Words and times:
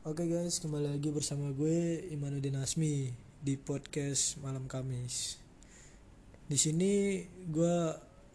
Oke 0.00 0.24
guys, 0.24 0.64
kembali 0.64 0.96
lagi 0.96 1.12
bersama 1.12 1.52
gue 1.52 2.08
Imanuddin 2.08 2.56
Asmi 2.56 3.12
di 3.36 3.60
podcast 3.60 4.40
Malam 4.40 4.64
Kamis. 4.64 5.36
Di 6.48 6.56
sini 6.56 7.20
gue 7.44 7.76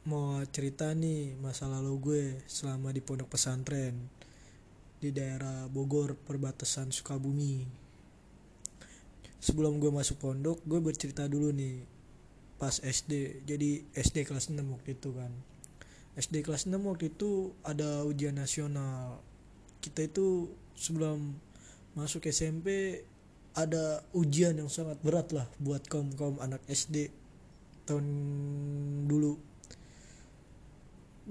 mau 0.06 0.46
cerita 0.54 0.94
nih 0.94 1.34
masa 1.42 1.66
lalu 1.66 1.94
gue 1.98 2.24
selama 2.46 2.94
di 2.94 3.02
pondok 3.02 3.34
pesantren 3.34 3.98
di 5.02 5.10
daerah 5.10 5.66
Bogor 5.66 6.14
perbatasan 6.14 6.94
Sukabumi. 6.94 7.66
Sebelum 9.42 9.82
gue 9.82 9.90
masuk 9.90 10.22
pondok, 10.22 10.62
gue 10.70 10.78
bercerita 10.78 11.26
dulu 11.26 11.50
nih 11.50 11.82
pas 12.62 12.78
SD. 12.78 13.42
Jadi 13.42 13.90
SD 13.90 14.30
kelas 14.30 14.54
6 14.54 14.62
waktu 14.70 15.02
itu 15.02 15.18
kan. 15.18 15.34
SD 16.14 16.46
kelas 16.46 16.70
6 16.70 16.78
waktu 16.78 17.10
itu 17.10 17.58
ada 17.66 18.06
ujian 18.06 18.38
nasional. 18.38 19.18
Kita 19.82 20.06
itu 20.06 20.54
sebelum 20.78 21.42
masuk 21.96 22.28
SMP 22.28 23.00
ada 23.56 24.04
ujian 24.12 24.60
yang 24.60 24.68
sangat 24.68 25.00
berat 25.00 25.32
lah 25.32 25.48
buat 25.64 25.88
kaum 25.88 26.12
kaum 26.20 26.38
anak 26.44 26.60
SD 26.68 27.08
tahun 27.88 28.06
dulu. 29.08 29.40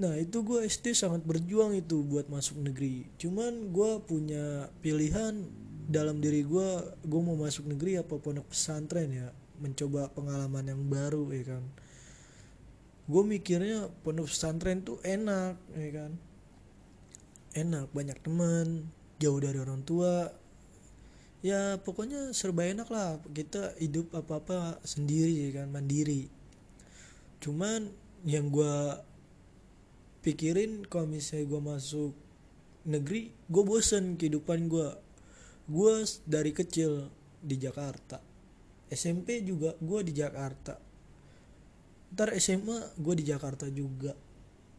Nah 0.01 0.17
itu 0.19 0.43
gue 0.43 0.65
SD 0.65 0.97
sangat 0.97 1.23
berjuang 1.23 1.77
itu 1.77 2.01
buat 2.03 2.27
masuk 2.33 2.65
negeri. 2.65 3.07
Cuman 3.21 3.71
gue 3.71 4.01
punya 4.09 4.73
pilihan 4.81 5.37
dalam 5.85 6.19
diri 6.19 6.43
gue 6.43 6.69
gue 7.05 7.21
mau 7.21 7.37
masuk 7.37 7.69
negeri 7.69 8.01
apa 8.01 8.17
pondok 8.17 8.49
pesantren 8.49 9.13
ya 9.13 9.29
mencoba 9.61 10.09
pengalaman 10.17 10.65
yang 10.65 10.83
baru 10.89 11.29
ya 11.31 11.55
kan. 11.55 11.65
Gue 13.05 13.23
mikirnya 13.23 13.93
pondok 14.01 14.33
pesantren 14.33 14.81
tuh 14.81 14.97
enak 15.05 15.61
ya 15.77 15.91
kan. 15.93 16.13
Enak 17.55 17.93
banyak 17.93 18.19
teman 18.25 18.89
jauh 19.21 19.39
dari 19.39 19.61
orang 19.61 19.85
tua 19.87 20.27
ya 21.45 21.77
pokoknya 21.77 22.33
serba 22.33 22.65
enak 22.65 22.89
lah. 22.89 23.21
Kita 23.29 23.77
hidup 23.77 24.17
apa 24.17 24.41
apa 24.41 24.59
sendiri 24.81 25.53
kan 25.53 25.69
mandiri. 25.69 26.33
Cuman 27.45 27.93
yang 28.25 28.49
gue 28.49 28.77
pikirin 30.25 30.89
kalau 30.89 31.05
misalnya 31.05 31.45
gue 31.45 31.61
masuk 31.61 32.13
negeri 32.89 33.29
gue 33.53 33.65
bosen 33.65 34.17
kehidupan 34.17 34.73
gue 34.73 34.89
gue 35.69 35.95
dari 36.25 36.57
kecil 36.57 37.13
di 37.45 37.61
Jakarta. 37.61 38.25
SMP 38.89 39.45
juga 39.45 39.77
gue 39.77 40.01
di 40.01 40.17
Jakarta. 40.17 40.81
Ntar 42.17 42.33
SMA 42.41 42.97
gue 42.97 43.15
di 43.21 43.25
Jakarta 43.29 43.69
juga. 43.69 44.17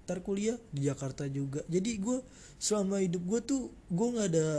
Ntar 0.09 0.25
kuliah 0.25 0.57
di 0.73 0.89
Jakarta 0.89 1.29
juga. 1.29 1.61
Jadi 1.69 2.01
gue 2.01 2.25
selama 2.57 3.05
hidup 3.05 3.21
gue 3.21 3.39
tuh 3.45 3.61
gue 3.93 4.07
nggak 4.17 4.29
ada 4.33 4.49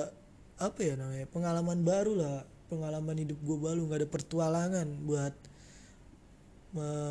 apa 0.57 0.81
ya 0.81 0.97
namanya 0.97 1.29
pengalaman 1.29 1.85
baru 1.85 2.12
lah 2.17 2.49
pengalaman 2.73 3.17
hidup 3.21 3.39
gue 3.45 3.59
baru 3.61 3.81
nggak 3.87 4.01
ada 4.03 4.09
pertualangan 4.09 4.89
buat 5.05 5.35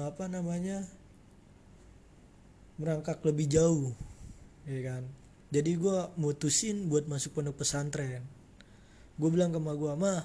apa 0.05 0.29
namanya 0.29 0.85
merangkak 2.77 3.23
lebih 3.25 3.49
jauh 3.49 3.95
ya 4.69 4.81
kan? 4.85 5.03
Jadi 5.53 5.71
gue 5.77 5.97
mutusin 6.19 6.89
buat 6.91 7.07
masuk 7.07 7.39
pondok 7.39 7.63
pesantren. 7.63 8.25
Gue 9.15 9.29
bilang 9.31 9.53
ke 9.55 9.59
mak 9.61 9.77
gue 9.79 9.93
mah 9.95 10.21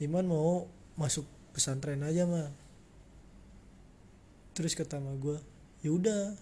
Iman 0.00 0.24
mau 0.24 0.64
masuk 0.96 1.28
pesantren 1.52 2.00
aja 2.00 2.24
mah. 2.24 2.48
Terus 4.56 4.72
kata 4.72 4.96
mak 4.96 5.20
gue 5.20 5.38
yaudah 5.84 6.32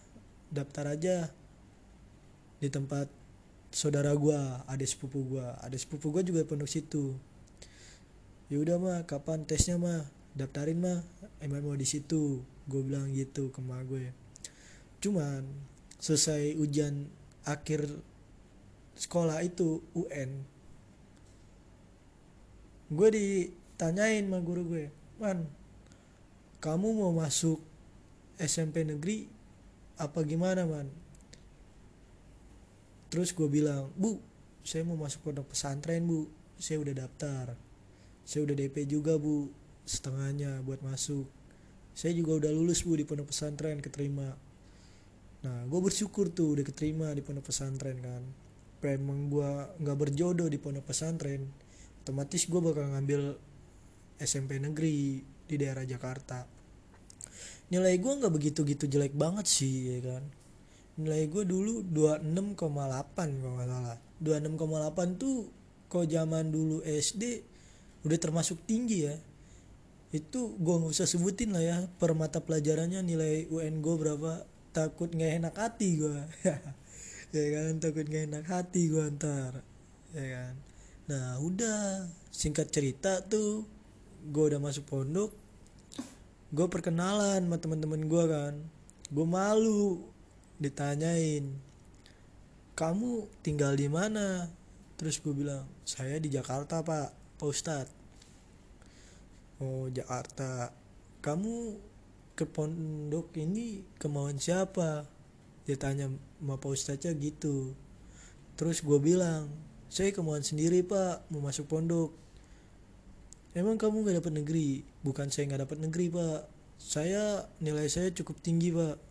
daftar 0.54 0.94
aja 0.94 1.28
di 2.62 2.68
tempat 2.70 3.10
saudara 3.78 4.10
gua 4.18 4.66
ada 4.66 4.82
sepupu 4.82 5.22
gua. 5.22 5.54
Ada 5.62 5.78
sepupu 5.78 6.10
gua 6.10 6.26
juga 6.26 6.42
pondok 6.42 6.66
situ. 6.66 7.14
Ya 8.50 8.58
udah 8.58 8.82
mah 8.82 8.98
kapan 9.06 9.46
tesnya 9.46 9.78
mah 9.78 10.10
daftarin 10.34 10.82
mah 10.82 11.06
emang 11.38 11.62
mau 11.62 11.78
di 11.78 11.86
situ. 11.86 12.42
Gue 12.66 12.84
bilang 12.84 13.08
gitu 13.14 13.48
ke 13.48 13.60
mak 13.64 13.86
gue. 13.88 14.12
Cuman 15.00 15.46
selesai 16.02 16.58
ujian 16.58 17.08
akhir 17.48 17.88
sekolah 18.98 19.40
itu 19.46 19.78
UN 19.94 20.42
gue 22.88 23.08
ditanyain 23.12 24.24
sama 24.24 24.40
guru 24.40 24.64
gue 24.64 24.84
man 25.22 25.44
kamu 26.58 26.98
mau 26.98 27.12
masuk 27.12 27.60
SMP 28.40 28.82
negeri 28.82 29.28
apa 30.00 30.24
gimana 30.24 30.64
man 30.64 30.88
terus 33.08 33.32
gue 33.32 33.48
bilang 33.48 33.88
bu 33.96 34.20
saya 34.68 34.84
mau 34.84 35.00
masuk 35.00 35.24
pondok 35.24 35.56
pesantren 35.56 36.04
bu. 36.04 36.28
Saya 36.60 36.76
udah 36.84 36.92
daftar. 36.92 37.56
Saya 38.28 38.44
udah 38.44 38.52
DP 38.52 38.84
juga 38.84 39.16
bu 39.16 39.48
setengahnya 39.88 40.60
buat 40.60 40.84
masuk. 40.84 41.24
Saya 41.96 42.12
juga 42.12 42.44
udah 42.44 42.52
lulus 42.52 42.84
bu 42.84 42.92
di 42.92 43.08
pondok 43.08 43.32
pesantren 43.32 43.80
keterima. 43.80 44.28
Nah 45.40 45.58
gue 45.64 45.80
bersyukur 45.80 46.28
tuh 46.28 46.60
udah 46.60 46.64
keterima 46.68 47.08
di 47.16 47.24
pondok 47.24 47.48
pesantren 47.48 47.96
kan. 47.96 48.22
Emang 48.84 49.32
gue 49.32 49.50
nggak 49.80 49.96
berjodoh 49.96 50.52
di 50.52 50.60
pondok 50.60 50.92
pesantren 50.92 51.48
otomatis 52.04 52.44
gue 52.48 52.60
bakal 52.60 52.92
ngambil 52.92 53.36
SMP 54.20 54.60
negeri 54.60 55.24
di 55.48 55.56
daerah 55.56 55.88
Jakarta. 55.88 56.44
Nilai 57.72 57.96
gue 57.96 58.12
nggak 58.20 58.32
begitu 58.36 58.68
gitu 58.68 58.84
jelek 58.84 59.16
banget 59.16 59.48
sih 59.48 59.96
ya 59.96 60.12
kan 60.12 60.24
nilai 60.98 61.30
gue 61.30 61.46
dulu 61.46 61.86
26,8 61.94 62.58
kalau 63.16 63.54
nggak 63.54 63.70
salah. 63.70 63.98
26,8 64.18 65.22
tuh 65.22 65.46
kalau 65.86 66.04
zaman 66.04 66.50
dulu 66.50 66.82
SD 66.82 67.46
udah 68.02 68.18
termasuk 68.18 68.58
tinggi 68.66 69.06
ya. 69.06 69.16
Itu 70.10 70.58
gue 70.58 70.74
nggak 70.74 70.92
usah 70.92 71.06
sebutin 71.06 71.54
lah 71.54 71.62
ya 71.62 71.78
per 72.02 72.18
mata 72.18 72.42
pelajarannya 72.42 73.00
nilai 73.06 73.46
UN 73.48 73.78
gue 73.78 73.94
berapa. 73.94 74.42
Takut 74.74 75.08
nggak 75.08 75.32
enak 75.42 75.54
hati 75.54 75.88
gue 76.02 76.18
ya 77.36 77.46
kan? 77.54 77.72
Takut 77.78 78.04
nggak 78.04 78.24
enak 78.34 78.44
hati 78.50 78.90
gue 78.90 79.04
ntar. 79.14 79.62
Ya 80.12 80.26
kan? 80.26 80.52
Nah 81.06 81.38
udah. 81.38 82.10
Singkat 82.28 82.68
cerita 82.74 83.22
tuh 83.22 83.64
gue 84.28 84.44
udah 84.44 84.60
masuk 84.60 84.84
pondok 84.84 85.30
gue 86.48 86.64
perkenalan 86.64 87.44
sama 87.44 87.56
teman-teman 87.60 88.08
gue 88.08 88.24
kan. 88.24 88.54
Gue 89.12 89.26
malu 89.28 90.08
ditanyain 90.58 91.68
kamu 92.78 93.26
tinggal 93.42 93.74
di 93.74 93.90
mana? 93.90 94.46
Terus 94.94 95.18
gue 95.18 95.34
bilang 95.34 95.66
saya 95.82 96.14
di 96.22 96.30
Jakarta 96.30 96.78
pak 96.78 97.10
pak 97.34 97.48
Ustadz. 97.50 97.90
Oh 99.58 99.90
Jakarta. 99.90 100.70
Kamu 101.18 101.74
ke 102.38 102.46
pondok 102.46 103.34
ini 103.34 103.82
kemauan 103.98 104.38
siapa? 104.38 105.10
Dia 105.66 105.74
tanya 105.74 106.06
sama 106.38 106.54
pak 106.54 106.70
Ustadznya 106.70 107.18
gitu. 107.18 107.74
Terus 108.54 108.78
gue 108.78 108.98
bilang 109.02 109.50
saya 109.90 110.14
kemauan 110.14 110.46
sendiri 110.46 110.86
pak 110.86 111.26
mau 111.34 111.42
masuk 111.42 111.66
pondok. 111.66 112.14
Emang 113.58 113.74
kamu 113.74 114.06
gak 114.06 114.22
dapat 114.22 114.38
negeri? 114.38 114.86
Bukan 115.02 115.34
saya 115.34 115.50
nggak 115.50 115.66
dapat 115.66 115.78
negeri 115.82 116.14
pak. 116.14 116.46
Saya 116.78 117.42
nilai 117.58 117.90
saya 117.90 118.14
cukup 118.14 118.38
tinggi 118.38 118.70
pak 118.70 119.07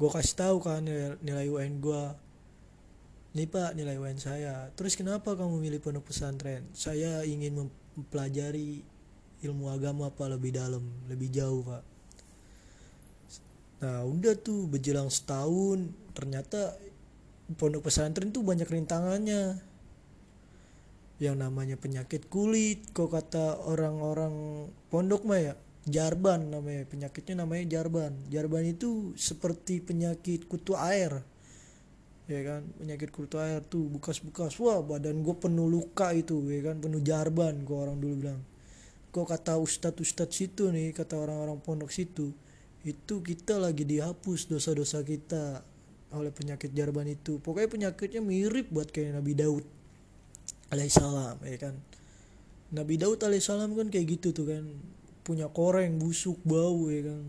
gue 0.00 0.08
kasih 0.08 0.32
tahu 0.32 0.56
kan 0.64 0.80
nilai, 0.80 1.20
nilai 1.20 1.46
UN 1.52 1.76
gue 1.76 2.02
nih 3.36 3.46
pak 3.46 3.76
nilai 3.76 4.00
UN 4.00 4.16
saya. 4.16 4.72
Terus 4.72 4.96
kenapa 4.96 5.36
kamu 5.36 5.60
milih 5.60 5.78
pondok 5.84 6.08
pesantren? 6.08 6.64
Saya 6.72 7.20
ingin 7.28 7.68
mempelajari 7.94 8.80
ilmu 9.44 9.68
agama 9.68 10.08
apa 10.08 10.24
lebih 10.32 10.56
dalam 10.56 10.80
lebih 11.04 11.28
jauh 11.28 11.60
pak. 11.62 11.84
Nah 13.84 14.00
udah 14.08 14.34
tuh 14.40 14.72
berjelang 14.72 15.12
setahun 15.12 15.92
ternyata 16.16 16.80
pondok 17.60 17.92
pesantren 17.92 18.32
tuh 18.32 18.40
banyak 18.40 18.72
rintangannya. 18.72 19.60
Yang 21.20 21.36
namanya 21.36 21.76
penyakit 21.76 22.32
kulit 22.32 22.88
kok 22.96 23.12
kata 23.12 23.60
orang-orang 23.68 24.64
pondok 24.88 25.28
mah 25.28 25.36
ya 25.36 25.54
jarban 25.88 26.52
namanya 26.52 26.84
penyakitnya 26.84 27.44
namanya 27.46 27.80
jarban. 27.80 28.12
Jarban 28.28 28.64
itu 28.68 29.16
seperti 29.16 29.80
penyakit 29.80 30.44
kutu 30.44 30.76
air. 30.76 31.24
Ya 32.30 32.40
kan 32.46 32.62
penyakit 32.78 33.10
kutu 33.10 33.40
air 33.40 33.64
tuh 33.64 33.90
bekas-bekas 33.90 34.60
wah 34.60 34.84
badan 34.84 35.24
gue 35.24 35.34
penuh 35.34 35.66
luka 35.66 36.14
itu 36.14 36.46
ya 36.46 36.70
kan 36.70 36.78
penuh 36.78 37.00
jarban 37.00 37.64
gue 37.64 37.78
orang 37.78 37.96
dulu 37.98 38.14
bilang. 38.28 38.40
Kok 39.10 39.26
kata 39.26 39.58
ustadz 39.58 39.98
ustadz 39.98 40.36
situ 40.36 40.70
nih 40.70 40.94
kata 40.94 41.18
orang-orang 41.18 41.58
pondok 41.58 41.90
situ 41.90 42.30
itu 42.80 43.20
kita 43.20 43.60
lagi 43.60 43.84
dihapus 43.84 44.48
dosa-dosa 44.48 45.04
kita 45.04 45.60
oleh 46.14 46.32
penyakit 46.32 46.70
jarban 46.72 47.08
itu. 47.10 47.42
Pokoknya 47.42 47.68
penyakitnya 47.68 48.22
mirip 48.22 48.70
buat 48.70 48.88
kayak 48.88 49.18
Nabi 49.18 49.32
Daud 49.34 49.64
alaihissalam 50.70 51.42
ya 51.42 51.58
kan. 51.58 51.74
Nabi 52.70 52.94
Daud 52.94 53.18
alaihissalam 53.18 53.74
kan 53.74 53.90
kayak 53.90 54.06
gitu 54.20 54.30
tuh 54.30 54.46
kan 54.46 54.64
punya 55.30 55.46
koreng 55.46 56.02
busuk 56.02 56.42
bau 56.42 56.90
ya 56.90 57.06
kan. 57.14 57.22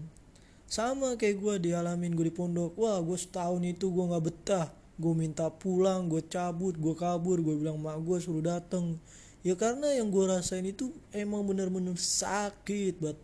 Sama 0.66 1.14
kayak 1.20 1.38
gue 1.38 1.70
dialamin 1.70 2.18
gue 2.18 2.32
di 2.32 2.34
pondok. 2.34 2.74
Wah 2.82 2.98
gue 2.98 3.14
setahun 3.14 3.62
itu 3.62 3.94
gue 3.94 4.06
nggak 4.10 4.24
betah. 4.26 4.68
Gue 4.98 5.14
minta 5.14 5.54
pulang 5.54 6.10
gue 6.10 6.26
cabut 6.26 6.74
gue 6.74 6.96
kabur. 6.98 7.38
Gue 7.46 7.62
bilang 7.62 7.78
mak 7.78 8.02
gue 8.02 8.18
suruh 8.18 8.42
dateng. 8.42 8.98
Ya 9.46 9.54
karena 9.54 9.94
yang 9.94 10.10
gue 10.10 10.26
rasain 10.26 10.66
itu 10.66 10.90
emang 11.14 11.46
bener-bener 11.46 11.94
sakit 11.94 12.98
banget 12.98 13.22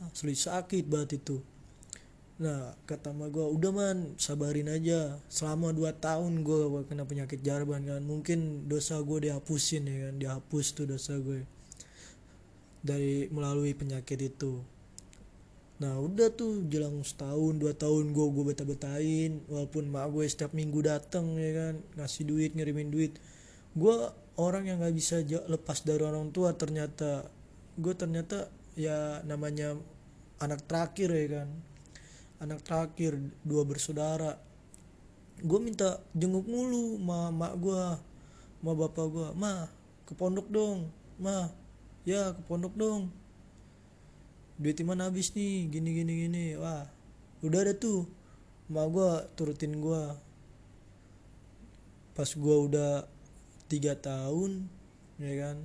asli 0.00 0.34
sakit 0.34 0.88
banget 0.88 1.22
itu. 1.22 1.38
Nah 2.40 2.72
kata 2.88 3.12
mak 3.12 3.30
gue 3.30 3.44
udah 3.44 3.70
man 3.70 4.16
sabarin 4.16 4.72
aja. 4.72 5.20
Selama 5.30 5.70
2 5.76 5.84
tahun 6.00 6.42
gue 6.42 6.82
kena 6.88 7.04
penyakit 7.06 7.44
jarban 7.44 7.84
kan. 7.84 8.02
Mungkin 8.02 8.66
dosa 8.66 8.98
gue 9.04 9.28
dihapusin 9.28 9.84
ya 9.84 10.08
kan. 10.08 10.14
Dihapus 10.16 10.66
tuh 10.74 10.88
dosa 10.88 11.14
gue 11.20 11.44
dari 12.80 13.28
melalui 13.28 13.76
penyakit 13.76 14.20
itu. 14.20 14.60
Nah 15.80 15.96
udah 15.96 16.28
tuh 16.32 16.68
jelang 16.68 17.00
setahun 17.00 17.56
dua 17.56 17.72
tahun 17.72 18.12
gue 18.12 18.26
gue 18.36 18.44
beta 18.52 18.64
betain 18.68 19.40
walaupun 19.48 19.88
mak 19.88 20.12
gue 20.12 20.28
setiap 20.28 20.52
minggu 20.52 20.84
dateng 20.84 21.40
ya 21.40 21.50
kan 21.56 21.74
ngasih 21.96 22.28
duit 22.28 22.52
ngirimin 22.52 22.92
duit. 22.92 23.16
Gue 23.72 23.96
orang 24.36 24.68
yang 24.68 24.84
nggak 24.84 24.96
bisa 24.96 25.24
lepas 25.24 25.80
dari 25.84 26.04
orang 26.04 26.28
tua 26.32 26.52
ternyata 26.52 27.24
gue 27.80 27.94
ternyata 27.96 28.52
ya 28.76 29.24
namanya 29.24 29.76
anak 30.40 30.68
terakhir 30.68 31.08
ya 31.16 31.26
kan. 31.40 31.48
Anak 32.40 32.60
terakhir 32.64 33.16
dua 33.44 33.64
bersaudara. 33.64 34.36
Gue 35.40 35.60
minta 35.64 36.04
jenguk 36.12 36.44
mulu 36.44 37.00
ma 37.00 37.32
mak 37.32 37.56
gue 37.56 37.82
ma 38.60 38.72
bapak 38.76 39.06
gue 39.08 39.28
ma 39.32 39.64
ke 40.04 40.12
pondok 40.12 40.52
dong 40.52 40.92
ma 41.16 41.48
ya 42.04 42.32
ke 42.32 42.40
pondok 42.48 42.74
dong. 42.76 43.12
Duit 44.60 44.76
iman 44.84 45.00
habis 45.08 45.32
nih 45.32 45.68
gini 45.72 45.90
gini 45.96 46.12
gini. 46.26 46.44
Wah 46.56 46.84
udah 47.40 47.60
ada 47.64 47.74
tuh. 47.76 48.04
Mak 48.70 48.86
gue 48.92 49.10
turutin 49.34 49.74
gue 49.82 50.02
pas 52.14 52.28
gue 52.28 52.56
udah 52.70 53.08
tiga 53.66 53.96
tahun 53.96 54.68
ya 55.18 55.34
kan. 55.48 55.56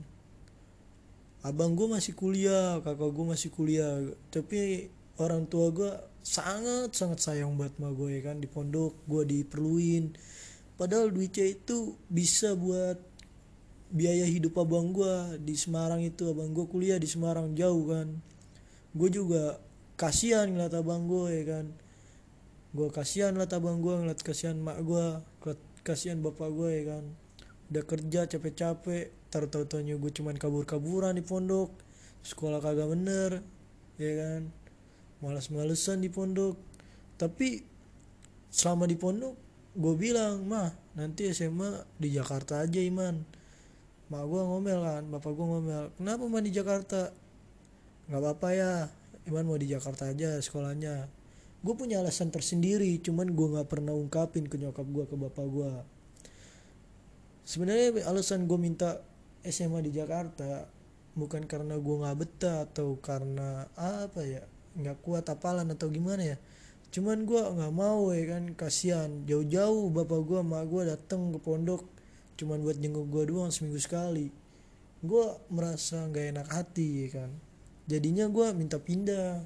Abang 1.45 1.77
gue 1.77 1.85
masih 1.85 2.17
kuliah 2.17 2.81
kakak 2.81 3.11
gue 3.11 3.25
masih 3.25 3.49
kuliah. 3.53 3.93
Tapi 4.33 4.89
orang 5.21 5.45
tua 5.45 5.69
gue 5.69 5.91
sangat 6.25 6.97
sangat 6.97 7.21
sayang 7.21 7.53
buat 7.53 7.77
mak 7.77 7.93
gue 7.93 8.17
ya 8.17 8.21
kan. 8.31 8.41
Di 8.41 8.49
pondok 8.49 8.97
gue 9.05 9.23
diperluin. 9.27 10.15
Padahal 10.75 11.13
duitnya 11.13 11.47
itu 11.55 11.95
bisa 12.11 12.51
buat 12.57 13.14
biaya 13.95 14.27
hidup 14.27 14.59
abang 14.59 14.91
gue 14.91 15.39
di 15.39 15.55
Semarang 15.55 16.03
itu 16.03 16.27
abang 16.27 16.51
gue 16.51 16.67
kuliah 16.67 16.99
di 16.99 17.07
Semarang 17.07 17.55
jauh 17.55 17.87
kan. 17.87 18.11
Gue 18.91 19.07
juga 19.07 19.63
kasihan 19.95 20.51
ngeliat 20.51 20.75
abang 20.75 21.07
gue 21.07 21.31
ya 21.31 21.43
kan. 21.47 21.65
Gue 22.75 22.91
kasihan 22.91 23.31
ngeliat 23.31 23.55
abang 23.55 23.79
gue 23.79 23.95
ngeliat 23.95 24.19
kasihan 24.19 24.59
mak 24.59 24.83
gue 24.83 25.05
kasihan 25.87 26.19
bapak 26.19 26.51
gue 26.51 26.69
ya 26.75 26.83
kan. 26.91 27.03
Udah 27.71 27.83
kerja 27.87 28.21
capek-capek 28.27 29.31
taruh 29.31 29.47
gue 29.47 30.11
cuman 30.11 30.35
kabur-kaburan 30.35 31.15
di 31.15 31.23
pondok. 31.23 31.71
Sekolah 32.19 32.59
kagak 32.59 32.91
bener 32.91 33.39
ya 33.95 34.11
kan. 34.19 34.51
Malas-malesan 35.23 36.03
di 36.03 36.11
pondok. 36.11 36.59
Tapi 37.15 37.63
selama 38.51 38.91
di 38.91 38.99
pondok 38.99 39.39
gue 39.71 39.95
bilang 39.95 40.43
mah 40.43 40.75
nanti 40.99 41.31
SMA 41.31 41.87
di 41.95 42.11
Jakarta 42.11 42.63
aja 42.63 42.79
Iman 42.79 43.23
mak 44.11 44.23
gue 44.29 44.41
ngomel 44.41 44.79
kan 44.85 45.03
bapak 45.09 45.31
gue 45.33 45.45
ngomel 45.45 45.83
kenapa 45.97 46.23
mah 46.29 46.43
di 46.43 46.51
Jakarta? 46.53 47.09
Nggak 48.05 48.21
apa-apa 48.21 48.49
ya 48.53 48.71
Iman 49.25 49.49
mau 49.49 49.57
di 49.57 49.65
Jakarta 49.65 50.13
aja 50.13 50.37
sekolahnya. 50.37 51.09
Gue 51.65 51.73
punya 51.73 51.97
alasan 51.97 52.29
tersendiri 52.29 53.01
cuman 53.01 53.33
gue 53.33 53.47
nggak 53.57 53.65
pernah 53.65 53.97
ungkapin 53.97 54.45
ke 54.45 54.61
nyokap 54.61 54.85
gue 54.85 55.05
ke 55.09 55.15
bapak 55.17 55.47
gue 55.49 55.71
sebenarnya 57.45 58.09
alasan 58.09 58.49
gue 58.49 58.57
minta 58.57 59.05
SMA 59.45 59.85
di 59.85 59.93
Jakarta 59.93 60.65
bukan 61.13 61.45
karena 61.45 61.77
gue 61.77 61.95
nggak 62.01 62.17
betah 62.17 62.67
atau 62.67 62.99
karena 62.99 63.69
apa 63.77 64.25
ya 64.25 64.43
nggak 64.75 64.99
kuat 65.05 65.29
apalan 65.31 65.71
atau 65.71 65.87
gimana 65.87 66.35
ya. 66.35 66.37
Cuman 66.91 67.23
gue 67.23 67.39
nggak 67.39 67.71
mau 67.71 68.11
ya 68.11 68.35
kan 68.35 68.43
kasihan. 68.57 69.23
Jauh-jauh 69.23 69.93
bapak 69.93 70.19
gue 70.27 70.39
sama 70.43 70.59
gue 70.67 70.81
dateng 70.91 71.31
ke 71.31 71.39
pondok 71.39 71.94
cuman 72.35 72.63
buat 72.63 72.77
jenguk 72.79 73.07
gue 73.11 73.31
doang 73.31 73.51
seminggu 73.51 73.79
sekali. 73.79 74.31
Gue 75.03 75.25
merasa 75.51 76.07
nggak 76.07 76.25
enak 76.35 76.47
hati 76.51 77.07
ya 77.07 77.07
kan. 77.21 77.31
Jadinya 77.87 78.27
gue 78.27 78.47
minta 78.55 78.79
pindah. 78.79 79.43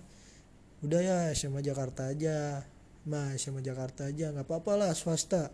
Udah 0.86 1.02
ya 1.02 1.18
SMA 1.36 1.62
Jakarta 1.62 2.10
aja. 2.10 2.64
Mah 3.06 3.36
SMA 3.38 3.62
Jakarta 3.62 4.10
aja 4.10 4.34
nggak 4.34 4.48
apa-apa 4.48 4.86
lah 4.86 4.92
swasta. 4.94 5.52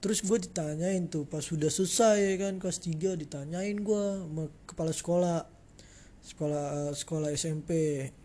Terus 0.00 0.24
gue 0.24 0.38
ditanyain 0.40 1.04
tuh 1.12 1.28
pas 1.28 1.44
sudah 1.44 1.68
selesai 1.68 2.16
ya 2.24 2.34
kan 2.40 2.56
kelas 2.56 2.80
3 2.80 3.20
ditanyain 3.20 3.76
gue 3.76 4.04
sama 4.24 4.44
kepala 4.64 4.92
sekolah. 4.94 5.40
Sekolah 6.20 6.64
uh, 6.88 6.92
sekolah 6.92 7.28
SMP 7.32 7.70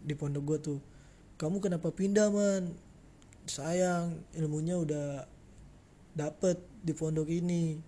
di 0.03 0.13
pondok 0.15 0.44
gue 0.44 0.59
tuh 0.59 0.79
kamu 1.35 1.59
kenapa 1.59 1.91
pindah 1.91 2.31
man? 2.31 2.71
Sayang 3.44 4.23
ilmunya 4.39 4.79
udah 4.79 5.27
dapet 6.15 6.63
di 6.85 6.93
pondok 6.93 7.25
ini. 7.25 7.81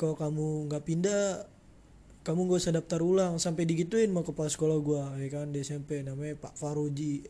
Kalau 0.00 0.16
kamu 0.16 0.72
nggak 0.72 0.84
pindah 0.88 1.44
kamu 2.20 2.48
gak 2.48 2.60
usah 2.60 2.74
daftar 2.76 3.00
ulang. 3.04 3.36
Sampai 3.36 3.68
digituin 3.68 4.08
mau 4.08 4.24
kepala 4.24 4.48
sekolah 4.48 4.76
gue 4.80 5.02
ya 5.24 5.28
kan 5.28 5.52
di 5.52 5.60
SMP 5.60 6.00
namanya 6.00 6.40
Pak 6.40 6.56
Faroji. 6.56 7.24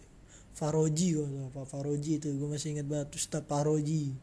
Faroji 0.55 1.19
gue 1.19 1.27
Pak 1.51 1.67
Faroji 1.67 2.23
itu 2.23 2.31
gue 2.31 2.49
masih 2.51 2.79
ingat 2.79 2.87
banget. 2.87 3.09
Ustaz 3.19 3.43
Faroji. 3.43 4.15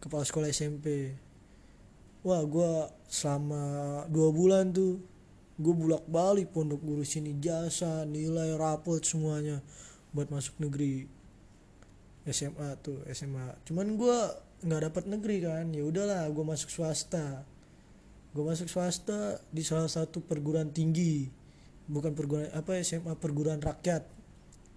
Kepala 0.00 0.24
sekolah 0.28 0.48
SMP 0.52 1.16
wah 2.22 2.42
gue 2.46 2.72
selama 3.10 3.64
dua 4.06 4.30
bulan 4.30 4.70
tuh 4.70 5.02
gue 5.58 5.74
bulak 5.74 6.04
balik 6.08 6.52
pondok 6.52 6.80
guru 6.84 7.04
sini. 7.04 7.36
Jasa 7.40 8.04
nilai 8.04 8.56
rapot 8.56 9.00
semuanya 9.00 9.60
buat 10.12 10.28
masuk 10.28 10.60
negeri 10.60 11.08
SMA 12.28 12.78
tuh 12.84 13.02
SMA 13.10 13.66
cuman 13.66 13.98
gue 13.98 14.18
nggak 14.62 14.82
dapat 14.90 15.04
negeri 15.10 15.36
kan? 15.42 15.66
Ya 15.74 15.82
udahlah 15.82 16.30
gue 16.30 16.44
masuk 16.46 16.70
swasta. 16.70 17.42
Gue 18.32 18.44
masuk 18.46 18.70
swasta 18.70 19.42
di 19.50 19.66
salah 19.66 19.90
satu 19.90 20.22
perguruan 20.22 20.70
tinggi. 20.70 21.26
Bukan 21.90 22.14
perguruan 22.14 22.48
apa 22.54 22.78
SMA 22.80 23.18
perguruan 23.18 23.58
rakyat 23.58 24.06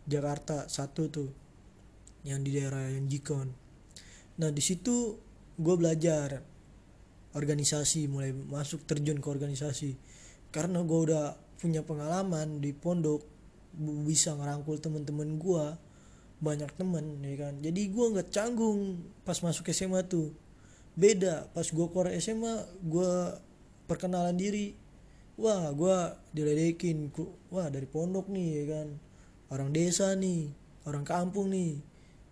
Jakarta 0.09 0.65
satu 0.65 1.03
tuh 1.07 1.29
yang 2.25 2.41
di 2.41 2.57
daerah 2.57 2.89
yang 2.89 3.05
Jikon. 3.05 3.47
Nah 4.41 4.49
di 4.49 4.59
situ 4.59 5.21
gue 5.55 5.75
belajar 5.77 6.41
organisasi 7.37 8.09
mulai 8.09 8.33
masuk 8.33 8.83
terjun 8.89 9.21
ke 9.21 9.27
organisasi. 9.29 9.91
Karena 10.49 10.81
gue 10.81 10.99
udah 11.11 11.37
punya 11.61 11.85
pengalaman 11.85 12.59
di 12.59 12.73
pondok 12.73 13.23
bisa 14.07 14.33
ngerangkul 14.33 14.79
temen-temen 14.79 15.35
gue 15.35 15.65
banyak 16.45 16.69
temen 16.77 17.25
ya 17.25 17.49
kan? 17.49 17.57
Jadi 17.65 17.81
gue 17.89 18.05
nggak 18.13 18.29
canggung 18.29 19.01
pas 19.25 19.41
masuk 19.41 19.65
SMA 19.73 20.05
tuh. 20.05 20.29
Beda 20.93 21.49
pas 21.49 21.65
gue 21.65 21.85
keluar 21.89 22.13
SMA 22.21 22.53
gue 22.85 23.11
perkenalan 23.89 24.37
diri. 24.37 24.77
Wah 25.41 25.73
gue 25.73 25.97
diledekin 26.31 27.09
wah 27.49 27.67
dari 27.73 27.89
pondok 27.89 28.29
nih 28.29 28.47
ya 28.61 28.63
kan? 28.77 28.87
Orang 29.49 29.73
desa 29.73 30.13
nih 30.13 30.53
orang 30.85 31.01
kampung 31.01 31.49
nih. 31.49 31.81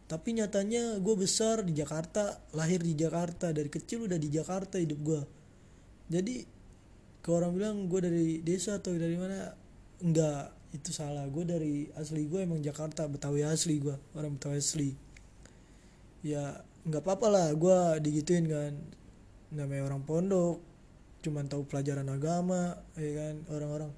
Tapi 0.06 0.38
nyatanya 0.38 1.02
gue 1.02 1.16
besar 1.18 1.66
di 1.66 1.74
Jakarta 1.74 2.38
lahir 2.54 2.86
di 2.86 2.94
Jakarta. 2.94 3.50
Dari 3.50 3.68
kecil 3.74 4.06
udah 4.06 4.22
di 4.22 4.30
Jakarta 4.30 4.78
hidup 4.78 5.02
gue 5.02 5.22
jadi 6.14 6.46
ke 7.24 7.30
orang 7.32 7.56
bilang 7.56 7.78
gue 7.88 8.00
dari 8.04 8.28
desa 8.44 8.78
atau 8.78 8.94
dari 8.94 9.16
mana 9.16 9.56
enggak 10.04 10.52
itu 10.74 10.90
salah. 10.90 11.30
Gue 11.30 11.46
dari 11.46 11.88
asli 11.94 12.26
gue 12.26 12.42
emang 12.42 12.60
Jakarta 12.60 13.06
Betawi 13.06 13.46
asli 13.46 13.78
gue 13.78 13.94
orang 14.18 14.36
Betawi 14.36 14.58
asli. 14.58 14.90
Ya 16.26 16.66
nggak 16.84 17.06
apa-apa 17.06 17.28
lah 17.30 17.48
gue 17.54 17.78
digituin 18.02 18.50
kan. 18.50 18.74
Namanya 19.54 19.86
orang 19.94 20.04
pondok 20.04 20.60
cuman 21.24 21.48
tahu 21.48 21.64
pelajaran 21.70 22.10
agama 22.10 22.76
ya 22.98 23.12
kan 23.16 23.36
orang-orang. 23.54 23.92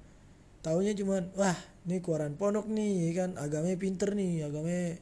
Taunya 0.60 0.92
cuman 0.94 1.32
wah 1.34 1.56
ini 1.88 1.98
keluaran 2.04 2.36
pondok 2.36 2.68
nih 2.68 3.10
ya 3.10 3.12
kan. 3.24 3.30
Agamanya 3.40 3.80
pinter 3.80 4.12
nih 4.12 4.44
agamanya 4.44 5.00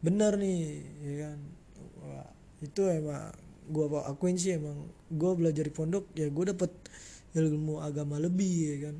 benar 0.00 0.40
nih 0.40 0.80
ya 1.04 1.14
kan. 1.28 1.38
Wah 2.02 2.28
itu 2.64 2.82
emang 2.88 3.36
gue 3.68 3.84
akuin 4.08 4.40
sih 4.40 4.56
emang. 4.56 4.88
Gue 5.12 5.36
belajar 5.36 5.62
di 5.68 5.72
pondok 5.76 6.08
ya 6.16 6.32
gue 6.32 6.44
dapet 6.56 6.72
ilmu 7.36 7.84
agama 7.84 8.16
lebih 8.16 8.54
ya 8.72 8.76
kan 8.88 8.96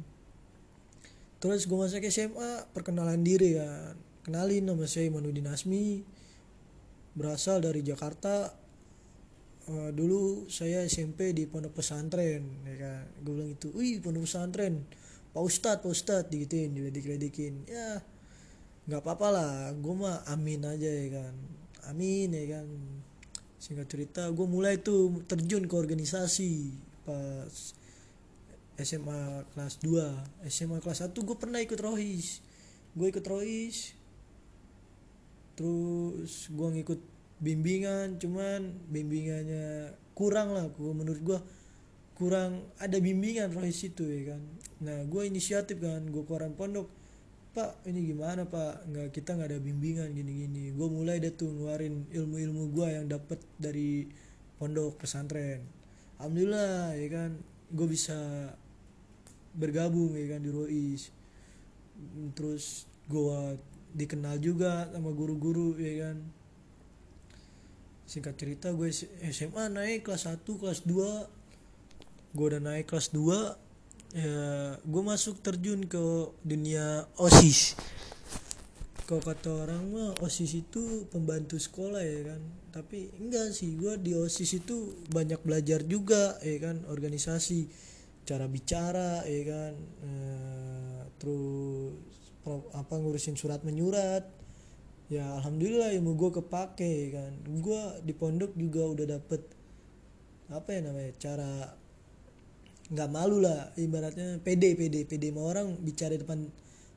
terus 1.46 1.70
gue 1.70 1.78
masuk 1.78 2.02
SMA 2.10 2.66
perkenalan 2.74 3.22
diri 3.22 3.54
kan. 3.54 3.94
Kenalin 4.26 4.66
nama 4.66 4.82
saya 4.90 5.06
Imanuddin 5.06 5.46
Asmi. 5.46 6.02
Berasal 7.14 7.62
dari 7.62 7.86
Jakarta. 7.86 8.50
Uh, 9.70 9.94
dulu 9.94 10.50
saya 10.50 10.82
SMP 10.90 11.30
di 11.30 11.46
pondok 11.46 11.78
pesantren 11.78 12.66
ya 12.66 12.74
kan. 12.82 13.06
Gue 13.22 13.38
bilang 13.38 13.54
itu 13.54 13.70
wih 13.78 14.02
pondok 14.02 14.26
pesantren. 14.26 14.82
Pak 15.30 15.42
ustad 15.46 15.86
pak 15.86 15.90
ustad 15.94 16.26
digituin 16.26 16.74
diledik-ledikin 16.74 17.62
ya 17.70 18.02
nggak 18.90 19.06
apa-apa 19.06 19.28
lah. 19.30 19.54
Gue 19.78 19.94
mah 19.94 20.26
amin 20.26 20.66
aja 20.66 20.90
ya 20.90 21.06
kan. 21.14 21.34
Amin 21.94 22.34
ya 22.34 22.58
kan. 22.58 22.66
Singkat 23.62 23.86
cerita 23.86 24.26
gue 24.34 24.46
mulai 24.50 24.82
tuh 24.82 25.22
terjun 25.30 25.70
ke 25.70 25.74
organisasi 25.78 26.74
pas 27.06 27.54
SMA 28.76 29.48
kelas 29.56 29.80
2 29.80 30.48
SMA 30.52 30.78
kelas 30.84 31.08
1 31.08 31.16
gue 31.16 31.36
pernah 31.36 31.60
ikut 31.60 31.80
rohis. 31.80 32.44
Gue 32.92 33.08
ikut 33.08 33.24
rohis. 33.24 33.96
Terus 35.56 36.52
gue 36.52 36.68
ngikut 36.80 37.00
bimbingan 37.40 38.16
cuman 38.20 38.88
bimbingannya 38.88 39.92
kurang 40.16 40.56
lah 40.56 40.68
gue 40.72 40.92
menurut 40.92 41.20
gue 41.20 41.38
kurang 42.16 42.64
ada 42.80 42.96
bimbingan 42.96 43.52
rohis 43.52 43.84
itu 43.84 44.04
ya 44.04 44.36
kan. 44.36 44.42
Nah 44.84 45.04
gue 45.08 45.22
inisiatif 45.24 45.80
kan 45.80 46.04
gue 46.08 46.22
keluaran 46.24 46.52
pondok. 46.52 46.88
Pak 47.56 47.88
ini 47.88 48.12
gimana 48.12 48.44
pak? 48.44 48.84
Nggak 48.92 49.08
kita 49.16 49.32
nggak 49.36 49.56
ada 49.56 49.60
bimbingan 49.60 50.12
gini-gini. 50.12 50.76
Gue 50.76 50.88
mulai 50.92 51.16
deh 51.16 51.32
tuh 51.32 51.48
ngeluarin 51.48 52.04
ilmu-ilmu 52.12 52.76
gue 52.76 52.88
yang 52.92 53.08
dapet 53.08 53.40
dari 53.56 54.04
pondok 54.60 55.00
pesantren. 55.00 55.64
Alhamdulillah 56.20 56.96
ya 56.96 57.08
kan 57.08 57.30
gue 57.72 57.86
bisa 57.88 58.16
bergabung 59.56 60.12
ya 60.14 60.36
kan 60.36 60.44
di 60.44 60.50
Rois. 60.52 61.10
Terus 62.36 62.84
gue 63.08 63.56
dikenal 63.96 64.36
juga 64.38 64.92
sama 64.92 65.10
guru-guru 65.16 65.74
ya 65.80 66.06
kan. 66.06 66.16
Singkat 68.06 68.34
cerita 68.38 68.70
gue 68.70 68.92
SMA 69.32 69.64
naik 69.72 70.06
kelas 70.06 70.28
1 70.30 70.44
kelas 70.44 70.84
2 70.86 72.36
gue 72.36 72.46
udah 72.52 72.60
naik 72.60 72.86
kelas 72.86 73.10
2 73.10 74.14
ya 74.14 74.44
gue 74.78 75.02
masuk 75.02 75.40
terjun 75.40 75.88
ke 75.88 76.04
dunia 76.44 77.08
osis. 77.16 77.74
Kalau 79.06 79.22
kata 79.22 79.66
orang 79.66 79.84
mah 79.90 80.12
osis 80.20 80.52
itu 80.66 81.06
pembantu 81.08 81.56
sekolah 81.56 82.02
ya 82.04 82.34
kan. 82.34 82.42
Tapi 82.76 83.08
enggak 83.16 83.56
sih 83.56 83.72
gue 83.74 83.96
di 83.96 84.12
osis 84.12 84.60
itu 84.60 85.00
banyak 85.08 85.40
belajar 85.40 85.80
juga 85.82 86.36
ya 86.44 86.60
kan 86.60 86.84
organisasi 86.86 87.66
cara 88.26 88.50
bicara 88.50 89.22
ya 89.24 89.42
kan? 89.46 89.72
E, 90.02 90.10
terus 91.22 91.94
apa 92.74 92.94
ngurusin 92.98 93.38
surat 93.38 93.62
menyurat. 93.62 94.26
Ya 95.06 95.38
alhamdulillah 95.38 95.94
ilmu 95.94 96.18
gue 96.18 96.30
kepake 96.42 96.90
ya 97.06 97.08
kan? 97.22 97.32
Gue 97.62 97.82
di 98.02 98.10
pondok 98.10 98.52
juga 98.58 98.82
udah 98.90 99.06
dapet 99.18 99.42
apa 100.50 100.68
ya 100.74 100.80
namanya 100.82 101.10
cara 101.18 101.50
nggak 102.86 103.10
malu 103.10 103.42
lah 103.42 103.74
ibaratnya 103.74 104.38
pede 104.46 104.78
pede 104.78 105.02
pede 105.10 105.34
mau 105.34 105.50
orang 105.50 105.74
bicara 105.82 106.14
depan 106.14 106.46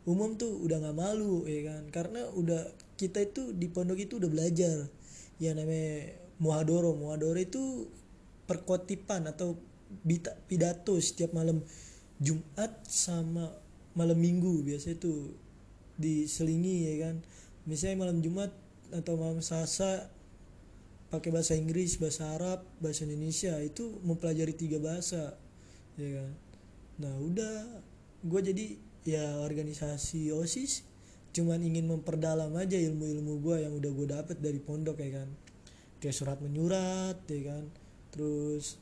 umum 0.06 0.38
tuh 0.38 0.62
udah 0.66 0.82
nggak 0.82 0.98
malu 0.98 1.46
ya 1.46 1.70
kan? 1.70 1.84
Karena 1.94 2.26
udah 2.34 2.74
kita 2.98 3.22
itu 3.22 3.54
di 3.54 3.70
pondok 3.70 4.02
itu 4.02 4.18
udah 4.18 4.30
belajar. 4.30 4.90
Ya 5.38 5.54
namanya 5.54 6.18
muhadoro. 6.42 6.98
Muhadoro 6.98 7.38
itu 7.38 7.86
perkotipan 8.50 9.30
atau 9.30 9.69
pidato 10.48 10.98
setiap 11.02 11.34
malam. 11.34 11.62
Jumat 12.20 12.84
sama 12.84 13.48
malam 13.96 14.20
Minggu 14.20 14.60
biasa 14.68 15.00
itu 15.00 15.32
diselingi 15.96 16.92
ya 16.92 16.96
kan? 17.08 17.16
Misalnya 17.64 18.08
malam 18.08 18.20
Jumat 18.20 18.52
atau 18.92 19.16
malam 19.16 19.40
Selasa 19.40 20.12
pakai 21.10 21.34
bahasa 21.34 21.58
Inggris 21.58 21.98
bahasa 21.98 22.38
Arab 22.38 22.62
bahasa 22.78 23.06
Indonesia 23.06 23.58
itu 23.64 23.98
mempelajari 24.06 24.54
tiga 24.54 24.78
bahasa 24.84 25.36
ya 25.96 26.22
kan? 26.22 26.32
Nah 27.00 27.14
udah 27.24 27.56
gue 28.20 28.42
jadi 28.52 28.66
ya 29.08 29.40
organisasi 29.40 30.36
osis 30.36 30.84
cuman 31.32 31.62
ingin 31.64 31.88
memperdalam 31.88 32.52
aja 32.58 32.76
ilmu-ilmu 32.76 33.40
gue 33.40 33.64
yang 33.64 33.74
udah 33.80 33.92
gue 33.96 34.08
dapet 34.12 34.38
dari 34.44 34.60
pondok 34.60 35.00
ya 35.00 35.24
kan? 35.24 35.30
Kayak 36.04 36.16
surat 36.16 36.38
menyurat 36.44 37.16
ya 37.32 37.42
kan? 37.48 37.64
Terus 38.12 38.80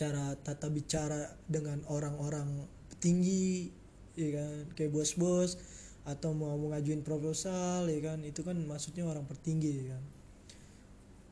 cara 0.00 0.32
tata 0.40 0.72
bicara 0.72 1.28
dengan 1.44 1.84
orang-orang 1.92 2.64
tinggi 3.04 3.68
ya 4.16 4.40
kan? 4.40 4.72
Kayak 4.72 4.96
bos-bos 4.96 5.60
atau 6.08 6.32
mau 6.32 6.56
ngajuin 6.56 7.04
proposal 7.04 7.84
ya 7.92 8.00
kan? 8.00 8.24
Itu 8.24 8.40
kan 8.40 8.56
maksudnya 8.64 9.04
orang 9.04 9.28
tertinggi 9.28 9.84
ya 9.84 9.86
kan? 9.92 10.04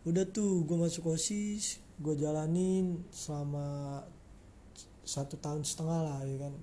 Udah 0.05 0.29
tuh 0.29 0.69
gue 0.69 0.77
masuk 0.77 1.17
osis 1.17 1.81
gue 1.99 2.15
jalanin 2.15 3.03
selama 3.09 4.05
satu 5.03 5.41
tahun 5.41 5.65
setengah 5.65 6.01
lah 6.05 6.21
ya 6.29 6.37
kan? 6.45 6.55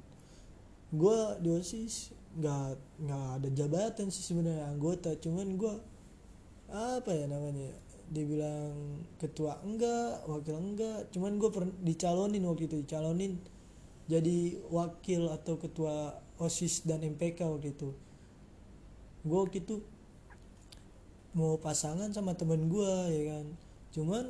Gue 0.93 1.17
di 1.41 1.50
osis 1.50 2.13
nggak 2.38 3.01
nggak 3.01 3.27
ada 3.41 3.50
jabatan 3.50 4.13
sih 4.13 4.21
sebenarnya 4.21 4.69
anggota. 4.69 5.09
Cuman 5.17 5.57
gue 5.57 5.74
apa 6.69 7.09
ya 7.13 7.25
namanya 7.25 7.74
dibilang 8.09 9.01
ketua 9.17 9.57
enggak 9.65 10.25
wakil 10.29 10.57
enggak. 10.62 11.09
Cuman 11.09 11.41
gue 11.41 11.50
dicalonin 11.81 12.43
waktu 12.45 12.69
itu 12.69 12.77
dicalonin 12.85 13.41
jadi 14.05 14.62
wakil 14.69 15.33
atau 15.33 15.57
ketua 15.57 16.21
osis 16.38 16.85
dan 16.85 17.01
MPK 17.01 17.41
waktu 17.50 17.74
itu. 17.74 17.89
Gue 19.25 19.38
waktu 19.41 19.65
itu 19.65 19.81
mau 21.33 21.57
pasangan 21.57 22.13
sama 22.13 22.38
temen 22.38 22.69
gue 22.69 22.93
ya 23.09 23.24
kan. 23.33 23.45
Cuman 23.89 24.24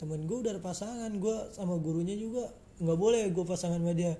temen 0.00 0.24
gue 0.24 0.38
udah 0.40 0.56
pasangan 0.64 1.12
gue 1.12 1.36
sama 1.52 1.76
gurunya 1.76 2.16
juga 2.16 2.48
nggak 2.80 2.98
boleh 2.98 3.28
gue 3.28 3.44
pasangan 3.44 3.76
sama 3.76 3.92
dia. 3.92 4.16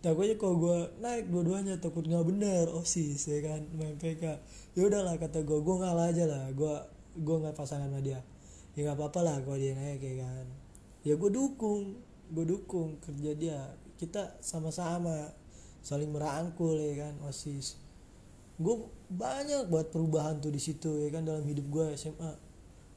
Takutnya 0.00 0.34
kalau 0.40 0.56
gue 0.56 0.78
naik 0.98 1.28
dua-duanya 1.28 1.76
takut 1.76 2.02
nggak 2.02 2.24
bener 2.24 2.66
osis 2.72 3.28
ya 3.28 3.38
kan 3.44 3.60
main 3.76 4.00
PK 4.00 4.40
ya 4.72 4.82
udahlah 4.88 5.20
kata 5.20 5.44
gue 5.46 5.58
gue 5.62 5.76
ngalah 5.78 6.10
aja 6.10 6.24
lah. 6.26 6.50
Gue 6.50 6.74
gue 7.14 7.36
nggak 7.46 7.54
pasangan 7.54 7.86
sama 7.86 8.02
dia 8.02 8.18
ya 8.80 8.88
nggak 8.88 8.96
apa-apa 8.96 9.20
lah 9.20 9.36
kalau 9.44 9.60
dia 9.60 9.76
naik 9.76 10.00
ya 10.00 10.24
kan. 10.24 10.46
Ya 11.04 11.14
gue 11.20 11.30
dukung. 11.30 12.00
Gue 12.32 12.48
dukung 12.48 12.96
kerja 13.04 13.36
dia. 13.36 13.60
Kita 14.00 14.40
sama-sama 14.40 15.28
saling 15.84 16.08
merangkul 16.08 16.80
ya 16.80 17.04
kan 17.04 17.14
osis. 17.28 17.76
Gue 18.56 18.88
banyak 19.12 19.68
buat 19.68 19.92
perubahan 19.92 20.40
tuh 20.40 20.48
di 20.48 20.60
situ 20.60 21.04
ya 21.04 21.12
kan 21.12 21.28
dalam 21.28 21.44
hidup 21.44 21.68
gue 21.68 21.86
SMA 21.96 22.48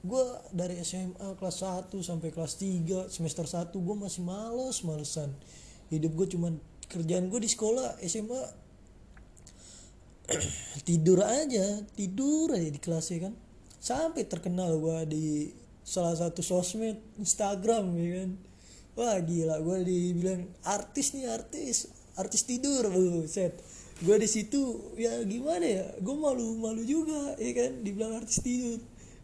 gue 0.04 0.24
dari 0.52 0.76
SMA 0.84 1.40
kelas 1.40 1.64
1 1.64 1.88
sampai 2.04 2.28
kelas 2.36 2.60
3 2.60 3.08
semester 3.08 3.48
1 3.48 3.72
gue 3.72 3.96
masih 3.96 4.22
males 4.28 4.84
malesan. 4.84 5.32
Hidup 5.88 6.12
gue 6.20 6.28
cuman 6.36 6.60
kerjaan 6.92 7.32
gue 7.32 7.40
di 7.40 7.48
sekolah 7.48 8.04
SMA 8.04 8.44
tidur 10.88 11.24
aja 11.24 11.84
tidur 11.96 12.52
aja 12.52 12.68
di 12.68 12.80
kelas 12.84 13.16
ya 13.16 13.32
kan. 13.32 13.34
Sampai 13.80 14.28
terkenal 14.28 14.76
gue 14.76 14.98
di 15.08 15.28
salah 15.84 16.16
satu 16.16 16.40
sosmed 16.40 17.00
Instagram 17.20 17.92
ya 18.00 18.10
kan? 18.24 18.30
Wah 18.96 19.18
gila 19.20 19.60
gue 19.60 19.78
dibilang 19.84 20.48
artis 20.64 21.12
nih 21.14 21.28
artis 21.28 21.92
artis 22.16 22.48
tidur 22.48 22.88
set. 23.28 23.60
Gue 24.04 24.18
di 24.18 24.28
situ 24.28 24.94
ya 24.98 25.22
gimana 25.28 25.64
ya? 25.64 25.86
Gue 26.00 26.16
malu 26.18 26.58
malu 26.58 26.82
juga 26.88 27.36
ya 27.38 27.52
kan? 27.54 27.84
Dibilang 27.84 28.18
artis 28.18 28.40
tidur. 28.42 28.80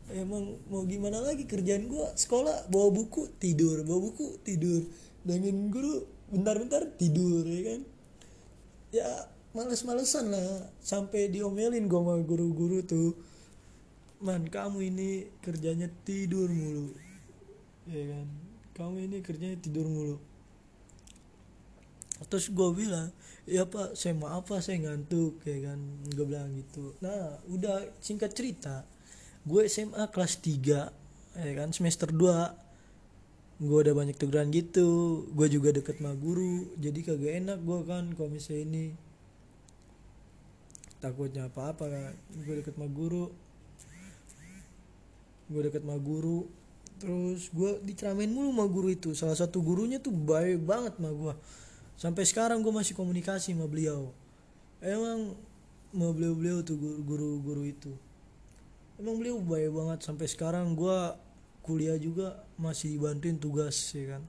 Emang 0.09 0.57
mau 0.73 0.83
gimana 0.89 1.21
lagi 1.21 1.45
kerjaan 1.45 1.85
gue 1.85 2.05
sekolah 2.17 2.69
bawa 2.73 2.89
buku 2.89 3.29
tidur 3.37 3.85
bawa 3.85 4.09
buku 4.11 4.41
tidur. 4.41 4.83
Dengan 5.21 5.69
guru 5.69 6.01
bentar-bentar 6.33 6.97
tidur 6.97 7.45
ya 7.45 7.61
kan? 7.73 7.81
Ya 8.89 9.09
males-malesan 9.53 10.33
lah. 10.33 10.73
Sampai 10.81 11.29
diomelin 11.29 11.85
gue 11.85 11.99
sama 11.99 12.17
guru-guru 12.25 12.81
tuh 12.83 13.13
man 14.19 14.51
kamu 14.51 14.91
ini 14.91 15.09
kerjanya 15.39 15.87
tidur 16.03 16.51
mulu. 16.51 16.91
Ya 17.87 18.03
kan? 18.15 18.27
Kamu 18.75 18.95
ini 18.99 19.17
kerjanya 19.23 19.55
tidur 19.59 19.87
mulu. 19.87 20.19
Terus 22.27 22.51
gue 22.51 22.69
bilang 22.75 23.15
ya 23.47 23.63
pak 23.63 23.95
saya 23.95 24.11
maaf 24.13 24.43
pak 24.51 24.59
saya 24.59 24.83
ngantuk 24.83 25.39
ya 25.47 25.71
kan? 25.71 25.79
Gue 26.11 26.25
bilang 26.27 26.51
gitu. 26.51 26.99
Nah 26.99 27.39
udah 27.47 27.95
singkat 28.03 28.35
cerita 28.35 28.83
gue 29.47 29.63
SMA 29.71 30.03
kelas 30.11 30.43
3 30.43 30.91
ya 31.39 31.53
kan? 31.55 31.71
Semester 31.71 32.11
2 32.11 33.63
gue 33.63 33.79
udah 33.87 33.95
banyak 33.95 34.19
teguran 34.19 34.51
gitu. 34.51 35.23
Gue 35.31 35.47
juga 35.47 35.71
deket 35.71 36.03
sama 36.03 36.11
guru 36.19 36.75
jadi 36.75 36.99
kagak 37.07 37.33
enak 37.39 37.59
gue 37.63 37.79
kan 37.87 38.03
misalnya 38.27 38.67
ini. 38.67 38.85
Takutnya 40.99 41.47
apa-apa 41.47 41.87
kan? 41.87 42.11
Gue 42.43 42.59
deket 42.59 42.75
sama 42.75 42.91
guru 42.91 43.31
gue 45.49 45.61
deket 45.65 45.81
sama 45.83 45.97
guru. 45.97 46.47
Terus 46.99 47.49
gue 47.49 47.81
diceramain 47.83 48.29
mulu 48.29 48.53
sama 48.53 48.65
guru 48.69 48.87
itu. 48.93 49.11
Salah 49.17 49.35
satu 49.35 49.59
gurunya 49.59 49.97
tuh 49.97 50.13
baik 50.13 50.63
banget 50.63 50.95
sama 50.95 51.11
gue 51.11 51.33
sampai 51.99 52.23
sekarang 52.23 52.63
gue 52.63 52.71
masih 52.71 52.95
komunikasi 52.95 53.51
sama 53.51 53.67
beliau. 53.67 54.15
Emang 54.79 55.35
mau 55.91 56.15
beliau-beliau 56.15 56.63
tuh 56.63 56.79
guru-guru 57.03 57.67
itu. 57.67 57.91
Emang 58.95 59.19
beliau 59.19 59.43
baik 59.43 59.75
banget. 59.75 59.99
Sampai 60.07 60.31
sekarang 60.31 60.71
gue 60.79 60.99
kuliah 61.59 61.99
juga 61.99 62.47
masih 62.55 62.95
dibantuin 62.95 63.35
tugas 63.35 63.75
ya 63.91 64.15
kan? 64.15 64.23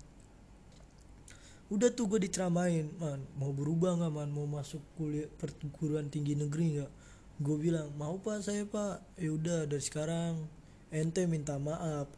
Udah 1.71 1.95
tuh 1.95 2.11
gue 2.11 2.27
diceramain 2.27 2.91
man 2.99 3.23
mau 3.39 3.55
berubah 3.55 3.95
nggak 4.03 4.13
man? 4.19 4.29
Mau 4.35 4.51
masuk 4.51 4.83
kuliah 4.99 5.31
perguruan 5.39 6.11
tinggi 6.11 6.35
negeri 6.35 6.83
nggak? 6.83 6.93
Gue 7.39 7.57
bilang 7.57 7.95
mau 7.95 8.19
pak 8.19 8.43
saya 8.43 8.67
pak. 8.67 8.99
Ya 9.15 9.31
udah 9.31 9.71
dari 9.71 9.79
sekarang 9.79 10.43
ente 10.91 11.27
minta 11.27 11.59
maaf 11.59 12.11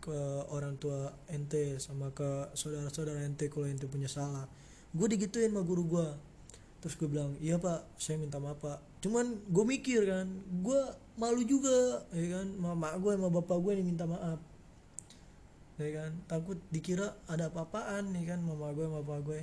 ke 0.00 0.18
orang 0.52 0.76
tua 0.76 1.12
ente 1.32 1.80
sama 1.80 2.12
ke 2.12 2.52
saudara-saudara 2.52 3.24
ente 3.24 3.48
kalau 3.48 3.68
ente 3.68 3.88
punya 3.88 4.08
salah. 4.08 4.44
Gue 4.92 5.08
digituin 5.12 5.52
sama 5.52 5.64
guru 5.64 5.84
gue 5.88 6.08
terus 6.84 7.00
gue 7.00 7.08
bilang 7.08 7.32
iya 7.40 7.56
pak 7.56 7.96
saya 7.96 8.20
minta 8.20 8.36
maaf 8.36 8.60
pak. 8.60 8.80
Cuman 9.00 9.40
gue 9.48 9.64
mikir 9.64 10.04
kan 10.04 10.28
gue 10.60 10.80
malu 11.16 11.44
juga 11.44 12.04
ya 12.12 12.40
kan? 12.40 12.46
Mama 12.56 12.92
gue 13.00 13.12
sama 13.16 13.28
bapak 13.32 13.58
gue 13.60 13.72
nih 13.80 13.86
minta 13.86 14.04
maaf. 14.04 14.40
Ya 15.80 15.90
kan? 15.90 16.12
Takut 16.28 16.60
dikira 16.68 17.16
ada 17.28 17.48
apa-apaan 17.48 18.12
nih 18.12 18.34
kan? 18.34 18.40
Mama 18.44 18.72
gue 18.76 18.84
sama 18.84 19.00
bapak 19.00 19.20
gue 19.24 19.40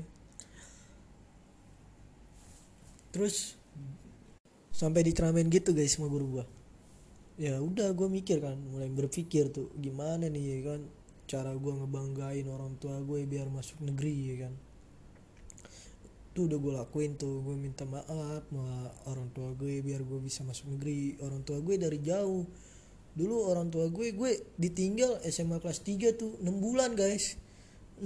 terus 3.12 3.60
sampai 4.72 5.04
diceramain 5.04 5.46
gitu 5.52 5.76
guys 5.76 6.00
sama 6.00 6.08
guru 6.08 6.40
gue 6.40 6.46
ya 7.42 7.58
udah 7.58 7.98
gue 7.98 8.06
mikir 8.06 8.38
kan 8.38 8.54
mulai 8.70 8.86
berpikir 8.94 9.50
tuh 9.50 9.74
gimana 9.82 10.30
nih 10.30 10.46
ya 10.46 10.58
kan? 10.70 10.82
Cara 11.26 11.50
gue 11.58 11.74
ngebanggain 11.74 12.46
orang 12.46 12.78
tua 12.78 13.02
gue 13.02 13.26
biar 13.26 13.50
masuk 13.50 13.82
negeri 13.82 14.16
ya 14.30 14.36
kan? 14.46 14.54
Tuh 16.38 16.46
udah 16.46 16.60
gue 16.62 16.74
lakuin 16.78 17.18
tuh 17.18 17.42
gue 17.42 17.58
minta 17.58 17.82
maaf 17.90 18.46
sama 18.46 18.94
orang 19.10 19.34
tua 19.34 19.58
gue 19.58 19.82
biar 19.82 20.06
gue 20.06 20.22
bisa 20.22 20.46
masuk 20.46 20.70
negeri. 20.78 21.18
Orang 21.26 21.42
tua 21.42 21.58
gue 21.66 21.82
dari 21.82 21.98
jauh. 22.06 22.46
Dulu 23.18 23.36
orang 23.50 23.74
tua 23.74 23.90
gue 23.90 24.14
gue 24.14 24.32
ditinggal 24.62 25.26
SMA 25.26 25.58
kelas 25.66 25.82
3 25.82 26.14
tuh 26.14 26.38
6 26.46 26.46
bulan 26.62 26.94
guys. 26.94 27.42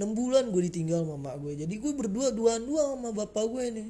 bulan 0.16 0.48
gue 0.48 0.62
ditinggal 0.72 1.04
sama 1.04 1.16
mak 1.16 1.36
gue 1.40 1.56
jadi 1.64 1.72
gue 1.72 1.92
berdua 1.96 2.28
duaan 2.28 2.68
dua 2.68 2.92
sama 2.92 3.16
bapak 3.16 3.48
gue 3.48 3.64
nih 3.72 3.88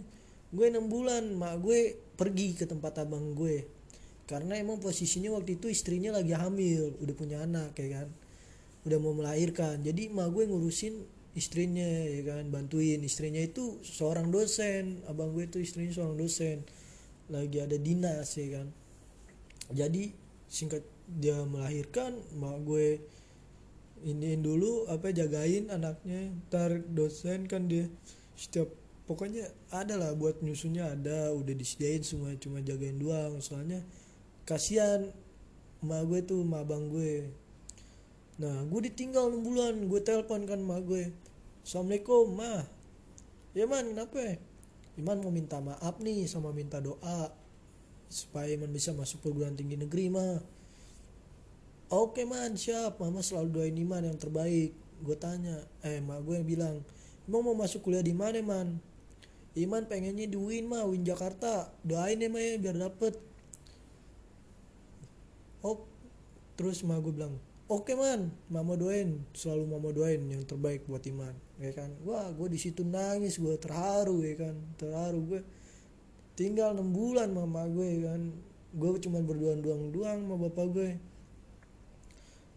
gue 0.55 0.67
6 0.71 0.87
bulan 0.87 1.35
mak 1.35 1.59
gue 1.59 1.99
pergi 2.15 2.55
ke 2.55 2.63
tempat 2.63 3.03
abang 3.03 3.35
gue 3.35 3.76
karena 4.27 4.59
emang 4.59 4.83
posisinya 4.83 5.31
waktu 5.39 5.55
itu 5.55 5.71
istrinya 5.71 6.11
lagi 6.11 6.35
hamil 6.35 6.99
udah 6.99 7.15
punya 7.15 7.47
anak 7.47 7.79
ya 7.79 8.03
kan? 8.03 8.09
Udah 8.83 8.99
mau 8.99 9.15
melahirkan. 9.15 9.87
Jadi 9.87 10.11
emak 10.11 10.35
gue 10.35 10.51
ngurusin 10.51 10.95
istrinya 11.39 11.87
ya 11.87 12.23
kan? 12.27 12.51
Bantuin 12.51 12.99
istrinya 13.07 13.39
itu 13.39 13.79
seorang 13.87 14.35
dosen. 14.35 15.07
Abang 15.07 15.31
gue 15.31 15.47
itu 15.47 15.63
istrinya 15.63 15.95
seorang 15.95 16.19
dosen. 16.19 16.67
Lagi 17.31 17.63
ada 17.63 17.79
dinas 17.79 18.35
ya 18.35 18.63
kan? 18.63 18.67
Jadi 19.71 20.11
singkat 20.51 20.83
dia 21.07 21.39
melahirkan 21.47 22.19
emak 22.35 22.59
gue 22.67 22.87
iniin 24.03 24.43
dulu 24.43 24.91
apa 24.91 25.15
jagain 25.15 25.71
anaknya. 25.71 26.35
Ntar 26.51 26.83
dosen 26.83 27.47
kan 27.47 27.71
dia 27.71 27.87
setiap 28.35 28.75
pokoknya 29.07 29.55
ada 29.71 29.95
lah 29.95 30.19
buat 30.19 30.43
nyusunya 30.43 30.99
ada. 30.99 31.31
Udah 31.31 31.55
disediain 31.55 32.03
semua 32.03 32.35
cuma 32.43 32.59
jagain 32.59 32.99
doang. 32.99 33.39
Soalnya 33.39 33.87
kasihan 34.47 35.11
emak 35.83 36.03
gue 36.07 36.21
tuh 36.23 36.41
emak 36.47 36.63
abang 36.63 36.87
gue. 36.87 37.27
Nah 38.39 38.63
gue 38.71 38.81
ditinggal 38.87 39.35
6 39.35 39.43
bulan 39.43 39.75
gue 39.91 40.01
telepon 40.07 40.47
kan 40.47 40.63
emak 40.63 40.81
gue. 40.87 41.05
Assalamualaikum 41.67 42.31
mah 42.39 42.63
ya 43.59 43.67
man 43.67 43.91
kenapa? 43.91 44.39
Iman 44.97 45.19
mau 45.21 45.35
minta 45.35 45.59
maaf 45.59 45.99
nih 45.99 46.31
sama 46.31 46.55
minta 46.55 46.79
doa 46.79 47.35
supaya 48.07 48.55
Iman 48.55 48.71
bisa 48.71 48.95
masuk 48.95 49.27
perguruan 49.27 49.59
tinggi 49.59 49.75
negeri 49.75 50.15
mah 50.15 50.39
oke 51.91 52.23
man 52.23 52.55
siap. 52.55 53.03
Mama 53.03 53.27
selalu 53.27 53.51
doain 53.51 53.75
Iman 53.75 54.07
yang 54.07 54.17
terbaik. 54.17 54.79
Gue 55.03 55.19
tanya 55.19 55.59
eh 55.83 55.99
mak 55.99 56.23
gue 56.23 56.39
bilang 56.47 56.87
emang 57.27 57.43
mau 57.43 57.59
masuk 57.59 57.83
kuliah 57.83 58.07
di 58.07 58.15
mana 58.15 58.39
man? 58.47 58.79
Iman 59.59 59.91
pengennya 59.91 60.31
di 60.31 60.39
mah 60.39 60.87
UIN 60.87 61.03
Jakarta. 61.03 61.67
Doain 61.83 62.23
ya 62.23 62.31
mah 62.31 62.39
ya 62.39 62.63
biar 62.63 62.79
dapet 62.79 63.19
oh 65.67 65.83
terus 66.55 66.87
mah 66.87 67.03
gue 67.03 67.11
bilang 67.11 67.35
oke 67.67 67.91
man 67.99 68.31
mama 68.47 68.79
doain 68.79 69.27
selalu 69.35 69.65
mama 69.67 69.91
doain 69.91 70.23
yang 70.31 70.47
terbaik 70.47 70.87
buat 70.87 71.03
iman 71.11 71.35
ya 71.59 71.73
kan. 71.75 71.91
Wah 72.07 72.31
gue 72.31 72.49
di 72.53 72.59
situ 72.61 72.87
nangis 72.87 73.37
gue 73.41 73.55
terharu 73.59 74.23
ya 74.23 74.35
kan. 74.39 74.57
Terharu 74.79 75.21
gue 75.27 75.41
tinggal 76.39 76.77
enam 76.77 76.95
bulan 76.95 77.33
mama 77.35 77.67
gue 77.67 77.87
ya 77.99 78.01
kan. 78.15 78.23
Gue 78.77 78.89
cuma 79.03 79.19
berduaan 79.25 79.61
duang 79.65 79.91
duang 79.91 80.19
sama 80.25 80.37
bapak 80.49 80.67
gue 80.73 80.91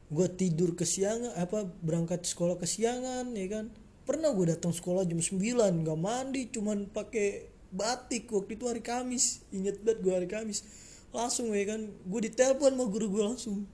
gue 0.10 0.28
tidur 0.34 0.74
kesiangan 0.74 1.38
apa 1.38 1.70
berangkat 1.86 2.26
sekolah 2.26 2.58
kesiangan 2.62 3.34
ya 3.34 3.48
kan. 3.50 3.66
Pernah 4.06 4.34
gue 4.34 4.58
datang 4.58 4.74
sekolah 4.74 5.06
jam 5.06 5.22
9 5.22 5.38
nggak 5.86 6.00
mandi 6.02 6.50
cuman 6.50 6.90
pakai 6.90 7.46
batik 7.70 8.26
waktu 8.34 8.58
itu 8.58 8.66
hari 8.66 8.82
Kamis. 8.82 9.46
Inget 9.54 9.82
banget 9.86 10.02
gue 10.02 10.14
hari 10.14 10.30
Kamis 10.30 10.66
langsung 11.10 11.50
ya 11.54 11.66
kan? 11.66 11.82
Gue 12.06 12.22
ditelepon 12.30 12.78
sama 12.78 12.86
guru 12.86 13.06
gue 13.10 13.24
langsung. 13.26 13.66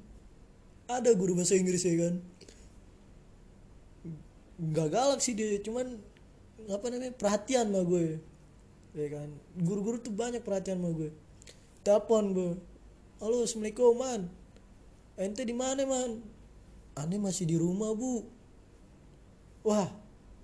Ada 0.85 1.11
guru 1.17 1.35
bahasa 1.35 1.57
Inggris 1.57 1.83
ya 1.83 1.95
kan? 2.07 2.15
Nggak 4.55 4.87
galak 4.87 5.19
sih 5.19 5.35
dia 5.35 5.59
cuman 5.59 5.99
apa 6.71 6.85
namanya 6.87 7.13
perhatian 7.17 7.69
sama 7.69 7.83
gue 7.83 8.21
ya. 8.95 9.07
Kan? 9.11 9.29
Guru-guru 9.59 9.99
tuh 9.99 10.15
banyak 10.15 10.39
perhatian 10.39 10.79
sama 10.79 10.95
gue 10.95 11.11
telepon 11.85 12.33
gue 12.33 12.51
halo 13.21 13.45
assalamualaikum 13.45 13.93
man. 13.93 14.21
Ente 15.21 15.45
di 15.45 15.53
mana 15.53 15.85
man? 15.85 16.17
Ane 16.97 17.15
masih 17.21 17.45
di 17.45 17.55
rumah 17.59 17.93
bu. 17.93 18.25
Wah 19.61 19.91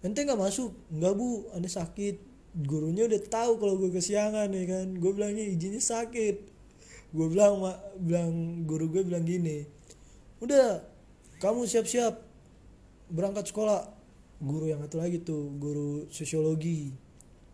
ente 0.03 0.21
nggak 0.21 0.37
masuk? 0.37 0.75
Nggak 0.91 1.13
bu. 1.15 1.49
Ane 1.55 1.65
sakit. 1.65 2.15
Gurunya 2.51 3.07
udah 3.07 3.21
tahu 3.25 3.57
kalau 3.57 3.79
gue 3.79 3.89
kesiangan 3.95 4.51
ya 4.51 4.63
kan? 4.67 4.87
Gue 4.99 5.11
bilangnya 5.15 5.47
izinnya 5.47 5.79
sakit 5.79 6.51
gue 7.11 7.27
bilang 7.27 7.59
bilang 7.99 8.63
guru 8.63 8.87
gue 8.87 9.03
bilang 9.03 9.27
gini 9.27 9.67
udah 10.41 10.79
kamu 11.41 11.65
siap-siap 11.65 12.21
berangkat 13.09 13.49
sekolah. 13.49 13.81
Guru 14.41 14.69
yang 14.69 14.81
satu 14.85 14.97
lagi 14.97 15.21
tuh 15.21 15.53
guru 15.57 16.09
sosiologi 16.09 16.93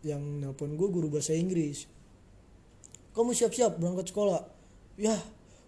yang 0.04 0.43
nelpon 0.43 0.76
gue 0.80 0.88
guru 0.88 1.08
bahasa 1.12 1.36
Inggris. 1.36 1.88
Kamu 3.12 3.32
siap-siap 3.32 3.80
berangkat 3.80 4.12
sekolah? 4.12 4.43
Ya 4.96 5.15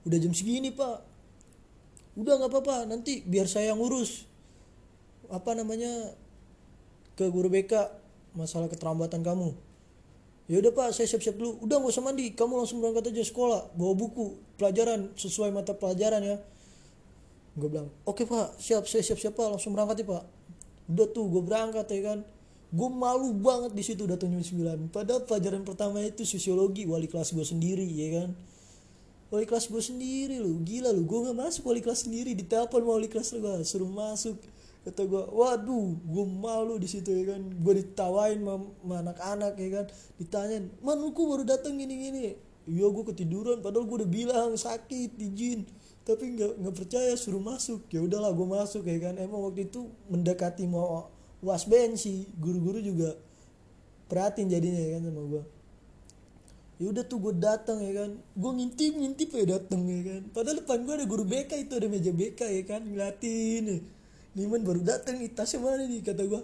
udah 0.04 0.18
jam 0.20 0.32
segini 0.32 0.72
pak. 0.72 1.04
Udah 2.16 2.40
nggak 2.40 2.52
apa-apa 2.52 2.88
nanti 2.88 3.24
biar 3.24 3.48
saya 3.48 3.76
ngurus. 3.76 4.28
Apa 5.28 5.56
namanya 5.56 6.16
ke 7.16 7.28
guru 7.28 7.52
BK 7.52 7.72
masalah 8.36 8.72
keterlambatan 8.72 9.24
kamu 9.24 9.69
ya 10.50 10.58
udah 10.66 10.74
pak 10.74 10.90
saya 10.98 11.06
siap-siap 11.06 11.38
dulu. 11.38 11.62
Udah 11.62 11.78
nggak 11.78 11.94
usah 11.94 12.04
mandi. 12.04 12.34
Kamu 12.34 12.58
langsung 12.58 12.82
berangkat 12.82 13.14
aja 13.14 13.22
sekolah. 13.22 13.70
Bawa 13.78 13.94
buku 13.94 14.42
pelajaran 14.58 15.14
sesuai 15.14 15.54
mata 15.54 15.78
pelajaran 15.78 16.26
ya. 16.26 16.38
Gue 17.54 17.70
bilang 17.70 17.94
oke 18.04 18.24
okay, 18.24 18.26
pak 18.26 18.58
siap 18.58 18.90
saya 18.90 19.06
siap-siap 19.06 19.38
pak. 19.38 19.48
Langsung 19.54 19.78
berangkat 19.78 20.02
ya 20.02 20.06
pak. 20.10 20.24
Udah 20.90 21.08
tuh 21.14 21.30
gue 21.30 21.44
berangkat 21.46 21.86
ya 21.94 22.02
kan. 22.02 22.20
Gue 22.70 22.90
malu 22.90 23.34
banget 23.38 23.78
di 23.78 23.82
situ 23.86 24.10
datang 24.10 24.30
jam 24.30 24.42
9 24.42 24.94
pada 24.94 25.22
pelajaran 25.26 25.66
pertama 25.66 26.02
itu 26.06 26.22
sosiologi 26.22 26.86
wali 26.86 27.06
kelas 27.06 27.34
gue 27.34 27.46
sendiri 27.46 27.86
ya 27.86 28.26
kan. 28.26 28.30
Wali 29.30 29.46
kelas 29.46 29.70
gue 29.70 29.82
sendiri 29.86 30.42
lu. 30.42 30.66
Gila 30.66 30.90
lu. 30.90 31.06
Gue 31.06 31.30
nggak 31.30 31.38
masuk 31.38 31.70
wali 31.70 31.86
kelas 31.86 32.10
sendiri. 32.10 32.34
Ditelepon 32.34 32.82
wali 32.82 33.06
kelas 33.06 33.38
gue 33.38 33.54
suruh 33.62 33.86
masuk 33.86 34.42
kata 34.80 35.06
gue 35.06 35.24
waduh 35.36 36.00
gue 36.00 36.26
malu 36.26 36.80
di 36.80 36.88
situ 36.88 37.12
ya 37.12 37.36
kan. 37.36 37.42
Gue 37.60 37.74
ditawain 37.84 38.40
sama 38.40 38.96
anak-anak 39.04 39.54
ya 39.60 39.70
kan. 39.82 39.86
Ditanyain 40.18 40.66
manuku 40.80 41.22
baru 41.28 41.44
datang 41.44 41.76
gini 41.76 41.96
gini 41.96 42.20
iya 42.70 42.86
gue 42.86 43.04
ketiduran 43.10 43.66
padahal 43.66 43.90
gue 43.90 44.06
udah 44.06 44.12
bilang 44.12 44.54
sakit 44.54 45.18
izin 45.18 45.66
tapi 46.06 46.38
nggak 46.38 46.62
nggak 46.62 46.76
percaya 46.76 47.14
suruh 47.14 47.42
masuk. 47.42 47.86
Ya 47.94 48.02
udahlah 48.02 48.34
gue 48.34 48.48
masuk 48.48 48.84
ya 48.88 48.98
kan. 48.98 49.20
Emang 49.20 49.46
waktu 49.46 49.70
itu 49.70 49.90
mendekati 50.10 50.66
mau 50.66 51.12
was 51.44 51.68
sih. 52.00 52.26
Guru-guru 52.40 52.82
juga 52.82 53.14
perhatiin 54.10 54.50
jadinya 54.50 54.82
ya 54.82 54.90
kan 54.98 55.04
sama 55.06 55.24
gue 55.30 55.44
ya 56.80 56.88
udah 56.96 57.04
tuh 57.04 57.20
gue 57.20 57.34
datang 57.36 57.84
ya 57.84 57.92
kan. 57.92 58.10
Gue 58.34 58.52
ngintip 58.56 58.96
ngintip 58.96 59.30
ya 59.36 59.60
datang 59.60 59.84
ya 59.84 60.00
kan. 60.16 60.22
Padahal 60.32 60.64
depan 60.64 60.78
gue 60.88 60.94
ada 60.96 61.06
guru 61.06 61.24
BK 61.28 61.52
itu 61.68 61.74
ada 61.76 61.88
meja 61.92 62.12
BK 62.16 62.40
ya 62.40 62.64
kan. 62.64 62.82
Ngeliatin 62.88 63.64
ya 63.68 63.78
Niman 64.38 64.62
baru 64.62 64.86
datang 64.86 65.18
nih 65.18 65.34
tasnya 65.34 65.58
mana 65.58 65.90
nih 65.90 66.06
kata 66.06 66.22
gue 66.30 66.42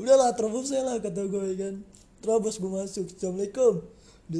udahlah 0.00 0.34
terobos 0.34 0.72
saya 0.72 0.82
lah 0.82 0.98
kata 0.98 1.30
gue 1.30 1.42
ya 1.54 1.56
kan. 1.68 1.74
Terobos 2.22 2.58
gue 2.58 2.70
masuk. 2.70 3.06
Assalamualaikum. 3.14 3.82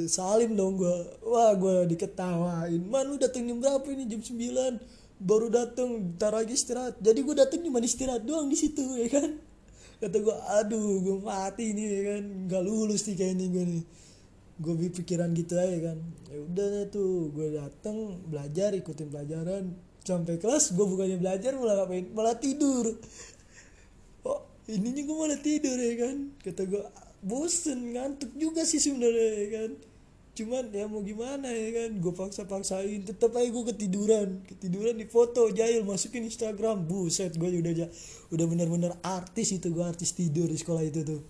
Salim 0.09 0.57
dong 0.57 0.81
gue 0.81 0.95
wah 1.23 1.53
gue 1.55 1.87
diketawain. 1.95 2.81
Man 2.83 3.13
lu 3.13 3.15
datang 3.15 3.45
jam 3.47 3.61
berapa 3.61 3.85
ini? 3.87 4.09
Jam 4.09 4.19
9 4.19 5.23
baru 5.23 5.47
datang 5.47 6.17
tar 6.19 6.35
lagi 6.35 6.57
istirahat. 6.57 6.99
Jadi 6.99 7.19
gue 7.23 7.35
datang 7.37 7.59
cuma 7.63 7.79
istirahat 7.79 8.27
doang 8.27 8.51
di 8.51 8.57
situ 8.59 8.83
ya 8.99 9.07
kan. 9.07 9.39
Kata 10.03 10.17
gue 10.19 10.35
aduh 10.59 10.99
gue 10.99 11.17
mati 11.23 11.71
nih 11.71 11.85
ya 11.87 12.01
kan. 12.15 12.23
Nggak 12.49 12.63
lulus 12.67 13.07
nih 13.07 13.15
kayak 13.15 13.33
ini 13.39 13.45
gue 13.47 13.63
nih 13.63 13.83
gue 14.59 14.73
pikiran 14.91 15.29
gitu 15.31 15.55
aja 15.55 15.77
kan. 15.93 15.97
Ya 16.27 16.37
udah 16.41 16.67
tuh 16.91 17.31
gue 17.31 17.47
datang 17.55 18.19
belajar 18.27 18.75
ikutin 18.75 19.07
pelajaran 19.07 19.71
sampai 20.03 20.35
kelas 20.35 20.75
gue 20.75 20.85
bukannya 20.85 21.17
belajar 21.17 21.55
malah 21.55 21.83
ngapain? 21.83 22.05
Malah 22.11 22.35
tidur. 22.35 22.91
Oh 24.27 24.39
ininya 24.67 25.01
gue 25.03 25.15
malah 25.15 25.39
tidur 25.39 25.75
ya 25.79 25.93
kan? 26.07 26.15
Kata 26.43 26.61
gue 26.67 26.83
bosen 27.23 27.95
ngantuk 27.95 28.35
juga 28.35 28.67
sih 28.67 28.83
sebenarnya 28.83 29.29
ya 29.39 29.47
kan? 29.55 29.71
Cuman 30.33 30.73
ya 30.73 30.89
mau 30.89 31.05
gimana 31.05 31.47
ya 31.47 31.69
kan? 31.71 31.89
Gue 32.03 32.13
paksa 32.13 32.43
paksain 32.43 33.05
tetap 33.07 33.31
aja 33.37 33.47
gue 33.47 33.63
ketiduran. 33.71 34.43
Ketiduran 34.43 34.99
di 34.99 35.07
foto 35.07 35.47
jahil 35.53 35.87
masukin 35.87 36.27
Instagram. 36.27 36.83
Buset 36.83 37.39
gue 37.39 37.49
udah 37.63 37.71
aja 37.71 37.87
udah 38.33 38.45
bener-bener 38.49 38.91
artis 39.05 39.55
itu 39.55 39.71
gue 39.71 39.85
artis 39.85 40.11
tidur 40.11 40.51
di 40.51 40.59
sekolah 40.59 40.83
itu 40.83 41.05
tuh. 41.05 41.21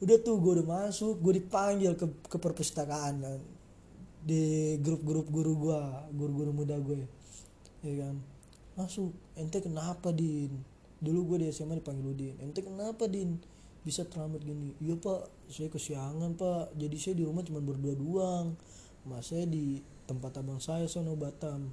Udah 0.00 0.16
tuh 0.22 0.40
gue 0.40 0.62
udah 0.62 0.66
masuk 0.66 1.20
gue 1.20 1.44
dipanggil 1.44 1.92
ke 1.98 2.06
ke 2.30 2.36
perpustakaan 2.40 3.14
kan. 3.20 3.40
Di 4.24 4.78
grup-grup 4.80 5.28
guru 5.28 5.52
gue 5.68 5.80
guru-guru 6.16 6.50
muda 6.56 6.80
gue 6.80 7.04
ya 7.84 8.08
kan? 8.08 8.16
Masuk 8.74 9.12
ente 9.36 9.60
kenapa 9.60 10.10
din? 10.10 10.64
Dulu 11.04 11.36
gue 11.36 11.44
di 11.44 11.52
SMA 11.52 11.78
dipanggil 11.78 12.06
Udin 12.08 12.36
ente 12.40 12.64
kenapa 12.64 13.04
din? 13.04 13.36
Bisa 13.84 14.08
terlambat 14.08 14.40
gini. 14.40 14.72
Iya 14.80 14.96
pak. 14.96 15.28
Saya 15.52 15.68
kesiangan 15.68 16.40
pak. 16.40 16.72
Jadi 16.80 16.96
saya 16.96 17.14
di 17.20 17.24
rumah 17.28 17.44
cuma 17.44 17.60
berdua 17.60 17.92
doang. 17.92 18.56
Mas 19.04 19.28
saya 19.28 19.44
di 19.44 19.84
tempat 20.08 20.40
abang 20.40 20.56
saya 20.56 20.88
sono 20.88 21.12
Batam. 21.20 21.68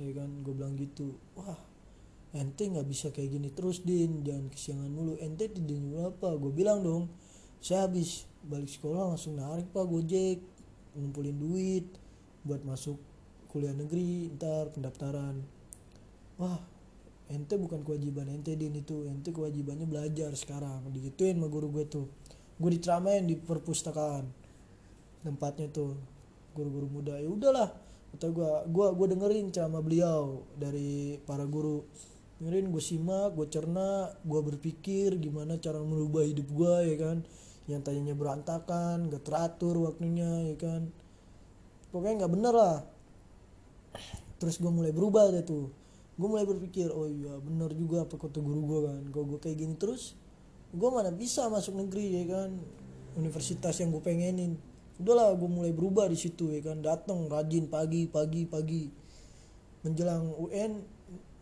Ya 0.00 0.08
kan? 0.16 0.40
Gue 0.40 0.56
bilang 0.56 0.72
gitu. 0.80 1.20
Wah 1.36 1.60
ente 2.32 2.68
nggak 2.68 2.84
bisa 2.88 3.12
kayak 3.12 3.36
gini 3.36 3.48
terus 3.52 3.84
din. 3.84 4.24
Jangan 4.24 4.48
kesiangan 4.48 4.88
mulu. 4.88 5.20
Ente 5.20 5.52
tidur 5.52 6.08
apa? 6.08 6.32
Gue 6.40 6.52
bilang 6.56 6.80
dong. 6.80 7.12
Saya 7.60 7.84
habis 7.84 8.24
balik 8.48 8.72
sekolah 8.72 9.12
langsung 9.12 9.36
narik 9.36 9.68
pak 9.68 9.84
gojek. 9.84 10.40
Ngumpulin 10.96 11.36
duit 11.36 11.86
buat 12.48 12.64
masuk 12.64 12.96
kuliah 13.48 13.72
negeri 13.72 14.28
ntar 14.36 14.68
pendaftaran. 14.72 15.40
Wah 16.36 16.60
ente 17.28 17.56
bukan 17.56 17.84
kewajiban 17.84 18.28
ente 18.28 18.56
din 18.56 18.76
itu. 18.76 19.08
Ente 19.08 19.32
kewajibannya 19.32 19.88
belajar 19.88 20.32
sekarang. 20.36 20.88
Digituin 20.92 21.40
sama 21.40 21.48
guru 21.48 21.72
gue 21.72 21.84
tuh. 21.88 22.06
Gue 22.60 22.70
diceramain 22.76 23.24
di 23.24 23.38
perpustakaan 23.38 24.28
tempatnya 25.24 25.68
tuh 25.72 25.96
guru-guru 26.52 26.86
muda. 27.00 27.16
Ya 27.18 27.28
udahlah 27.28 27.70
kata 28.08 28.32
gue 28.32 28.50
gue 28.72 28.86
gue 28.96 29.06
dengerin 29.12 29.52
ceramah 29.52 29.82
beliau 29.82 30.44
dari 30.56 31.16
para 31.24 31.48
guru. 31.48 31.84
Dengerin 32.38 32.70
gue 32.70 32.82
simak 32.84 33.34
gue 33.34 33.46
cerna 33.50 34.12
gue 34.22 34.40
berpikir 34.44 35.16
gimana 35.18 35.58
cara 35.58 35.80
merubah 35.80 36.22
hidup 36.22 36.48
gue 36.52 36.74
ya 36.94 36.96
kan. 37.00 37.18
Yang 37.68 37.80
tadinya 37.84 38.14
berantakan 38.16 39.12
gak 39.12 39.28
teratur 39.28 39.76
waktunya 39.84 40.52
ya 40.52 40.56
kan. 40.56 40.88
Pokoknya 41.88 42.24
nggak 42.24 42.32
bener 42.32 42.54
lah 42.56 42.97
terus 44.38 44.56
gue 44.62 44.70
mulai 44.70 44.94
berubah 44.94 45.34
deh 45.34 45.44
tuh. 45.44 45.70
Gue 46.18 46.26
mulai 46.26 46.42
berpikir 46.46 46.90
oh 46.90 47.06
iya 47.06 47.38
bener 47.38 47.70
juga 47.78 48.02
apa 48.02 48.18
kata 48.18 48.38
guru 48.42 48.60
gue 48.66 48.80
kan. 48.90 49.02
Kalau 49.14 49.26
gue 49.34 49.38
kayak 49.38 49.56
gini 49.58 49.74
terus 49.78 50.18
gue 50.74 50.88
mana 50.90 51.14
bisa 51.14 51.46
masuk 51.46 51.78
negeri 51.78 52.22
ya 52.22 52.24
kan? 52.26 52.50
Universitas 53.18 53.78
yang 53.82 53.94
gue 53.94 54.02
pengenin. 54.02 54.58
Udahlah 54.98 55.34
gue 55.38 55.50
mulai 55.50 55.70
berubah 55.70 56.10
di 56.10 56.18
situ 56.18 56.50
ya 56.54 56.60
kan? 56.62 56.82
Datang 56.82 57.30
rajin 57.30 57.70
pagi 57.70 58.10
pagi 58.10 58.46
pagi. 58.46 58.90
Menjelang 59.86 60.34
UN 60.38 60.82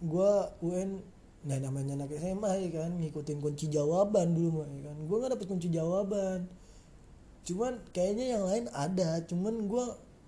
gue 0.05 0.33
UN 0.61 1.01
nah 1.47 1.63
namanya 1.63 1.95
anak 1.97 2.13
SMA 2.17 2.53
ya 2.69 2.71
kan? 2.85 2.91
Ngikutin 3.01 3.39
kunci 3.41 3.73
jawaban 3.73 4.37
dulu 4.37 4.61
mah 4.61 4.69
ya 4.73 4.93
kan? 4.93 4.97
Gue 5.09 5.17
nggak 5.21 5.33
dapet 5.41 5.47
kunci 5.49 5.69
jawaban. 5.73 6.49
Cuman 7.47 7.79
kayaknya 7.95 8.37
yang 8.37 8.45
lain 8.45 8.67
ada 8.75 9.23
cuman 9.25 9.71
gue 9.71 9.85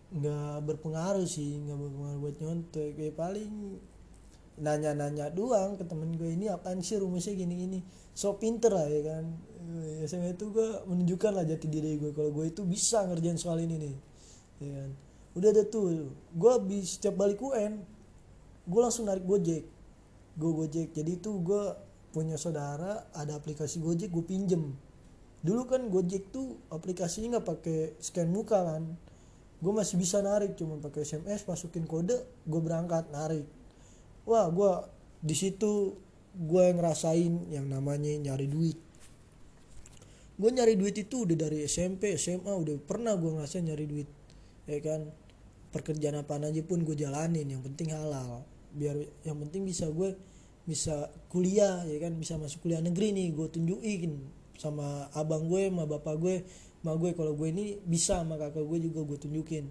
nggak 0.08 0.64
berpengaruh 0.64 1.28
sih 1.28 1.60
nggak 1.68 1.78
berpengaruh 1.78 2.18
buat 2.20 2.36
nyontek. 2.40 2.90
Kayak 2.96 3.14
paling 3.16 3.52
nanya-nanya 4.58 5.30
doang 5.30 5.78
ke 5.78 5.84
temen 5.86 6.16
gue 6.18 6.34
ini 6.34 6.50
apaan 6.50 6.82
sih 6.82 6.98
rumusnya 6.98 7.36
gini-gini? 7.36 7.84
So 8.16 8.40
pinter 8.40 8.72
lah 8.72 8.88
ya 8.88 9.02
kan. 9.04 9.24
Ya, 9.68 10.08
SMA 10.08 10.32
itu 10.32 10.48
gue 10.48 10.68
menunjukkan 10.88 11.32
lah 11.36 11.44
jati 11.44 11.68
diri 11.68 12.00
gue 12.00 12.16
kalau 12.16 12.32
gue 12.32 12.48
itu 12.48 12.64
bisa 12.64 13.04
ngerjain 13.04 13.36
soal 13.36 13.60
ini 13.60 13.76
nih 13.76 13.96
ya 14.64 14.70
kan. 14.80 14.90
Udah 15.36 15.48
ada 15.52 15.62
tuh 15.68 16.08
gue 16.32 16.50
habis 16.50 16.96
setiap 16.96 17.20
balik 17.20 17.38
UN 17.44 17.84
gue 18.64 18.80
langsung 18.80 19.06
narik 19.06 19.28
gojek. 19.28 19.68
Gue 20.40 20.50
gojek 20.56 20.96
jadi 20.96 21.20
itu 21.20 21.36
gue 21.44 21.62
punya 22.08 22.40
saudara 22.40 23.12
ada 23.12 23.36
aplikasi 23.36 23.78
gojek 23.84 24.08
gue 24.08 24.24
pinjem. 24.24 24.72
Dulu 25.44 25.62
kan 25.68 25.86
gojek 25.92 26.32
tuh 26.32 26.58
aplikasinya 26.72 27.38
nggak 27.38 27.46
pakai 27.46 27.78
scan 28.00 28.32
muka 28.32 28.58
kan 28.64 28.96
gue 29.58 29.72
masih 29.74 29.98
bisa 29.98 30.22
narik 30.22 30.54
cuma 30.54 30.78
pakai 30.78 31.02
SMS 31.02 31.42
masukin 31.42 31.82
kode 31.82 32.14
gue 32.46 32.60
berangkat 32.62 33.10
narik. 33.10 33.46
Wah 34.22 34.46
gue 34.50 34.72
di 35.18 35.34
situ 35.34 35.98
gue 36.38 36.64
ngerasain 36.78 37.50
yang 37.50 37.66
namanya 37.66 38.14
nyari 38.14 38.46
duit. 38.46 38.78
Gue 40.38 40.50
nyari 40.54 40.78
duit 40.78 40.94
itu 40.94 41.26
udah 41.26 41.34
dari 41.34 41.66
SMP 41.66 42.14
SMA 42.14 42.54
udah 42.54 42.78
pernah 42.78 43.18
gue 43.18 43.30
ngerasain 43.34 43.66
nyari 43.66 43.86
duit 43.90 44.08
ya 44.70 44.78
kan? 44.78 45.10
Pekerjaan 45.74 46.22
apa 46.22 46.38
aja 46.38 46.62
pun 46.62 46.86
gue 46.86 46.94
jalanin 46.94 47.50
yang 47.50 47.62
penting 47.66 47.90
halal. 47.90 48.46
Biar 48.70 48.94
yang 49.26 49.42
penting 49.42 49.66
bisa 49.66 49.90
gue 49.90 50.14
bisa 50.70 51.10
kuliah 51.26 51.82
ya 51.82 51.98
kan? 51.98 52.14
Bisa 52.14 52.38
masuk 52.38 52.62
kuliah 52.62 52.78
negeri 52.78 53.10
nih 53.10 53.34
gue 53.34 53.50
tunjukin 53.50 54.22
sama 54.54 55.10
abang 55.18 55.50
gue 55.50 55.66
sama 55.66 55.86
bapak 55.86 56.14
gue 56.18 56.36
sama 56.78 56.94
gue 56.94 57.10
kalau 57.12 57.34
gue 57.34 57.48
ini 57.50 57.82
bisa 57.82 58.22
sama 58.22 58.38
kakak 58.38 58.62
gue 58.62 58.78
juga 58.86 59.02
gue 59.02 59.18
tunjukin. 59.18 59.66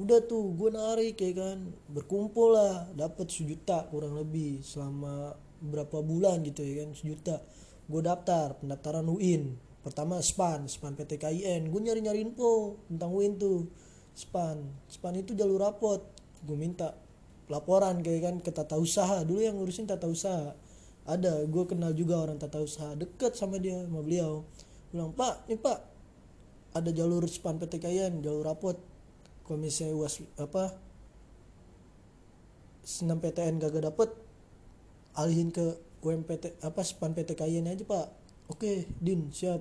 Udah 0.00 0.24
tuh 0.24 0.56
gue 0.56 0.72
narik 0.72 1.20
ya 1.20 1.32
kan? 1.36 1.68
Berkumpul 1.92 2.56
lah 2.56 2.88
dapat 2.96 3.28
sejuta 3.28 3.84
kurang 3.92 4.16
lebih 4.16 4.64
selama 4.64 5.36
berapa 5.60 6.00
bulan 6.00 6.40
gitu 6.42 6.64
ya 6.64 6.82
kan? 6.82 6.96
Sejuta. 6.96 7.44
Gue 7.84 8.00
daftar 8.00 8.56
pendaftaran 8.56 9.04
UIN 9.04 9.60
pertama 9.82 10.22
SPAN 10.22 10.70
SPAN 10.70 10.94
PT 10.94 11.18
KIN 11.18 11.66
gue 11.66 11.80
nyari 11.82 12.00
nyari 12.06 12.22
info 12.22 12.78
tentang 12.86 13.10
UIN 13.10 13.34
tuh 13.34 13.66
SPAN 14.14 14.62
SPAN 14.88 15.20
itu 15.20 15.36
jalur 15.36 15.60
rapot. 15.60 16.00
Gue 16.42 16.56
minta 16.56 16.96
laporan 17.52 18.00
kayak 18.00 18.20
kan 18.24 18.36
ke 18.40 18.50
tata 18.50 18.80
usaha. 18.80 19.20
Dulu 19.20 19.44
yang 19.44 19.60
ngurusin 19.60 19.84
tata 19.84 20.08
usaha. 20.08 20.56
Ada 21.04 21.44
gue 21.44 21.64
kenal 21.68 21.92
juga 21.92 22.24
orang 22.24 22.40
tata 22.40 22.62
usaha 22.64 22.96
deket 22.96 23.36
sama 23.36 23.60
dia 23.60 23.84
sama 23.84 24.00
beliau. 24.00 24.48
Bilang 24.88 25.12
pak 25.12 25.44
nih 25.52 25.60
pak 25.60 25.91
ada 26.72 26.90
jalur 26.92 27.24
SPAN 27.28 27.60
PT 27.60 27.80
KIN 27.80 28.24
jalur 28.24 28.44
rapot. 28.44 28.76
Misalnya 29.52 29.92
uas 30.00 30.16
apa 30.40 30.72
senam 32.80 33.20
PTN 33.20 33.60
gak 33.60 33.84
dapet 33.84 34.08
alihin 35.12 35.52
ke 35.52 35.76
UMPT 36.02 36.56
apa 36.64 36.80
span 36.80 37.12
PT 37.12 37.36
KIN 37.36 37.68
aja 37.68 37.84
pak. 37.84 38.08
Oke 38.48 38.88
din 38.98 39.28
siap. 39.30 39.60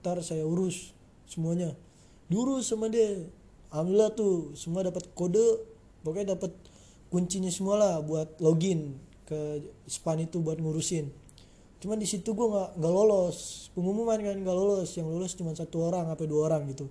Ntar 0.00 0.24
saya 0.24 0.42
urus 0.48 0.96
semuanya. 1.28 1.76
Diurus 2.32 2.72
sama 2.72 2.88
dia. 2.88 3.28
Alhamdulillah 3.70 4.14
tuh 4.16 4.56
semua 4.56 4.82
dapat 4.86 5.04
kode 5.12 5.62
pokoknya 6.00 6.38
dapat 6.38 6.54
kuncinya 7.10 7.50
semua 7.50 7.76
lah 7.76 7.94
buat 8.00 8.38
login 8.40 8.98
ke 9.26 9.62
span 9.90 10.22
itu 10.22 10.38
buat 10.38 10.58
ngurusin 10.62 11.10
cuman 11.76 12.00
di 12.00 12.08
situ 12.08 12.32
gue 12.32 12.46
nggak 12.46 12.80
nggak 12.80 12.92
lolos. 12.92 13.68
Pengumuman 13.76 14.18
kan 14.20 14.36
nggak 14.36 14.56
lolos. 14.56 14.90
Yang 14.96 15.08
lolos 15.12 15.32
cuma 15.36 15.52
satu 15.52 15.76
orang 15.84 16.08
apa 16.08 16.24
dua 16.24 16.52
orang 16.52 16.68
gitu. 16.72 16.88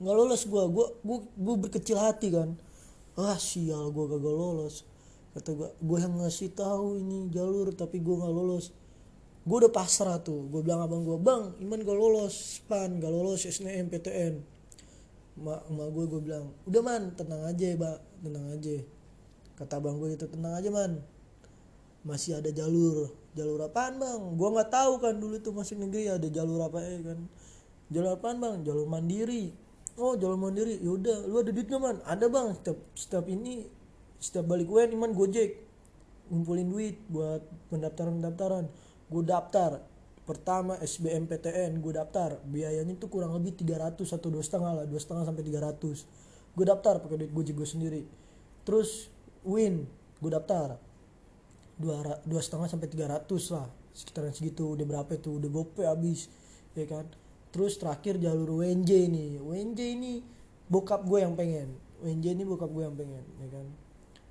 Nggak 0.00 0.16
lolos 0.16 0.42
gue 0.48 0.62
gue 0.72 0.86
gue 1.04 1.18
gue 1.36 1.54
berkecil 1.68 1.96
hati 2.00 2.32
kan. 2.32 2.56
Ah 3.20 3.36
sial 3.36 3.92
gue 3.92 4.04
gak 4.06 4.22
lolos. 4.22 4.88
Kata 5.36 5.50
gue 5.52 5.68
gue 5.76 5.98
yang 6.00 6.14
ngasih 6.16 6.56
tahu 6.56 6.96
ini 6.96 7.28
jalur 7.28 7.68
tapi 7.76 8.00
gue 8.00 8.14
nggak 8.16 8.32
lolos. 8.32 8.72
Gue 9.44 9.56
udah 9.60 9.72
pasrah 9.72 10.16
tuh. 10.24 10.48
Gue 10.48 10.64
bilang 10.64 10.80
abang 10.80 11.04
gue 11.04 11.20
bang 11.20 11.52
iman 11.60 11.78
gak 11.84 11.98
lolos 11.98 12.64
pan. 12.64 12.96
Gak 12.96 13.12
lolos 13.12 13.44
SNM 13.44 13.92
PTN 13.92 14.60
mak 15.40 15.62
mak 15.72 15.88
gue 15.94 16.04
gue 16.04 16.20
bilang 16.20 16.52
udah 16.68 16.82
man 16.84 17.16
tenang 17.16 17.48
aja 17.48 17.64
ya 17.72 17.76
pak 17.76 17.98
tenang 18.24 18.46
aja. 18.52 18.76
Kata 19.56 19.76
abang 19.76 19.96
gue 20.00 20.16
itu 20.16 20.28
tenang 20.28 20.56
aja 20.56 20.68
man. 20.72 21.00
Masih 22.04 22.40
ada 22.40 22.48
jalur 22.48 23.12
jalur 23.34 23.60
apaan 23.62 24.02
bang? 24.02 24.20
Gue 24.34 24.48
nggak 24.50 24.70
tahu 24.70 24.92
kan 24.98 25.14
dulu 25.18 25.36
tuh 25.38 25.54
masih 25.54 25.78
negeri 25.78 26.10
ada 26.10 26.26
jalur 26.26 26.66
apa 26.66 26.82
ya 26.82 26.98
kan? 27.14 27.18
Jalur 27.90 28.10
apaan 28.18 28.36
bang? 28.42 28.56
Jalur 28.66 28.86
mandiri. 28.90 29.54
Oh 29.98 30.18
jalur 30.18 30.38
mandiri. 30.38 30.78
Yaudah 30.82 31.26
lu 31.26 31.42
ada 31.42 31.50
duit 31.54 31.66
gak 31.70 31.82
man? 31.82 31.96
Ada 32.06 32.26
bang. 32.26 32.48
Setiap 32.58 32.78
setiap 32.94 33.24
ini 33.30 33.66
setiap 34.18 34.44
balik 34.46 34.66
UN 34.66 34.94
iman 34.98 35.12
gojek. 35.14 35.62
Ngumpulin 36.30 36.68
duit 36.70 36.96
buat 37.10 37.42
pendaftaran 37.70 38.18
pendaftaran 38.18 38.64
gue 39.10 39.22
daftar. 39.26 39.82
Pertama 40.26 40.78
SBMPTN 40.78 41.82
gue 41.82 41.92
daftar. 41.94 42.38
Biayanya 42.46 42.94
tuh 42.98 43.10
kurang 43.10 43.34
lebih 43.34 43.58
300 43.58 43.98
atau 44.06 44.28
dua 44.30 44.42
setengah 44.42 44.72
lah 44.82 44.84
dua 44.86 44.98
setengah 45.02 45.26
sampai 45.26 45.42
300 45.42 46.30
gue 46.50 46.66
daftar 46.66 46.98
pakai 46.98 47.16
duit 47.26 47.32
gojek 47.34 47.54
gue 47.54 47.68
sendiri. 47.68 48.02
Terus 48.66 49.10
win 49.46 49.86
gue 50.20 50.30
daftar 50.30 50.89
dua 51.80 52.20
dua 52.28 52.40
setengah 52.44 52.68
sampai 52.68 52.92
300 52.92 53.24
lah 53.56 53.66
sekitaran 53.96 54.30
segitu 54.36 54.76
udah 54.76 54.86
berapa 54.86 55.10
itu 55.16 55.40
udah 55.40 55.50
gope 55.50 55.82
habis 55.88 56.28
ya 56.76 56.84
kan? 56.84 57.08
Terus 57.50 57.80
terakhir 57.80 58.20
jalur 58.20 58.62
WNJ 58.62 59.10
nih 59.10 59.42
WNJ 59.42 59.80
ini 59.98 60.22
bokap 60.70 61.02
gue 61.08 61.24
yang 61.24 61.34
pengen 61.34 61.74
WNJ 62.04 62.36
ini 62.38 62.44
bokap 62.46 62.70
gue 62.70 62.84
yang 62.84 62.94
pengen 62.94 63.24
ya 63.40 63.48
kan? 63.50 63.66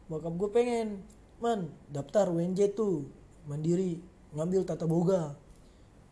Bokap 0.08 0.34
gue 0.38 0.50
pengen 0.54 1.04
man 1.42 1.68
daftar 1.90 2.32
WNJ 2.32 2.78
tuh 2.78 3.10
mandiri 3.50 4.00
ngambil 4.32 4.62
tata 4.64 4.86
boga. 4.86 5.34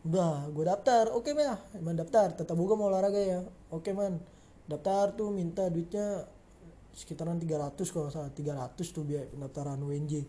Udah 0.04 0.50
gue 0.50 0.64
daftar 0.66 1.14
oke 1.14 1.30
mah 1.32 1.62
emang 1.78 1.96
daftar 1.96 2.34
tetap 2.34 2.58
gue 2.58 2.76
mau 2.76 2.90
olahraga 2.90 3.22
ya 3.22 3.40
oke 3.70 3.88
man. 3.94 4.18
Daftar 4.68 5.16
tuh 5.16 5.32
minta 5.32 5.70
duitnya 5.72 6.28
sekitaran 6.92 7.38
300 7.40 7.78
kalau 7.88 8.10
salah 8.10 8.28
300 8.28 8.74
tuh 8.90 9.06
biaya 9.06 9.30
pendaftaran 9.30 9.78
UNJ 9.80 10.26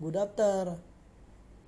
gue 0.00 0.10
daftar. 0.10 0.80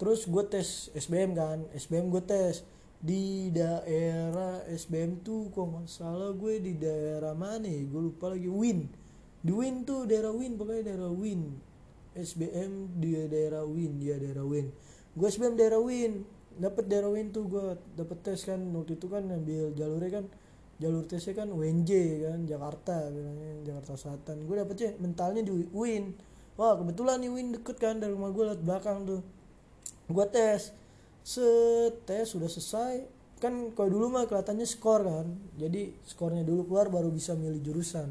Terus 0.01 0.25
gue 0.27 0.45
tes 0.49 0.89
SBM 0.97 1.37
kan. 1.37 1.59
SBM 1.77 2.09
gue 2.09 2.23
tes. 2.25 2.65
Di 3.03 3.51
daerah 3.53 4.65
SBM 4.67 5.21
tuh 5.21 5.53
kok 5.53 5.63
nggak 5.69 5.87
salah 5.91 6.33
gue 6.33 6.59
di 6.59 6.75
daerah 6.81 7.37
mana 7.37 7.69
ya? 7.69 7.85
Gue 7.87 8.11
lupa 8.11 8.33
lagi. 8.33 8.49
Win. 8.49 8.89
Di 9.43 9.53
Win 9.53 9.85
tuh 9.85 10.09
daerah 10.09 10.33
Win 10.33 10.57
pokoknya 10.57 10.95
daerah 10.95 11.13
Win. 11.13 11.61
SBM 12.17 12.99
di 12.99 13.15
daerah 13.29 13.63
Win. 13.69 14.01
Dia 14.01 14.17
daerah 14.17 14.49
Win. 14.49 14.73
Gue 15.13 15.29
SBM 15.29 15.55
daerah 15.55 15.79
Win. 15.79 16.25
Dapat 16.53 16.85
daerah 16.89 17.13
Win 17.13 17.31
tuh 17.31 17.47
gue 17.47 17.65
dapet 17.95 18.19
tes 18.25 18.41
kan 18.49 18.61
waktu 18.73 18.97
itu 18.97 19.07
kan 19.07 19.25
ngambil 19.29 19.73
jalurnya 19.77 20.11
kan 20.21 20.27
jalur 20.83 21.07
tesnya 21.07 21.39
kan 21.39 21.49
UNJ 21.49 21.91
kan 22.27 22.39
Jakarta 22.43 23.07
bilangnya 23.13 23.53
Jakarta 23.71 23.93
Selatan. 23.95 24.43
Gue 24.51 24.57
dapetnya 24.59 24.99
mentalnya 24.99 25.43
di 25.47 25.53
Win 25.71 26.13
wah 26.59 26.77
kebetulan 26.77 27.21
nih 27.23 27.31
Win 27.33 27.49
deket 27.57 27.77
kan 27.81 27.99
dari 27.99 28.13
rumah 28.13 28.31
gue 28.31 28.45
liat 28.53 28.61
belakang 28.61 29.05
tuh. 29.09 29.21
Gue 30.09 30.27
tes. 30.29 30.73
Setes 31.23 32.27
sudah 32.35 32.51
selesai. 32.51 33.07
Kan 33.39 33.75
kalau 33.75 33.91
dulu 33.91 34.13
mah 34.13 34.27
kelihatannya 34.27 34.67
skor 34.67 35.03
kan. 35.07 35.27
Jadi 35.57 35.97
skornya 36.07 36.45
dulu 36.47 36.69
keluar 36.69 36.93
baru 36.93 37.09
bisa 37.11 37.33
milih 37.39 37.63
jurusan. 37.63 38.11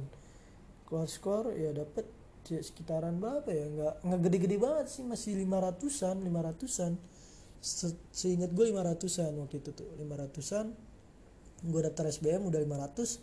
Keluar 0.87 1.07
skor 1.07 1.55
ya 1.55 1.71
dapet 1.71 2.07
sekitaran 2.47 3.21
berapa 3.21 3.47
ya? 3.47 3.65
Nggak 3.69 3.93
nggak 4.03 4.19
gede-gede 4.27 4.57
banget 4.59 4.87
sih. 4.89 5.03
Masih 5.05 5.37
lima 5.37 5.61
ratusan 5.61 6.19
lima 6.23 6.41
ratusan. 6.43 6.97
Se 7.61 7.93
seingat 8.09 8.49
gue 8.51 8.65
lima 8.65 8.81
ratusan 8.81 9.31
waktu 9.37 9.61
itu 9.61 9.71
tuh. 9.71 9.87
lima 10.01 10.17
ratusan. 10.17 10.73
Gue 11.61 11.81
daftar 11.85 12.09
SBM 12.09 12.49
udah 12.49 12.57
500 12.57 13.21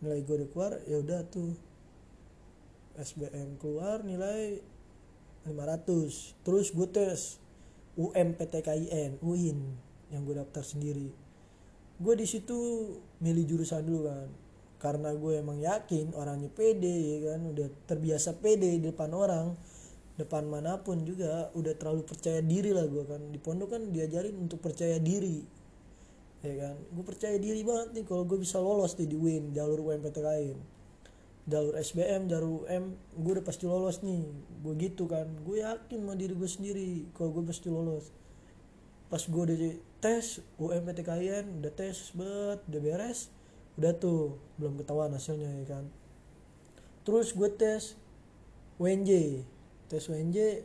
nilai 0.00 0.20
gue 0.24 0.34
udah 0.40 0.48
keluar 0.52 0.72
ya 0.84 0.96
udah 1.00 1.20
tuh 1.28 1.56
SBM 2.94 3.58
keluar 3.58 4.06
nilai 4.06 4.62
500 5.44 6.46
terus 6.46 6.72
gue 6.72 6.88
tes 6.88 7.42
UMPTKIN 7.94 9.22
UIN 9.22 9.58
yang 10.10 10.22
gue 10.26 10.34
daftar 10.34 10.62
sendiri. 10.62 11.10
Gue 11.98 12.14
di 12.18 12.26
situ 12.26 12.58
milih 13.22 13.44
jurusan 13.46 13.86
dulu 13.86 14.10
kan. 14.10 14.28
Karena 14.82 15.14
gue 15.16 15.40
emang 15.40 15.58
yakin 15.62 16.12
orangnya 16.12 16.50
pede 16.50 17.18
ya 17.18 17.18
kan? 17.34 17.40
Udah 17.50 17.68
terbiasa 17.86 18.34
pede 18.38 18.78
di 18.78 18.80
depan 18.82 19.10
orang 19.14 19.54
depan 20.14 20.46
mana 20.46 20.78
pun 20.78 21.02
juga 21.02 21.50
udah 21.58 21.74
terlalu 21.74 22.06
percaya 22.06 22.38
diri 22.38 22.70
lah 22.70 22.86
gue 22.86 23.04
kan. 23.06 23.22
Di 23.30 23.38
pondok 23.38 23.78
kan 23.78 23.82
diajarin 23.90 24.34
untuk 24.38 24.62
percaya 24.62 24.98
diri 24.98 25.42
ya 26.42 26.54
kan? 26.66 26.74
Gue 26.90 27.04
percaya 27.06 27.38
diri 27.38 27.62
banget 27.62 27.94
nih 27.94 28.04
kalau 28.06 28.26
gue 28.26 28.38
bisa 28.38 28.58
lolos 28.58 28.98
di 28.98 29.06
WIN 29.06 29.54
jalur 29.54 29.82
UMPTKN 29.82 30.73
jalur 31.44 31.76
SBM 31.76 32.24
jalur 32.24 32.64
UM 32.64 32.96
gue 33.20 33.32
udah 33.36 33.44
pasti 33.44 33.64
lolos 33.68 34.00
nih. 34.00 34.24
Gue 34.64 34.74
gitu 34.80 35.04
kan. 35.04 35.28
Gue 35.44 35.60
yakin 35.60 36.00
sama 36.00 36.14
diri 36.16 36.34
gue 36.36 36.50
sendiri 36.50 36.90
kalau 37.12 37.36
gue 37.36 37.44
pasti 37.44 37.68
lolos. 37.68 38.10
Pas 39.12 39.20
gue 39.20 39.42
udah 39.42 39.58
tes 40.00 40.40
UMPTKN 40.56 41.60
udah 41.60 41.72
tes 41.72 41.96
bet 42.16 42.60
udah 42.68 42.80
beres 42.80 43.28
udah 43.76 43.92
tuh. 43.96 44.40
Belum 44.56 44.80
ketahuan 44.80 45.12
hasilnya 45.12 45.52
ya 45.62 45.64
kan. 45.68 45.84
Terus 47.04 47.36
gue 47.36 47.50
tes 47.52 47.96
WNJ 48.80 49.44
tes 49.92 50.02
WNJ 50.08 50.64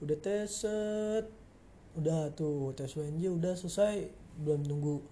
udah 0.00 0.18
tes 0.22 0.46
set. 0.46 1.26
Udah 1.94 2.30
tuh 2.34 2.74
tes 2.78 2.90
WNJ 2.94 3.34
udah 3.34 3.54
selesai. 3.58 4.10
Belum 4.38 4.62
tunggu 4.62 5.02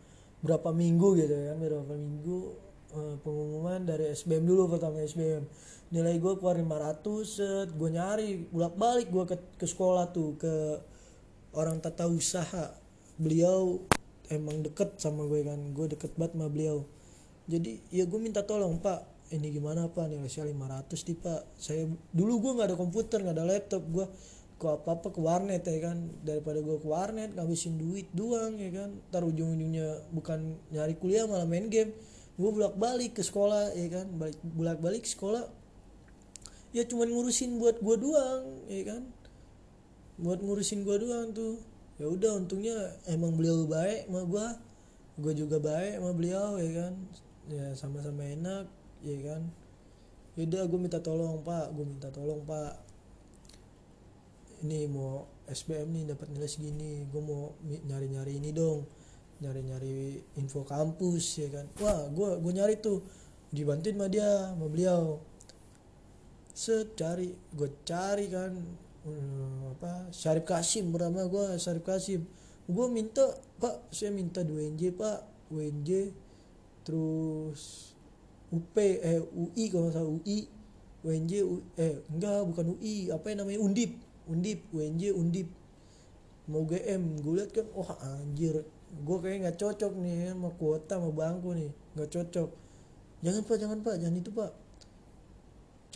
berapa 0.43 0.75
minggu 0.75 1.15
gitu 1.23 1.31
ya 1.39 1.55
berapa 1.55 1.95
minggu 1.95 2.59
uh, 2.93 3.17
pengumuman 3.25 3.83
dari 3.83 4.13
SBM 4.13 4.45
dulu 4.45 4.73
pertama 4.77 5.01
SBM 5.03 5.45
nilai 5.93 6.17
gue 6.17 6.33
keluar 6.41 6.57
500 6.57 7.05
set. 7.29 7.69
Gue 7.77 7.93
nyari 7.93 8.49
bolak 8.49 8.75
balik 8.81 9.09
gue 9.13 9.25
ke, 9.29 9.37
ke 9.61 9.67
sekolah 9.69 10.09
tuh 10.11 10.41
ke 10.41 10.81
orang 11.53 11.79
tata 11.85 12.09
usaha. 12.09 12.73
Beliau 13.21 13.85
emang 14.33 14.65
deket 14.65 14.97
sama 14.97 15.29
gue 15.29 15.45
kan. 15.45 15.61
Gue 15.77 15.93
deket 15.93 16.17
banget 16.17 16.33
sama 16.35 16.49
beliau. 16.49 16.89
Jadi 17.45 17.85
ya 17.93 18.09
gue 18.09 18.19
minta 18.19 18.41
tolong 18.49 18.81
pak 18.81 19.05
ini 19.37 19.53
gimana 19.53 19.93
pak? 19.93 20.09
Nilai 20.09 20.33
saya 20.33 20.49
500 20.49 20.89
nih 20.97 21.19
pak. 21.21 21.41
Saya 21.61 21.85
dulu 22.17 22.41
gue 22.41 22.53
nggak 22.57 22.69
ada 22.73 22.79
komputer 22.81 23.21
nggak 23.21 23.37
ada 23.37 23.45
laptop. 23.45 23.85
Gue 23.93 24.09
ke 24.57 24.67
apa 24.71 24.97
apa 24.97 25.09
ke 25.13 25.21
warnet 25.21 25.61
ya 25.69 25.93
kan. 25.93 26.09
Daripada 26.25 26.65
gue 26.65 26.81
ke 26.81 26.89
warnet 26.89 27.37
ngabisin 27.37 27.77
duit 27.77 28.09
doang 28.17 28.57
ya 28.57 28.73
kan. 28.73 28.97
Ntar 29.13 29.29
ujung 29.29 29.61
ujungnya 29.61 30.09
bukan 30.09 30.57
nyari 30.73 30.97
kuliah 30.97 31.29
malah 31.29 31.45
main 31.45 31.69
game 31.69 31.93
gue 32.33 32.51
bolak 32.51 32.75
balik 32.81 33.21
ke 33.21 33.23
sekolah 33.23 33.77
ya 33.77 33.89
kan? 33.93 34.07
Balik 34.17 34.39
bolak 34.41 34.79
balik 34.81 35.05
sekolah. 35.05 35.45
Ya 36.73 36.89
cuman 36.89 37.13
ngurusin 37.13 37.61
buat 37.61 37.81
gue 37.85 37.97
doang 38.01 38.45
ya 38.69 38.83
kan? 38.89 39.03
Buat 40.17 40.41
ngurusin 40.41 40.85
gue 40.89 40.97
doang 40.97 41.37
tuh. 41.37 41.61
Ya 42.01 42.09
udah 42.09 42.41
untungnya 42.41 42.97
emang 43.05 43.37
beliau 43.37 43.69
baik 43.69 44.09
sama 44.09 44.25
gue 44.25 44.47
gue 45.13 45.33
juga 45.45 45.61
baik 45.61 46.01
sama 46.01 46.11
beliau 46.17 46.57
ya 46.57 46.71
kan? 46.73 46.93
Ya 47.53 47.67
sama-sama 47.77 48.25
enak 48.25 48.65
ya 49.05 49.19
kan? 49.21 49.43
Yaudah 50.41 50.65
gue 50.65 50.79
minta 50.81 51.05
tolong 51.05 51.45
pak. 51.45 51.77
Gue 51.77 51.85
minta 51.85 52.09
tolong 52.09 52.41
pak. 52.49 52.81
Ini 54.65 54.89
mau 54.89 55.29
SBM 55.45 55.93
nih 55.93 56.05
dapat 56.17 56.33
nilai 56.33 56.49
segini. 56.49 57.05
Gue 57.13 57.21
mau 57.21 57.53
nyari-nyari 57.61 58.41
ini 58.41 58.57
dong 58.57 59.02
nyari-nyari 59.43 60.23
info 60.39 60.63
kampus 60.63 61.43
ya 61.43 61.49
kan. 61.51 61.67
Wah 61.83 62.07
gue 62.09 62.31
gue 62.39 62.53
nyari 62.55 62.79
tuh. 62.79 63.03
Dibantuin 63.53 63.99
sama 63.99 64.07
dia 64.09 64.55
sama 64.55 64.67
beliau. 64.71 65.21
Secari 66.55 67.35
gue 67.53 67.71
cari 67.85 68.27
kan 68.31 68.53
hmm, 69.05 69.77
apa 69.77 70.09
Syarif 70.15 70.47
Kasim 70.47 70.95
bernama 70.95 71.27
gue 71.27 71.59
Syarif 71.59 71.83
Kasim. 71.83 72.23
Gue 72.71 72.87
minta 72.89 73.27
pak 73.59 73.91
saya 73.91 74.15
minta 74.15 74.47
2 74.47 74.79
NJ 74.79 74.95
pak. 74.95 75.33
WNJ 75.53 76.17
terus 76.83 77.93
UP 78.49 78.77
eh 78.81 79.21
UI 79.21 79.65
kalau 79.69 79.89
nggak 79.89 79.97
salah 79.97 80.13
UI 80.13 80.39
UNJ 81.03 81.33
eh 81.77 81.99
enggak 82.15 82.41
bukan 82.47 82.67
UI 82.79 83.11
apa 83.11 83.27
yang 83.33 83.39
namanya 83.43 83.61
Undip. 83.65 83.93
Undip 84.31 84.61
UNJ 84.71 85.03
Undip. 85.13 85.49
Mau 86.47 86.67
GM 86.67 87.23
gue 87.23 87.33
liat 87.39 87.51
kan 87.51 87.67
wah 87.75 87.91
oh, 87.91 87.99
anjir 88.03 88.63
gue 88.93 89.19
kayak 89.25 89.37
nggak 89.49 89.57
cocok 89.57 89.93
nih 90.05 90.37
sama 90.37 90.53
kuota 90.61 91.01
sama 91.01 91.09
bangku 91.09 91.57
nih. 91.57 91.73
Nggak 91.97 92.11
cocok. 92.13 92.49
Jangan 93.25 93.43
pak 93.49 93.57
jangan 93.57 93.79
pak. 93.81 93.95
Jangan 93.97 94.17
itu 94.21 94.31
pak. 94.31 94.51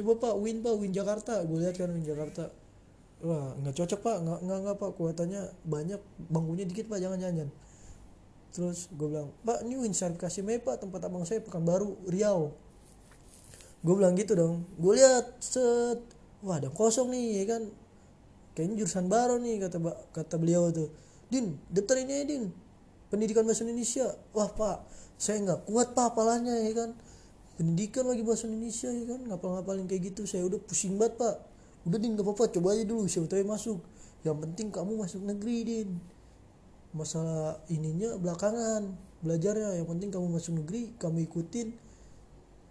Coba 0.00 0.12
pak 0.16 0.34
Win 0.40 0.64
pak. 0.64 0.74
Win 0.80 0.92
Jakarta. 0.96 1.44
Gue 1.44 1.60
lihat 1.60 1.76
kan 1.76 1.92
Win 1.92 2.06
Jakarta. 2.08 2.48
Wah 3.20 3.52
nggak 3.60 3.76
cocok 3.76 4.00
pak. 4.00 4.16
Nggak 4.24 4.38
nggak 4.48 4.58
nggak 4.64 4.76
pak. 4.80 4.90
Kuotanya 4.96 5.40
banyak. 5.68 6.00
Bangkunya 6.32 6.64
dikit 6.64 6.88
pak. 6.88 6.98
Jangan 7.04 7.20
jangan 7.20 7.50
terus 8.56 8.88
gue 8.88 9.04
bilang 9.12 9.36
pak 9.44 9.68
ini 9.68 9.76
Win 9.76 9.92
Syarif 9.92 10.16
Kasimeh 10.16 10.56
pak. 10.64 10.80
Tempat 10.80 11.04
abang 11.04 11.28
saya 11.28 11.44
baru 11.44 12.00
Riau. 12.08 12.56
Gue 13.84 13.94
bilang 14.00 14.16
gitu 14.16 14.32
dong. 14.32 14.64
Gue 14.80 14.96
lihat 14.96 15.36
set. 15.44 16.00
Wah 16.40 16.56
ada 16.56 16.72
kosong 16.72 17.12
nih 17.12 17.44
ya 17.44 17.56
kan? 17.56 17.62
Kayaknya 18.56 18.74
jurusan 18.80 19.06
baru 19.12 19.36
nih 19.36 19.68
kata 19.68 19.78
kata 20.16 20.34
beliau 20.40 20.72
tuh. 20.72 20.88
Din 21.28 21.60
daftar 21.68 22.00
ini 22.00 22.12
ya 22.16 22.24
din 22.24 22.44
pendidikan 23.08 23.46
bahasa 23.46 23.62
Indonesia. 23.66 24.06
Wah 24.34 24.50
pak 24.50 24.86
saya 25.16 25.40
nggak 25.40 25.60
kuat 25.64 25.96
pak 25.96 26.12
apalanya 26.12 26.54
ya 26.60 26.72
kan? 26.76 26.90
Pendidikan 27.56 28.04
lagi 28.04 28.20
bahasa 28.20 28.44
Indonesia 28.44 28.92
ya 28.92 29.04
kan? 29.16 29.20
Ngapal-ngapalin 29.24 29.88
kayak 29.88 30.12
gitu 30.12 30.28
saya 30.28 30.44
udah 30.44 30.60
pusing 30.60 31.00
banget 31.00 31.16
pak. 31.16 31.36
Udah 31.88 31.98
din 32.02 32.18
gak 32.18 32.26
apa-apa 32.26 32.50
coba 32.50 32.74
aja 32.74 32.84
dulu 32.84 33.06
siapa 33.08 33.30
tahu 33.30 33.46
masuk. 33.46 33.78
Yang 34.26 34.36
penting 34.42 34.66
kamu 34.74 34.92
masuk 34.98 35.22
negeri 35.22 35.58
din. 35.64 35.88
Masalah 36.92 37.62
ininya 37.72 38.18
belakangan 38.20 38.92
belajarnya. 39.24 39.78
Yang 39.80 39.88
penting 39.88 40.10
kamu 40.12 40.26
masuk 40.36 40.52
negeri 40.60 40.82
kamu 41.00 41.30
ikutin. 41.30 41.68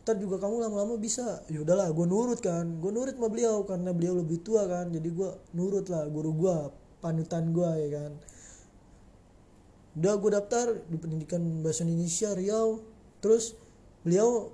Ntar 0.06 0.21
juga 0.21 0.38
kamu 0.38 0.69
lama-lama 0.69 1.02
bisa. 1.02 1.41
Ya 1.50 1.65
udahlah 1.65 1.89
gue 1.89 2.06
nurut 2.06 2.38
kan. 2.43 2.78
Gue 2.78 2.91
nurut 2.93 3.17
sama 3.17 3.32
beliau 3.32 3.65
karena 3.65 3.89
beliau 3.89 4.21
lebih 4.21 4.43
tua 4.45 4.69
kan. 4.69 4.93
Jadi 4.93 5.10
gue 5.10 5.30
nurut 5.58 5.88
lah 5.89 6.06
guru 6.12 6.36
gue 6.36 6.56
panutan 7.02 7.50
gue 7.54 7.71
ya 7.88 7.89
kan 8.02 8.12
udah 9.95 10.13
gue 10.19 10.31
daftar 10.36 10.67
di 10.91 10.97
pendidikan 10.99 11.41
bahasa 11.63 11.88
Indonesia 11.88 12.36
Riau. 12.36 12.84
Terus 13.23 13.55
beliau 14.03 14.51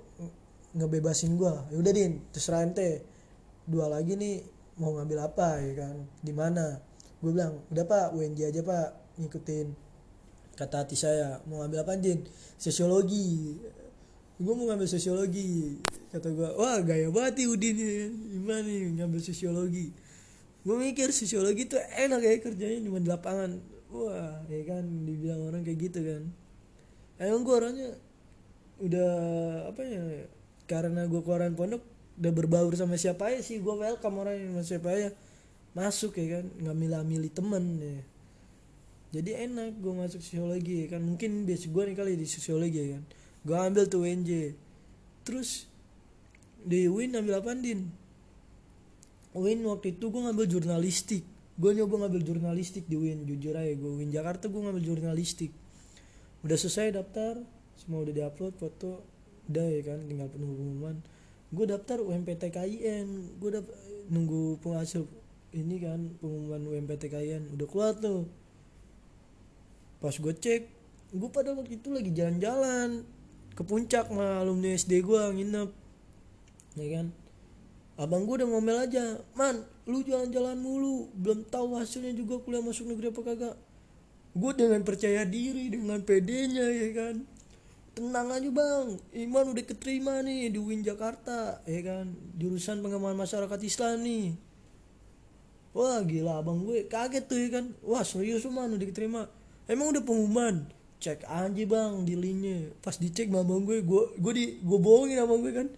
ngebebasin 0.72 1.36
gue 1.36 1.52
ya 1.74 1.76
udah 1.76 1.92
din 1.92 2.22
terserah 2.30 2.64
ente. 2.64 3.02
Dua 3.66 3.90
lagi 3.90 4.14
nih 4.14 4.42
mau 4.78 4.94
ngambil 4.96 5.18
apa 5.26 5.58
ya 5.60 5.86
kan? 5.86 5.96
Di 6.22 6.32
mana? 6.32 6.78
Gue 7.22 7.34
bilang 7.34 7.62
udah 7.70 7.84
pak 7.86 8.06
UNJ 8.14 8.50
aja 8.54 8.62
pak 8.62 8.88
ngikutin. 9.18 9.66
Kata 10.54 10.86
hati 10.86 10.94
saya 10.94 11.42
mau 11.50 11.62
ngambil 11.62 11.82
apa 11.82 11.92
Jin 11.98 12.22
sosiologi. 12.58 13.58
Gue 14.38 14.54
mau 14.54 14.70
ngambil 14.70 14.86
sosiologi. 14.86 15.78
Kata 16.14 16.30
gue 16.30 16.48
wah 16.54 16.78
gaya 16.86 17.10
banget 17.10 17.42
nih 17.42 17.48
Udin 17.50 17.76
gimana 18.30 18.62
nih 18.62 18.94
ngambil 18.94 19.20
sosiologi? 19.22 19.90
Gue 20.62 20.78
mikir 20.78 21.10
sosiologi 21.10 21.66
tuh 21.66 21.82
enak 21.82 22.22
ya 22.22 22.38
kerjanya 22.38 22.78
cuma 22.86 23.02
di 23.02 23.10
lapangan 23.10 23.71
wah 23.92 24.40
ya 24.48 24.60
kan 24.64 24.84
dibilang 25.04 25.52
orang 25.52 25.62
kayak 25.62 25.78
gitu 25.92 26.00
kan. 26.00 26.22
Emang 27.20 27.44
gue 27.44 27.54
orangnya 27.54 27.90
udah 28.82 29.12
apa 29.70 29.80
ya 29.86 30.26
karena 30.66 31.06
gue 31.06 31.20
keluaran 31.22 31.54
pondok 31.54 31.84
udah 32.18 32.32
berbaur 32.32 32.72
sama 32.74 32.96
siapa 32.96 33.30
aja 33.30 33.44
sih. 33.44 33.60
Gue 33.60 33.76
welcome 33.76 34.16
orang 34.24 34.40
sama 34.40 34.62
siapa 34.64 34.88
aja. 34.90 35.10
Masuk 35.72 36.16
ya 36.20 36.40
kan 36.40 36.44
nggak 36.60 36.76
milih-milih 36.76 37.30
temen 37.32 37.64
ya. 37.80 38.00
Jadi 39.12 39.30
enak 39.44 39.76
gue 39.76 39.92
masuk 39.92 40.20
psikologi 40.24 40.88
ya 40.88 40.96
kan. 40.96 41.04
Mungkin 41.04 41.44
basic 41.44 41.68
gue 41.68 41.82
nih 41.92 41.96
kali 41.96 42.12
di 42.16 42.26
sosiologi 42.26 42.78
ya 42.80 42.88
kan. 42.96 43.02
Gue 43.44 43.56
ambil 43.58 43.84
tuh 43.88 44.04
UNJ 44.04 44.56
terus 45.22 45.70
di 46.62 46.86
Win 46.86 47.14
ambil 47.14 47.42
apa 47.42 47.54
din? 47.58 47.90
Win 49.32 49.64
waktu 49.64 49.96
itu 49.96 50.12
gue 50.12 50.20
ngambil 50.20 50.46
jurnalistik 50.48 51.24
gue 51.62 51.70
nyoba 51.78 51.94
ngambil 52.02 52.26
jurnalistik 52.26 52.90
di 52.90 52.98
Win 52.98 53.22
jujur 53.22 53.54
aja 53.54 53.70
gue 53.70 53.92
Win 53.94 54.10
Jakarta 54.10 54.50
gue 54.50 54.58
ngambil 54.58 54.82
jurnalistik. 54.82 55.54
Udah 56.42 56.58
selesai 56.58 56.98
daftar 56.98 57.38
semua 57.78 58.02
udah 58.02 58.10
diupload 58.10 58.58
foto 58.58 59.06
udah 59.46 59.66
ya 59.70 59.80
kan 59.86 60.02
tinggal 60.10 60.26
pengumuman. 60.26 60.98
Gue 61.54 61.70
daftar 61.70 62.02
UMPT 62.02 62.50
KIN 62.50 63.38
gue 63.38 63.48
udah 63.54 63.62
nunggu 64.10 64.58
penghasil 64.58 65.06
ini 65.54 65.78
kan 65.78 66.18
pengumuman 66.18 66.66
UMPT 66.66 67.06
KIN 67.06 67.54
udah 67.54 67.66
keluar 67.70 67.94
tuh. 67.94 68.26
Pas 70.02 70.18
gue 70.18 70.34
cek 70.34 70.62
gue 71.14 71.30
pada 71.30 71.54
waktu 71.54 71.78
itu 71.78 71.94
lagi 71.94 72.10
jalan-jalan 72.10 73.06
ke 73.54 73.62
puncak 73.62 74.10
alumni 74.10 74.74
SD 74.74 75.04
gue 75.04 75.22
nginep 75.38 75.70
ya 76.74 76.88
kan 76.98 77.06
abang 78.02 78.26
gue 78.26 78.42
udah 78.42 78.48
ngomel 78.50 78.82
aja 78.82 79.22
man 79.38 79.62
lu 79.86 80.02
jalan-jalan 80.02 80.58
mulu 80.58 81.06
belum 81.14 81.46
tahu 81.46 81.78
hasilnya 81.78 82.18
juga 82.18 82.42
kuliah 82.42 82.62
masuk 82.62 82.90
negeri 82.90 83.14
apa 83.14 83.22
kagak. 83.22 83.56
Gue 84.32 84.52
dengan 84.58 84.82
percaya 84.82 85.22
diri 85.22 85.70
dengan 85.70 86.02
pedenya 86.02 86.66
ya 86.66 86.88
kan. 86.96 87.14
Tenang 87.92 88.28
aja 88.32 88.48
bang. 88.48 88.86
Iman 89.12 89.52
udah 89.52 89.64
keterima 89.66 90.24
nih 90.24 90.48
di 90.50 90.58
UIN 90.58 90.82
Jakarta 90.82 91.60
ya 91.68 91.80
kan. 91.84 92.10
Jurusan 92.38 92.82
pengembangan 92.82 93.22
masyarakat 93.22 93.60
Islam 93.62 94.02
nih. 94.02 94.34
Wah 95.72 96.00
gila 96.02 96.42
abang 96.42 96.64
gue 96.66 96.88
kaget 96.90 97.24
tuh 97.28 97.38
ya 97.38 97.48
kan. 97.60 97.64
Wah 97.86 98.02
serius 98.02 98.42
man 98.50 98.72
udah 98.74 98.86
keterima 98.88 99.30
emang 99.70 99.94
udah 99.94 100.02
pengumuman? 100.02 100.66
Cek 101.02 101.26
aja 101.26 101.64
bang 101.66 101.92
di 102.06 102.14
linknya. 102.14 102.70
Pas 102.80 102.94
dicek 102.96 103.28
sama 103.28 103.44
abang 103.44 103.66
gue 103.66 103.82
gue 103.82 104.02
gue 104.16 104.32
di 104.32 104.44
gue 104.62 104.78
bohongin 104.78 105.18
abang 105.20 105.42
gue 105.42 105.52
kan 105.52 105.68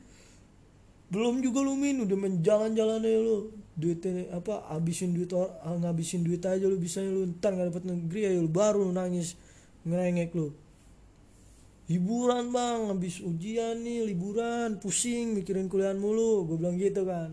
belum 1.15 1.39
juga 1.39 1.63
lu 1.63 1.79
min. 1.79 2.03
Udah 2.03 2.19
main 2.19 2.43
jalan-jalan 2.43 2.99
aja 2.99 3.21
lu. 3.23 3.55
Duitnya 3.79 4.31
apa 4.35 4.67
habisin 4.71 5.15
duit 5.15 5.31
or, 5.31 5.51
ah, 5.63 5.79
ngabisin 5.79 6.27
duit 6.27 6.43
aja 6.43 6.67
lu 6.67 6.75
bisa 6.75 6.99
lu. 7.07 7.31
Ntar 7.39 7.55
nggak 7.55 7.71
dapat 7.71 7.85
negeri 7.87 8.21
aja 8.35 8.39
lu 8.43 8.51
baru 8.51 8.91
nangis 8.91 9.39
ngerengek 9.87 10.35
lu. 10.35 10.51
Hiburan 11.87 12.51
bang. 12.51 12.91
Habis 12.91 13.23
ujian 13.23 13.79
nih 13.87 14.03
liburan. 14.11 14.83
Pusing 14.83 15.39
mikirin 15.39 15.71
kuliah 15.71 15.95
mulu. 15.95 16.51
Gue 16.51 16.59
bilang 16.59 16.75
gitu 16.75 17.07
kan. 17.07 17.31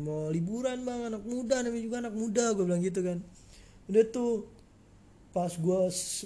Mau 0.00 0.32
liburan 0.32 0.80
bang. 0.88 1.12
Anak 1.12 1.28
muda 1.28 1.60
namanya 1.60 1.84
juga 1.84 1.96
anak 2.00 2.14
muda 2.16 2.44
gue 2.56 2.64
bilang 2.64 2.80
gitu 2.80 3.00
kan. 3.04 3.20
Udah 3.92 4.04
tuh 4.08 4.48
pas 5.28 5.52
gue 5.52 5.80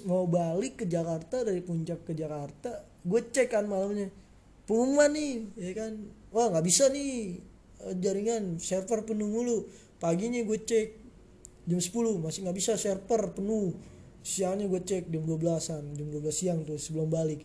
mau 0.07 0.23
balik 0.25 0.83
ke 0.83 0.85
Jakarta 0.87 1.43
dari 1.43 1.59
puncak 1.59 2.07
ke 2.07 2.15
Jakarta 2.15 2.81
gue 3.03 3.21
cek 3.29 3.51
kan 3.51 3.67
malamnya 3.67 4.07
pengumuman 4.67 5.11
nih 5.11 5.33
ya 5.59 5.71
kan? 5.75 5.93
Wah 6.31 6.49
nggak 6.49 6.65
bisa 6.65 6.89
nih 6.89 7.39
eh, 7.83 7.95
jaringan 7.99 8.59
server 8.59 9.03
penuh 9.03 9.29
mulu. 9.29 9.67
Paginya 9.99 10.43
gue 10.43 10.59
cek 10.59 10.87
jam 11.63 11.79
10 11.79 12.23
masih 12.23 12.39
nggak 12.43 12.57
bisa 12.57 12.73
server 12.79 13.35
penuh. 13.35 13.75
Siangnya 14.23 14.71
gue 14.71 14.81
cek 14.83 15.11
jam 15.11 15.23
12an 15.27 15.83
jam 15.95 16.07
12 16.07 16.31
siang 16.31 16.59
tuh 16.63 16.79
sebelum 16.79 17.11
balik. 17.11 17.43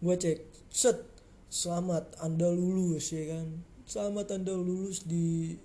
Gue 0.00 0.16
cek 0.16 0.68
set 0.72 1.04
selamat 1.52 2.16
anda 2.24 2.48
lulus 2.48 3.12
ya 3.12 3.36
kan? 3.36 3.60
Selamat 3.84 4.32
anda 4.38 4.54
lulus 4.56 5.04
di 5.04 5.56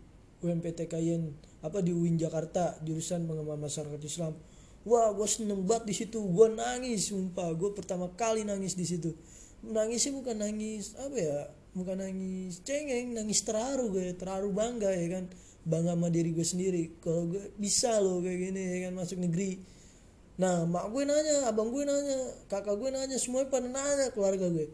UMPTKN 0.44 1.46
apa 1.66 1.82
di 1.82 1.96
UIN 1.96 2.20
Jakarta 2.20 2.78
jurusan 2.84 3.26
pengembangan 3.26 3.66
masyarakat 3.66 4.02
Islam. 4.04 4.34
Wah 4.86 5.10
gue 5.16 5.26
seneng 5.26 5.66
banget 5.66 5.90
di 5.90 5.96
situ. 5.98 6.22
Gue 6.22 6.54
nangis 6.54 7.10
sumpah. 7.10 7.50
Gue 7.58 7.74
pertama 7.74 8.12
kali 8.14 8.46
nangis 8.46 8.78
di 8.78 8.86
situ 8.86 9.16
nangisnya 9.64 10.12
bukan 10.18 10.36
nangis 10.42 10.98
apa 11.00 11.16
ya 11.16 11.40
bukan 11.76 12.00
nangis 12.00 12.64
cengeng 12.64 13.12
nangis 13.12 13.44
terharu 13.44 13.92
gue 13.92 14.16
terharu 14.16 14.50
bangga 14.56 14.90
ya 14.96 15.20
kan. 15.20 15.26
Bangga 15.66 15.98
sama 15.98 16.14
diri 16.14 16.30
gue 16.32 16.46
sendiri. 16.46 16.84
Kalau 17.02 17.26
gue 17.28 17.52
bisa 17.58 17.98
loh 17.98 18.22
kayak 18.22 18.40
gini 18.52 18.62
ya 18.62 18.78
kan 18.90 18.94
masuk 19.02 19.18
negeri. 19.20 19.60
Nah 20.40 20.64
mak 20.68 20.92
gue 20.92 21.04
nanya 21.04 21.50
abang 21.52 21.72
gue 21.72 21.84
nanya 21.84 22.18
kakak 22.48 22.76
gue 22.80 22.90
nanya 22.92 23.18
semuanya 23.20 23.50
pada 23.52 23.68
nanya 23.68 24.08
keluarga 24.16 24.48
gue. 24.52 24.72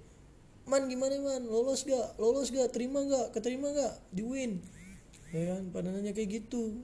Man 0.70 0.86
gimana 0.86 1.17
man? 1.17 1.41
Lolos 1.50 1.82
gak? 1.89 2.22
Lolos 2.22 2.54
gak? 2.54 2.70
Terima 2.70 3.02
gak? 3.08 3.34
Keterima 3.34 3.74
gak? 3.74 3.98
Di 4.13 4.22
win. 4.22 4.62
Ya 5.34 5.58
kan 5.58 5.74
pada 5.74 5.89
nanya 5.89 6.13
kayak 6.13 6.44
gitu. 6.44 6.76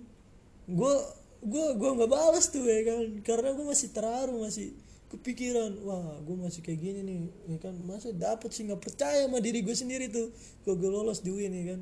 Gue 0.66 0.94
gue 1.38 1.66
gue 1.78 1.90
nggak 1.94 2.10
balas 2.10 2.50
tuh 2.50 2.66
ya 2.66 2.82
kan. 2.90 3.06
Karena 3.22 3.54
gue 3.54 3.66
masih 3.68 3.90
terharu 3.94 4.42
masih 4.42 4.74
kepikiran 5.08 5.80
wah 5.88 6.20
gue 6.20 6.36
masih 6.36 6.60
kayak 6.60 6.80
gini 6.84 7.00
nih 7.04 7.20
ya 7.56 7.58
kan. 7.64 7.76
Masa 7.88 8.12
dapet 8.12 8.52
sih 8.52 8.68
nggak 8.68 8.84
percaya 8.84 9.24
sama 9.24 9.40
diri 9.40 9.64
gue 9.64 9.76
sendiri 9.76 10.12
tuh 10.12 10.32
gue 10.68 10.74
gue 10.76 10.90
lolos 10.92 11.24
di 11.24 11.32
win 11.32 11.52
ya 11.56 11.76
kan. 11.76 11.80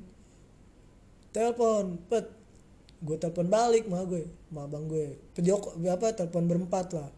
Telepon 1.33 1.97
pet 2.05 2.29
gue 3.01 3.17
telepon 3.17 3.49
balik 3.49 3.89
mah 3.89 4.05
gue 4.05 4.29
mah 4.53 4.69
abang 4.69 4.85
gue 4.85 5.19
kejok 5.37 5.81
apa 5.89 6.13
telepon 6.13 6.45
berempat 6.45 6.87
lah. 6.93 7.09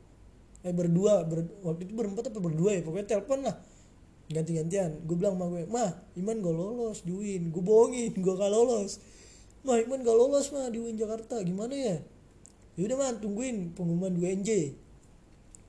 Eh 0.65 0.73
berdua 0.73 1.27
ber, 1.27 1.47
waktu 1.63 1.87
itu 1.87 1.93
berempat 1.93 2.31
apa 2.31 2.39
berdua 2.39 2.71
ya 2.75 2.81
pokoknya 2.81 3.07
telepon 3.19 3.43
lah. 3.43 3.55
Ganti-gantian 4.31 5.03
gue 5.03 5.15
bilang 5.15 5.35
mah 5.35 5.47
gue 5.51 5.67
mah 5.67 5.91
Iman 6.15 6.39
gak 6.39 6.55
lolos 6.55 7.03
di 7.03 7.11
gue 7.39 7.63
bohongin 7.63 8.15
gue 8.15 8.33
gak 8.35 8.51
lolos. 8.51 9.03
Mah 9.67 9.79
Iman 9.83 10.07
gak 10.07 10.15
lolos 10.15 10.55
mah 10.55 10.71
di 10.71 10.79
Win 10.79 10.95
Jakarta 10.95 11.43
gimana 11.43 11.75
ya? 11.75 11.99
Yaudah 12.77 12.95
man 12.95 13.15
tungguin 13.17 13.73
pengumuman 13.73 14.13
2 14.15 14.39
NJ 14.43 14.49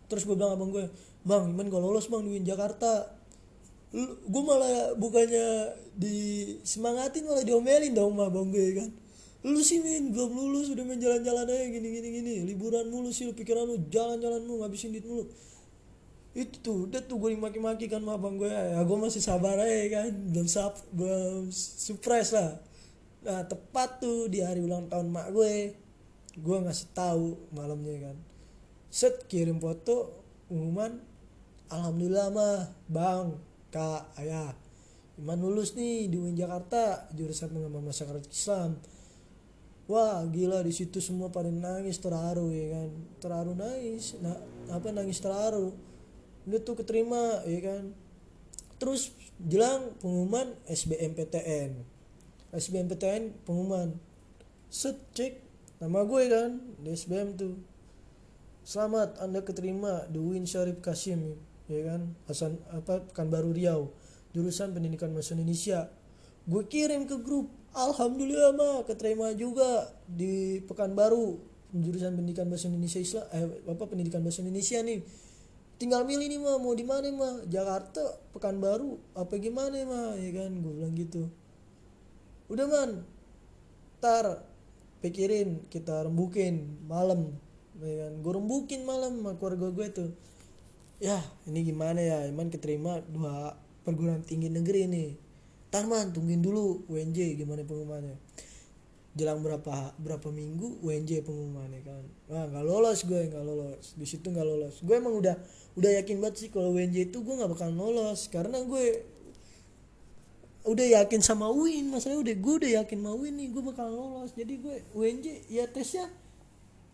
terus 0.09 0.25
gue 0.25 0.35
bilang 0.35 0.57
abang 0.57 0.73
gue 0.73 0.89
bang 1.23 1.45
Iman 1.53 1.69
gak 1.69 1.83
lolos 1.85 2.09
bang 2.09 2.25
di 2.25 2.31
Win 2.41 2.45
Jakarta 2.49 3.15
gue 4.29 4.43
malah 4.45 4.93
bukannya 5.01 5.73
disemangatin 5.97 7.25
malah 7.25 7.41
diomelin 7.41 7.97
dong 7.97 8.13
mah 8.13 8.29
bang 8.29 8.49
gue 8.53 8.67
kan? 8.77 8.91
Lu 9.49 9.65
sih 9.65 9.81
min 9.81 10.13
belum 10.13 10.35
lulus 10.35 10.69
udah 10.75 10.85
main 10.85 11.01
jalan-jalan 11.01 11.49
aja 11.49 11.65
gini 11.73 11.89
gini 11.97 12.09
gini. 12.21 12.35
Liburan 12.45 12.93
mulu 12.93 13.09
sih 13.09 13.25
lu 13.25 13.33
pikiran 13.33 13.65
lu 13.65 13.81
jalan-jalan 13.89 14.45
mulu 14.45 14.61
ngabisin 14.61 14.93
duit 14.93 15.09
mulu. 15.09 15.25
Itu 16.37 16.61
tuh 16.61 16.77
udah 16.85 17.01
tuh 17.01 17.17
gue 17.17 17.33
dimaki-maki 17.33 17.89
kan 17.89 18.05
sama 18.05 18.21
abang 18.21 18.37
gue 18.37 18.51
ya 18.53 18.77
gue 18.85 18.99
masih 19.01 19.25
sabar 19.25 19.57
aja 19.57 20.05
kan? 20.05 20.13
Belum 20.37 20.45
sap 20.45 20.77
belum 20.93 21.49
surprise 21.55 22.37
lah. 22.37 22.61
Nah 23.25 23.49
tepat 23.49 24.05
tuh 24.05 24.29
di 24.29 24.45
hari 24.45 24.61
ulang 24.61 24.85
tahun 24.93 25.09
mak 25.09 25.33
gue 25.33 25.73
gue 26.37 26.57
ngasih 26.61 26.93
tahu 26.93 27.41
malamnya 27.57 28.13
kan 28.13 28.28
set 28.89 29.29
kirim 29.29 29.61
foto 29.61 30.25
pengumuman. 30.49 31.01
Alhamdulillah 31.69 32.33
mah 32.33 32.73
bang 32.89 33.37
kak 33.69 34.09
ayah. 34.21 34.57
Iman 35.21 35.39
lulus 35.39 35.77
nih 35.77 36.09
di 36.09 36.17
UIN 36.17 36.39
Jakarta 36.39 37.11
jurusan 37.13 37.53
pengembangan 37.53 37.93
masyarakat 37.93 38.25
Islam. 38.33 38.81
Wah 39.89 40.25
gila 40.29 40.61
di 40.65 40.73
situ 40.73 41.01
semua 41.01 41.33
pada 41.33 41.49
nangis 41.49 42.01
terharu 42.01 42.53
ya 42.53 42.77
kan? 42.77 42.89
Terharu 43.21 43.53
nangis 43.57 44.17
nah 44.25 44.37
apa 44.73 44.89
nangis 44.93 45.21
terharu. 45.21 45.77
Udah 46.49 46.61
tuh 46.65 46.81
keterima 46.81 47.45
ya 47.45 47.61
kan? 47.61 47.93
Terus 48.81 49.13
jelang 49.43 49.93
pengumuman 50.01 50.55
SBMPTN 50.65 51.99
SBMPTN 52.53 53.45
pengumuman. 53.45 53.93
Set 54.73 54.97
cek 55.13 55.41
nama 55.81 56.05
gue 56.05 56.23
kan 56.33 56.51
di 56.81 56.89
SBM 56.93 57.37
tuh 57.37 57.55
selamat 58.69 59.25
anda 59.25 59.41
keterima 59.41 60.05
di 60.13 60.21
Win 60.21 60.45
Syarif 60.45 60.85
Kasim 60.85 61.41
ya 61.73 61.89
kan? 61.89 62.13
Hasan 62.29 62.61
apa 62.69 63.01
Pekanbaru 63.01 63.57
Riau 63.57 63.97
jurusan 64.37 64.77
pendidikan 64.77 65.09
bahasa 65.17 65.33
Indonesia. 65.33 65.89
Gue 66.45 66.69
kirim 66.69 67.09
ke 67.09 67.17
grup 67.25 67.49
Alhamdulillah 67.73 68.53
mah 68.53 68.85
keterima 68.85 69.33
juga 69.33 69.89
di 70.05 70.61
Pekanbaru 70.69 71.41
jurusan 71.73 72.13
pendidikan 72.13 72.53
bahasa 72.53 72.69
Indonesia 72.69 73.01
Islam 73.01 73.25
eh 73.33 73.73
apa 73.73 73.85
pendidikan 73.89 74.21
bahasa 74.21 74.45
Indonesia 74.45 74.85
nih. 74.85 75.01
Tinggal 75.81 76.05
milih 76.05 76.29
nih 76.29 76.37
mah 76.37 76.61
mau 76.61 76.77
di 76.77 76.85
mana 76.85 77.09
mah 77.09 77.49
Jakarta 77.49 78.21
Pekanbaru 78.37 79.17
apa 79.17 79.33
gimana 79.41 79.81
mah 79.89 80.13
ya 80.21 80.45
kan 80.45 80.53
gue 80.53 80.73
bilang 80.77 80.93
gitu. 80.93 81.25
Udah 82.53 82.69
man 82.69 83.01
tar 83.97 84.45
pikirin 85.01 85.65
kita 85.73 86.05
rembukin 86.05 86.85
malam 86.85 87.48
ya 87.83 87.95
kan? 88.07 88.13
Gue 88.23 88.33
rembukin 88.35 88.83
malam 88.83 89.23
sama 89.23 89.39
keluarga 89.39 89.69
gue 89.71 89.87
tuh 89.95 90.11
ya 90.99 91.23
ini 91.47 91.63
gimana 91.63 92.03
ya? 92.03 92.27
Iman 92.27 92.51
keterima 92.51 93.03
dua 93.07 93.55
perguruan 93.87 94.27
tinggi 94.27 94.51
negeri 94.51 94.91
nih 94.91 95.11
Tarman 95.69 96.17
tungguin 96.17 96.41
dulu 96.41 96.89
UNJ 96.89 97.37
gimana 97.37 97.61
pengumumannya. 97.61 98.17
Jelang 99.13 99.45
berapa 99.45 99.93
berapa 100.01 100.29
minggu 100.33 100.81
UNJ 100.81 101.21
pengumuman 101.21 101.69
ya 101.77 101.83
kan. 101.85 102.05
Wah 102.33 102.45
nggak 102.49 102.65
lolos 102.65 103.05
gue 103.05 103.21
nggak 103.29 103.45
lolos. 103.45 103.93
Di 104.01 104.07
situ 104.09 104.33
nggak 104.33 104.47
lolos. 104.49 104.81
Gue 104.81 104.97
emang 104.97 105.21
udah 105.21 105.37
udah 105.77 105.91
yakin 106.01 106.25
banget 106.25 106.37
sih 106.41 106.49
kalau 106.49 106.73
UNJ 106.73 107.13
itu 107.13 107.21
gue 107.21 107.35
nggak 107.37 107.53
bakal 107.53 107.69
lolos. 107.69 108.33
Karena 108.33 108.65
gue 108.65 109.05
udah 110.65 110.87
yakin 111.01 111.21
sama 111.21 111.53
UIN 111.53 111.93
masalahnya 111.93 112.21
udah 112.25 112.37
gue 112.37 112.55
udah 112.65 112.71
yakin 112.85 112.97
sama 113.05 113.13
UIN 113.13 113.35
nih 113.37 113.49
gue 113.53 113.63
bakal 113.69 113.93
lolos. 113.93 114.33
Jadi 114.33 114.55
gue 114.65 114.77
UNJ 114.97 115.53
ya 115.53 115.69
tesnya 115.69 116.09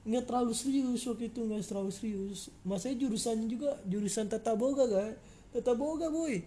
nggak 0.04 0.24
terlalu 0.28 0.52
serius 0.52 1.00
waktu 1.08 1.32
itu 1.32 1.40
nggak 1.40 1.64
terlalu 1.64 1.92
serius. 1.92 2.52
Masanya 2.60 2.96
jurusannya 3.08 3.46
juga 3.48 3.80
jurusan 3.88 4.28
tata 4.28 4.52
boga 4.52 4.84
kan 4.84 5.12
tata 5.54 5.72
boga 5.72 6.12
boy. 6.12 6.44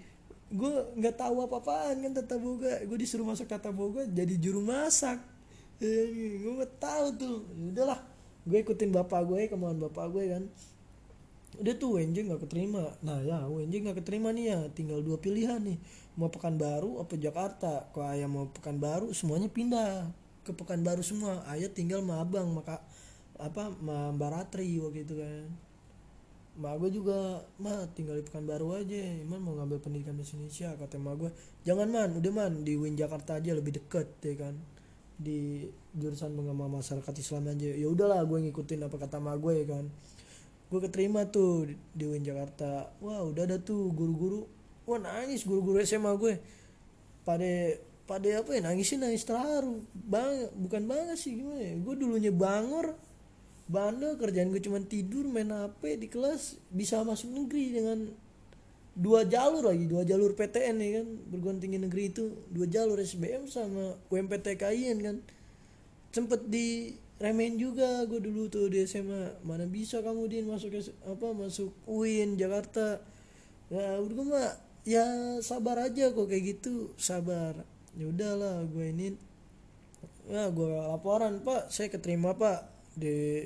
Gue 0.47 0.71
nggak 0.95 1.15
tahu 1.19 1.43
apa 1.43 1.57
apaan 1.59 1.95
kan 2.05 2.11
tata 2.13 2.37
boga. 2.37 2.85
Gue 2.85 2.97
disuruh 3.01 3.25
masuk 3.25 3.49
tata 3.49 3.73
boga 3.73 4.05
jadi 4.05 4.37
juru 4.37 4.61
masak. 4.61 5.17
Ya, 5.81 6.01
gue 6.37 6.53
nggak 6.53 6.73
tahu 6.77 7.05
tuh. 7.17 7.37
Ya 7.57 7.65
udahlah 7.73 7.99
gue 8.47 8.57
ikutin 8.61 8.93
bapak 8.93 9.21
gue 9.25 9.49
kemauan 9.49 9.81
bapak 9.81 10.05
gue 10.13 10.23
kan. 10.37 10.43
Udah 11.57 11.73
tuh 11.73 11.97
UNJ 11.97 12.29
nggak 12.29 12.45
keterima. 12.45 12.93
Nah 13.01 13.25
ya 13.25 13.49
UNJ 13.49 13.73
nggak 13.89 14.05
keterima 14.05 14.29
nih 14.29 14.53
ya. 14.53 14.59
Tinggal 14.69 15.01
dua 15.01 15.17
pilihan 15.17 15.57
nih. 15.57 15.81
Mau 16.13 16.29
Pekanbaru 16.29 17.01
apa 17.01 17.17
Jakarta? 17.17 17.89
Kalau 17.89 18.05
ayah 18.13 18.29
mau 18.29 18.45
Pekanbaru 18.53 19.09
semuanya 19.17 19.49
pindah 19.49 20.13
ke 20.45 20.53
Pekanbaru 20.53 21.01
semua. 21.01 21.41
Ayah 21.49 21.73
tinggal 21.73 22.05
sama 22.05 22.21
abang 22.21 22.53
maka 22.53 22.85
apa 23.37 23.69
Mbak 24.13 24.29
Ratri 24.33 24.81
waktu 24.81 25.05
itu 25.05 25.15
kan. 25.17 25.45
Ma 26.57 26.73
gue 26.73 26.89
juga 26.89 27.45
ma 27.61 27.85
tinggal 27.93 28.17
di 28.17 28.25
Pekanbaru 28.25 28.81
aja 28.81 28.97
Iman 28.97 29.37
mau 29.45 29.53
ngambil 29.61 29.77
pendidikan 29.77 30.17
bahasa 30.17 30.33
Indonesia 30.41 30.73
kata 30.73 30.97
ma 30.97 31.13
gue 31.13 31.29
jangan 31.61 31.85
man 31.85 32.17
udah 32.17 32.33
man 32.33 32.65
di 32.65 32.73
Win 32.73 32.97
Jakarta 32.97 33.37
aja 33.37 33.53
lebih 33.53 33.77
deket 33.77 34.09
ya 34.25 34.35
kan. 34.41 34.57
Di 35.17 35.69
jurusan 35.93 36.33
pengembangan 36.33 36.81
masyarakat 36.81 37.13
Islam 37.21 37.53
aja. 37.53 37.69
Ya 37.77 37.87
udahlah 37.89 38.25
gue 38.25 38.49
ngikutin 38.49 38.89
apa 38.89 38.97
kata 38.97 39.21
ma 39.21 39.37
gue 39.37 39.53
ya 39.53 39.65
kan. 39.69 39.85
Gue 40.67 40.79
keterima 40.81 41.29
tuh 41.29 41.69
di, 41.69 41.75
di 41.93 42.05
Win 42.09 42.25
Jakarta. 42.25 42.89
Wah 43.05 43.21
udah 43.21 43.43
ada 43.45 43.57
tuh 43.61 43.93
guru-guru. 43.93 44.49
Wah 44.89 44.97
nangis 44.97 45.45
guru-guru 45.45 45.77
SMA 45.85 46.09
gue 46.17 46.41
pada 47.21 47.53
pada 48.07 48.39
apa 48.39 48.49
ya 48.57 48.65
nangisin 48.65 49.05
nangis 49.05 49.29
terharu. 49.29 49.85
Bang 49.93 50.49
bukan 50.57 50.89
banget 50.89 51.21
sih 51.21 51.37
gimana 51.37 51.61
ya. 51.61 51.77
Gue 51.77 51.93
dulunya 51.93 52.33
bangor 52.33 52.97
bandel 53.67 54.15
kerjaan 54.15 54.47
gue 54.55 54.63
cuma 54.63 54.79
tidur 54.79 55.27
main 55.27 55.51
HP 55.51 55.99
di 55.99 56.07
kelas 56.07 56.55
bisa 56.71 57.03
masuk 57.03 57.35
negeri 57.35 57.75
dengan 57.75 58.07
dua 58.97 59.27
jalur 59.29 59.61
lagi 59.61 59.85
dua 59.85 60.01
jalur 60.07 60.33
PTN 60.33 60.75
ya 60.81 60.89
kan 60.99 61.07
perguruan 61.29 61.59
tinggi 61.61 61.77
negeri 61.77 62.09
itu 62.09 62.33
dua 62.49 62.65
jalur 62.65 62.97
SBM 62.97 63.45
sama 63.51 63.99
UMPTKIN 64.09 64.97
kan. 65.03 65.17
Sempet 66.15 66.47
di 66.49 66.97
remen 67.21 67.61
juga 67.61 68.07
gue 68.09 68.17
dulu 68.17 68.49
tuh 68.49 68.71
di 68.71 68.81
SMA 68.87 69.43
mana 69.45 69.69
bisa 69.69 70.01
kamu 70.01 70.31
din 70.31 70.45
masuk 70.49 70.73
apa 71.05 71.27
masuk 71.35 71.69
UIN 71.85 72.39
Jakarta. 72.39 73.03
Ya 73.67 73.99
udah 73.99 74.25
mah 74.25 74.51
ya 74.87 75.05
sabar 75.43 75.91
aja 75.91 76.15
kok 76.15 76.25
kayak 76.25 76.57
gitu 76.57 76.95
sabar. 76.97 77.67
Ya 77.93 78.09
udahlah 78.09 78.65
gue 78.65 78.95
ini 78.95 79.07
ya 80.31 80.49
gue 80.51 80.67
laporan 80.73 81.39
pak 81.43 81.69
saya 81.71 81.87
keterima 81.91 82.35
pak 82.35 82.76
di 82.97 83.45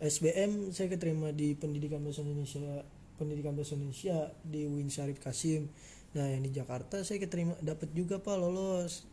SBM 0.00 0.72
saya 0.72 0.88
keterima 0.88 1.28
di 1.32 1.52
pendidikan 1.52 2.00
bahasa 2.00 2.24
Indonesia 2.24 2.84
pendidikan 3.20 3.52
bahasa 3.52 3.76
Indonesia 3.76 4.32
di 4.44 4.64
Win 4.64 4.88
Syarif 4.88 5.20
Kasim. 5.20 5.68
Nah 6.16 6.28
yang 6.28 6.44
di 6.44 6.52
Jakarta 6.52 7.04
saya 7.04 7.20
keterima 7.20 7.56
dapat 7.60 7.92
juga 7.92 8.20
pak 8.20 8.36
lolos 8.36 9.04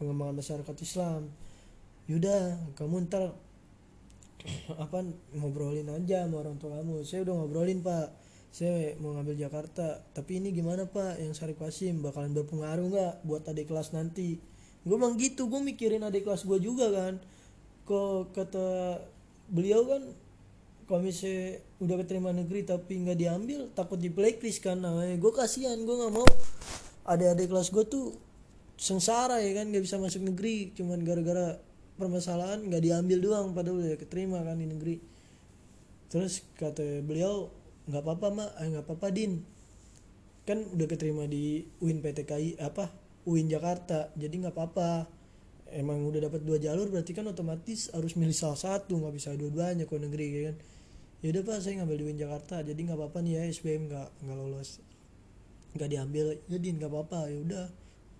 pengembangan 0.00 0.40
masyarakat 0.40 0.76
Islam. 0.80 1.28
Yuda 2.08 2.60
kamu 2.76 3.08
ntar 3.08 3.32
apa 4.84 5.04
ngobrolin 5.36 5.86
aja 5.92 6.26
sama 6.26 6.42
orang 6.42 6.56
tua 6.58 6.80
kamu 6.80 7.04
saya 7.04 7.28
udah 7.28 7.34
ngobrolin 7.44 7.84
pak. 7.84 8.08
Saya 8.52 9.00
mau 9.00 9.16
ngambil 9.16 9.48
Jakarta. 9.48 10.04
Tapi 10.12 10.44
ini 10.44 10.52
gimana 10.52 10.84
pak 10.84 11.16
yang 11.16 11.32
Syarif 11.32 11.56
Kasim? 11.56 12.04
Bakalan 12.04 12.36
berpengaruh 12.36 12.84
nggak 12.84 13.14
buat 13.24 13.48
adik 13.48 13.72
kelas 13.72 13.96
nanti? 13.96 14.36
Gue 14.84 14.96
emang 15.00 15.16
gitu 15.16 15.48
gue 15.48 15.60
mikirin 15.60 16.04
adik 16.04 16.28
kelas 16.28 16.44
gue 16.44 16.60
juga 16.60 16.92
kan 16.92 17.16
kok 17.82 18.34
kata 18.34 19.00
beliau 19.50 19.84
kan 19.88 20.02
misalnya 20.92 21.64
udah 21.80 21.96
keterima 22.04 22.36
negeri 22.36 22.68
tapi 22.68 23.00
nggak 23.00 23.16
diambil 23.16 23.60
takut 23.72 23.96
di 23.96 24.12
blacklist 24.12 24.60
kan. 24.60 24.76
Nah 24.84 24.92
gue 25.16 25.32
kasihan 25.32 25.80
gue 25.80 25.96
nggak 25.96 26.12
mau. 26.12 26.28
Ada 27.08 27.32
adik 27.32 27.48
kelas 27.48 27.72
gue 27.72 27.84
tuh 27.88 28.12
sengsara 28.76 29.40
ya 29.40 29.56
kan 29.56 29.72
nggak 29.72 29.84
bisa 29.88 29.96
masuk 29.96 30.20
negeri. 30.20 30.76
Cuman 30.76 31.00
gara-gara 31.00 31.56
permasalahan 31.96 32.60
nggak 32.68 32.82
diambil 32.84 33.18
doang 33.24 33.56
padahal 33.56 33.80
udah 33.80 33.96
keterima 33.96 34.44
kan 34.44 34.60
di 34.60 34.68
negeri. 34.68 34.96
Terus 36.12 36.44
kata 36.60 37.00
beliau 37.00 37.48
nggak 37.88 38.02
apa-apa 38.04 38.26
mak 38.30 38.50
eh 38.60 38.68
nggak 38.68 38.84
apa-apa 38.84 39.08
din. 39.16 39.40
Kan 40.44 40.60
udah 40.76 40.86
keterima 40.90 41.24
di 41.24 41.64
UIN 41.80 42.04
PTKI 42.04 42.60
apa 42.60 42.92
UIN 43.24 43.48
Jakarta. 43.48 44.12
Jadi 44.12 44.44
nggak 44.44 44.52
apa-apa 44.52 45.08
emang 45.72 46.04
udah 46.04 46.28
dapat 46.28 46.44
dua 46.44 46.60
jalur 46.60 46.88
berarti 46.92 47.16
kan 47.16 47.26
otomatis 47.26 47.88
harus 47.92 48.14
milih 48.14 48.36
salah 48.36 48.60
satu 48.60 48.96
nggak 49.00 49.14
bisa 49.16 49.32
dua-duanya 49.34 49.88
kok 49.88 50.00
negeri 50.00 50.26
ya 50.28 50.40
kan? 50.52 50.56
Ya 51.22 51.28
udah 51.32 51.42
pak 51.46 51.58
saya 51.62 51.80
ngambil 51.80 51.96
di 51.96 52.04
Win 52.08 52.18
Jakarta 52.18 52.60
jadi 52.66 52.76
nggak 52.76 52.98
apa-apa 52.98 53.18
nih 53.22 53.32
ya 53.38 53.42
SBM 53.50 53.82
nggak 53.88 54.08
nggak 54.26 54.36
lolos 54.36 54.82
nggak 55.72 55.88
diambil. 55.88 56.26
Jadi 56.48 56.66
ya, 56.68 56.72
nggak 56.76 56.90
apa-apa 56.92 57.20
ya 57.32 57.38
udah. 57.40 57.66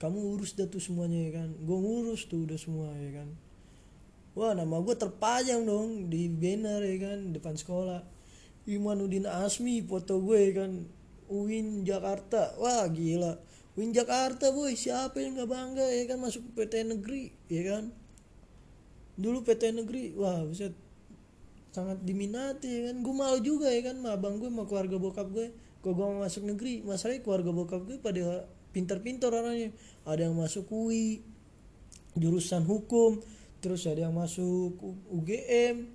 Kamu 0.00 0.18
urus 0.34 0.58
dah 0.58 0.66
tuh 0.66 0.82
semuanya 0.82 1.30
ya 1.30 1.30
kan? 1.42 1.48
Gue 1.62 1.78
ngurus 1.78 2.26
tuh 2.26 2.42
udah 2.42 2.58
semua 2.58 2.90
ya 2.98 3.22
kan? 3.22 3.28
Wah 4.32 4.56
nama 4.56 4.80
gue 4.82 4.96
terpajang 4.96 5.62
dong 5.62 6.10
di 6.10 6.26
banner 6.26 6.82
ya 6.82 6.96
kan? 7.06 7.18
Depan 7.30 7.54
sekolah. 7.54 8.02
Imanuddin 8.66 9.28
Asmi 9.28 9.84
foto 9.86 10.18
gue 10.18 10.38
ya 10.50 10.52
kan? 10.64 10.72
Uin 11.30 11.86
Jakarta. 11.86 12.56
Wah 12.58 12.88
gila 12.90 13.38
Win 13.72 13.96
Jakarta 13.96 14.52
boy. 14.52 14.76
Siapa 14.76 15.16
yang 15.16 15.40
nggak 15.40 15.48
bangga 15.48 15.86
ya 15.88 16.04
kan 16.04 16.18
masuk 16.20 16.44
PTN 16.52 16.98
negeri 16.98 17.32
ya 17.48 17.62
kan? 17.72 17.88
Dulu 19.16 19.44
PTN 19.44 19.84
negeri 19.84 20.12
wah 20.12 20.44
bisa 20.44 20.72
sangat 21.72 22.04
diminati 22.04 22.68
ya 22.68 22.80
kan? 22.92 23.00
Gue 23.00 23.14
malu 23.16 23.40
juga 23.40 23.72
ya 23.72 23.80
kan 23.80 23.96
sama 23.96 24.12
abang 24.12 24.36
gue 24.36 24.52
sama 24.52 24.68
keluarga 24.68 24.96
bokap 25.00 25.28
gue. 25.32 25.48
Kok 25.80 25.92
gue 25.96 26.06
masuk 26.20 26.42
negeri? 26.44 26.84
Masalahnya 26.84 27.24
keluarga 27.24 27.50
bokap 27.50 27.80
gue 27.88 27.96
pada 27.96 28.44
pintar-pintar 28.76 29.32
orangnya. 29.32 29.72
Ada 30.04 30.28
yang 30.28 30.36
masuk 30.36 30.68
UI 30.68 31.24
jurusan 32.12 32.68
hukum 32.68 33.24
terus 33.64 33.88
ada 33.88 34.04
yang 34.04 34.12
masuk 34.12 34.76
UGM 35.08 35.88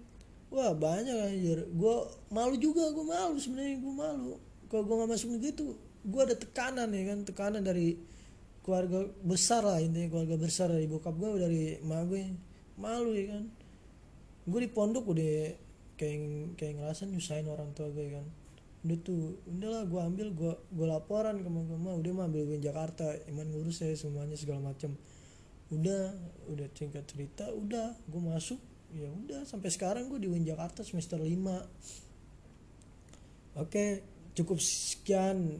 wah 0.49 0.73
banyak 0.73 1.13
anjir. 1.13 1.67
Gue 1.69 1.95
malu 2.33 2.57
juga 2.57 2.89
gue 2.89 3.05
malu 3.05 3.37
sebenarnya 3.37 3.77
gue 3.77 3.93
malu. 3.93 4.33
Kalau 4.65 4.81
gue 4.81 4.95
nggak 4.97 5.11
masuk 5.13 5.29
negeri 5.37 5.51
tuh 5.53 5.86
gue 6.03 6.21
ada 6.21 6.35
tekanan 6.37 6.93
ya 6.93 7.03
kan 7.13 7.19
tekanan 7.25 7.63
dari 7.65 7.97
keluarga 8.61 9.07
besar 9.23 9.63
lah 9.63 9.79
intinya 9.79 10.11
keluarga 10.11 10.35
besar 10.35 10.67
dari 10.67 10.91
bokap 10.91 11.15
gue 11.15 11.29
dari 11.39 11.61
emak 11.79 12.03
gue 12.11 12.21
malu 12.75 13.15
ya 13.15 13.31
kan. 13.31 13.43
Gue 14.47 14.59
di 14.63 14.69
pondok 14.71 15.11
udah 15.11 15.55
kayak 15.95 16.55
kayak 16.59 16.73
ngerasain 16.77 17.09
nyusahin 17.09 17.47
orang 17.47 17.71
tua 17.71 17.87
gue 17.95 18.11
kan. 18.11 18.27
Udah 18.83 18.97
tuh 19.01 19.39
udahlah 19.47 19.87
gue 19.87 20.01
ambil 20.03 20.27
gue 20.35 20.53
gue 20.71 20.87
laporan 20.87 21.39
ke 21.39 21.49
mama 21.49 21.95
udah 21.95 22.11
mah 22.11 22.25
ambil 22.27 22.43
gue 22.55 22.59
Jakarta 22.59 23.07
iman 23.31 23.47
ngurus 23.47 23.83
saya 23.83 23.95
semuanya 23.95 24.35
segala 24.35 24.71
macam 24.71 24.95
udah 25.67 26.15
udah 26.47 26.67
singkat 26.71 27.03
cerita 27.03 27.51
udah 27.51 27.91
gue 28.07 28.21
masuk 28.23 28.55
ya 28.95 29.11
udah 29.11 29.43
sampai 29.43 29.67
sekarang 29.67 30.07
gue 30.07 30.23
di 30.23 30.31
Win 30.31 30.47
Jakarta 30.47 30.79
semester 30.79 31.19
5 31.19 33.59
oke 33.59 33.85
cukup 34.31 34.63
sekian 34.63 35.59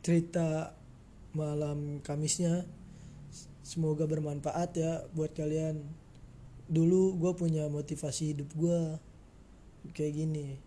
cerita 0.00 0.76
malam 1.36 2.02
Kamisnya. 2.02 2.66
Semoga 3.62 4.08
bermanfaat 4.10 4.70
ya 4.76 4.92
buat 5.14 5.30
kalian. 5.36 5.84
Dulu 6.70 7.18
gue 7.18 7.32
punya 7.34 7.70
motivasi 7.70 8.34
hidup 8.34 8.50
gue 8.58 8.98
kayak 9.94 10.14
gini. 10.14 10.58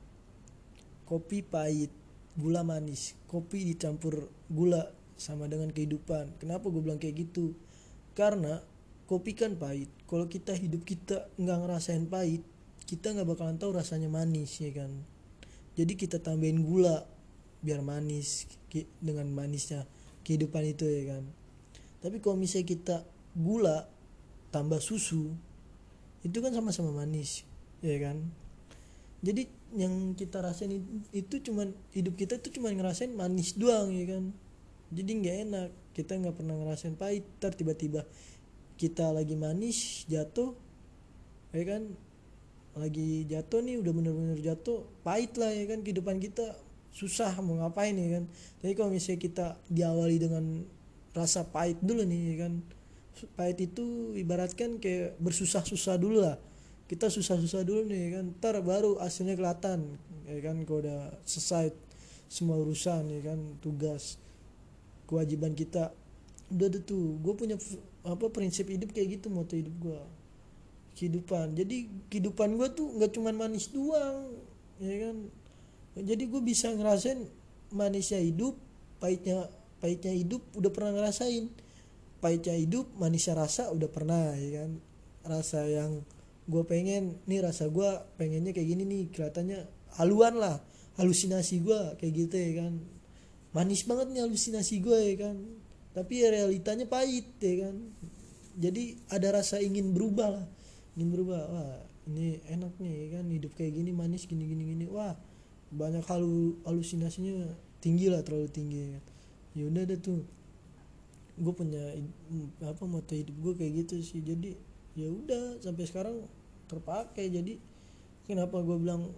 Kopi 1.03 1.43
pahit 1.43 1.91
gula 2.39 2.63
manis. 2.63 3.17
Kopi 3.27 3.67
dicampur 3.75 4.31
gula 4.47 4.89
sama 5.19 5.51
dengan 5.51 5.69
kehidupan. 5.69 6.39
Kenapa 6.39 6.71
gue 6.71 6.81
bilang 6.81 6.99
kayak 6.99 7.27
gitu? 7.27 7.53
Karena 8.15 8.63
kopi 9.09 9.35
kan 9.35 9.59
pahit. 9.59 9.91
Kalau 10.07 10.31
kita 10.31 10.55
hidup 10.55 10.87
kita 10.87 11.27
nggak 11.35 11.57
ngerasain 11.67 12.07
pahit 12.07 12.43
kita 12.83 13.15
nggak 13.15 13.27
bakalan 13.35 13.57
tahu 13.57 13.73
rasanya 13.73 14.11
manis 14.11 14.59
ya 14.59 14.69
kan? 14.75 14.91
Jadi 15.73 15.97
kita 15.97 16.21
tambahin 16.21 16.61
gula 16.61 17.07
biar 17.63 17.79
manis 17.79 18.45
dengan 18.99 19.31
manisnya 19.31 19.87
kehidupan 20.27 20.67
itu 20.67 20.83
ya 20.83 21.15
kan. 21.15 21.23
Tapi 22.03 22.19
kalau 22.19 22.35
misalnya 22.35 22.67
kita 22.67 22.97
gula 23.33 23.87
tambah 24.51 24.83
susu 24.83 25.31
itu 26.23 26.37
kan 26.43 26.51
sama-sama 26.51 26.91
manis 26.91 27.47
ya 27.79 27.95
kan. 28.03 28.19
Jadi 29.23 29.47
yang 29.73 30.13
kita 30.13 30.43
rasain 30.43 30.83
itu 31.15 31.35
cuman 31.39 31.71
hidup 31.95 32.19
kita 32.19 32.37
tuh 32.43 32.51
cuman 32.51 32.75
ngerasain 32.75 33.15
manis 33.15 33.55
doang 33.55 33.95
ya 33.95 34.19
kan. 34.19 34.35
Jadi 34.91 35.11
nggak 35.23 35.37
enak 35.47 35.69
kita 35.95 36.19
nggak 36.19 36.35
pernah 36.35 36.59
ngerasain 36.59 36.99
pahit. 36.99 37.23
Ter 37.39 37.55
tiba-tiba 37.55 38.03
kita 38.75 39.15
lagi 39.15 39.39
manis 39.39 40.03
jatuh 40.11 40.51
ya 41.55 41.63
kan. 41.63 41.95
Lagi 42.75 43.23
jatuh 43.29 43.63
nih 43.63 43.79
udah 43.79 43.91
bener-bener 43.95 44.39
jatuh 44.43 44.83
pahit 45.07 45.39
lah 45.39 45.53
ya 45.55 45.69
kan 45.71 45.85
kehidupan 45.85 46.19
kita 46.19 46.57
susah 46.93 47.33
mau 47.41 47.57
ngapain 47.57 47.97
ya 47.97 48.21
kan. 48.21 48.23
Tapi 48.61 48.73
kalau 48.77 48.93
misalnya 48.93 49.19
kita 49.19 49.45
diawali 49.67 50.21
dengan 50.21 50.63
rasa 51.17 51.49
pahit 51.49 51.81
dulu 51.81 52.05
nih 52.05 52.21
ya 52.33 52.35
kan. 52.47 52.53
Pahit 53.33 53.57
itu 53.61 54.13
ibaratkan 54.17 54.77
kayak 54.77 55.17
bersusah-susah 55.17 55.97
dulu 55.97 56.21
lah. 56.21 56.37
Kita 56.85 57.09
susah-susah 57.09 57.65
dulu 57.65 57.89
nih 57.89 57.99
ya 57.99 58.09
kan. 58.21 58.25
Ntar 58.37 58.61
baru 58.61 59.01
hasilnya 59.01 59.33
kelihatan 59.33 59.97
ya 60.29 60.39
kan 60.39 60.55
kalau 60.63 60.79
udah 60.85 61.01
selesai 61.27 61.75
semua 62.31 62.55
urusan 62.61 63.09
ya 63.09 63.21
kan 63.33 63.39
tugas 63.59 64.21
kewajiban 65.09 65.57
kita. 65.57 65.91
Udah 66.53 66.69
ada 66.69 66.79
tuh 66.79 67.17
gue 67.17 67.33
punya 67.33 67.57
apa 68.05 68.25
prinsip 68.29 68.69
hidup 68.69 68.93
kayak 68.93 69.17
gitu 69.17 69.33
moto 69.33 69.57
hidup 69.57 69.73
gue 69.81 70.01
kehidupan. 70.93 71.57
Jadi 71.57 71.89
kehidupan 72.13 72.53
gue 72.53 72.69
tuh 72.77 72.85
nggak 73.01 73.11
cuman 73.17 73.33
manis 73.33 73.73
doang 73.73 74.37
ya 74.77 75.09
kan 75.09 75.15
jadi 75.93 76.23
gue 76.25 76.41
bisa 76.41 76.73
ngerasain 76.73 77.29
manisnya 77.73 78.17
hidup 78.21 78.57
pahitnya 78.97 79.49
pahitnya 79.83 80.15
hidup 80.15 80.41
udah 80.55 80.71
pernah 80.71 80.95
ngerasain. 80.95 81.51
Pahitnya 82.23 82.55
hidup 82.55 82.87
manisnya 82.95 83.35
rasa 83.35 83.67
udah 83.75 83.91
pernah 83.91 84.31
ya 84.31 84.63
kan? 84.63 84.79
Rasa 85.27 85.67
yang 85.67 86.07
gue 86.47 86.63
pengen 86.63 87.19
nih 87.27 87.43
rasa 87.43 87.67
gue 87.67 87.89
pengennya 88.15 88.55
kayak 88.55 88.67
gini 88.71 88.83
nih 88.87 89.03
kelihatannya 89.11 89.67
haluan 89.99 90.39
lah 90.39 90.63
halusinasi 90.95 91.59
gue 91.67 91.81
kayak 91.99 92.13
gitu 92.15 92.35
ya 92.39 92.51
kan? 92.63 92.73
Manis 93.51 93.83
banget 93.83 94.07
nih 94.15 94.23
halusinasi 94.23 94.79
gue 94.79 94.99
ya 95.13 95.15
kan? 95.19 95.35
Tapi 95.91 96.13
ya 96.23 96.31
realitanya 96.31 96.87
pahit 96.87 97.27
ya 97.43 97.67
kan? 97.67 97.75
Jadi 98.55 99.03
ada 99.11 99.35
rasa 99.35 99.59
ingin 99.59 99.91
berubah 99.91 100.39
lah 100.39 100.45
ingin 100.95 101.09
berubah. 101.11 101.41
Wah 101.43 101.75
ini 102.07 102.39
enak 102.47 102.79
nih 102.79 102.93
ya 102.95 103.07
kan? 103.19 103.25
Hidup 103.27 103.51
kayak 103.59 103.75
gini 103.75 103.91
manis 103.91 104.23
gini 104.31 104.47
gini 104.47 104.63
gini. 104.71 104.85
Wah 104.87 105.11
banyak 105.73 106.05
halu 106.05 106.61
halusinasinya 106.69 107.49
tinggi 107.81 108.07
lah 108.07 108.21
terlalu 108.21 108.49
tinggi. 108.53 108.93
Ya, 109.57 109.65
udah 109.67 109.83
deh 109.89 109.99
tuh. 109.99 110.21
Gue 111.33 111.53
punya 111.53 111.97
apa 112.61 112.83
moto 112.85 113.17
hidup 113.17 113.33
gue 113.41 113.53
kayak 113.57 113.73
gitu 113.85 113.95
sih. 114.05 114.21
Jadi 114.21 114.53
ya 114.93 115.09
udah 115.09 115.57
sampai 115.59 115.83
sekarang 115.89 116.17
terpakai. 116.69 117.33
Jadi 117.33 117.57
kenapa 118.29 118.61
gue 118.61 118.77
bilang 118.77 119.09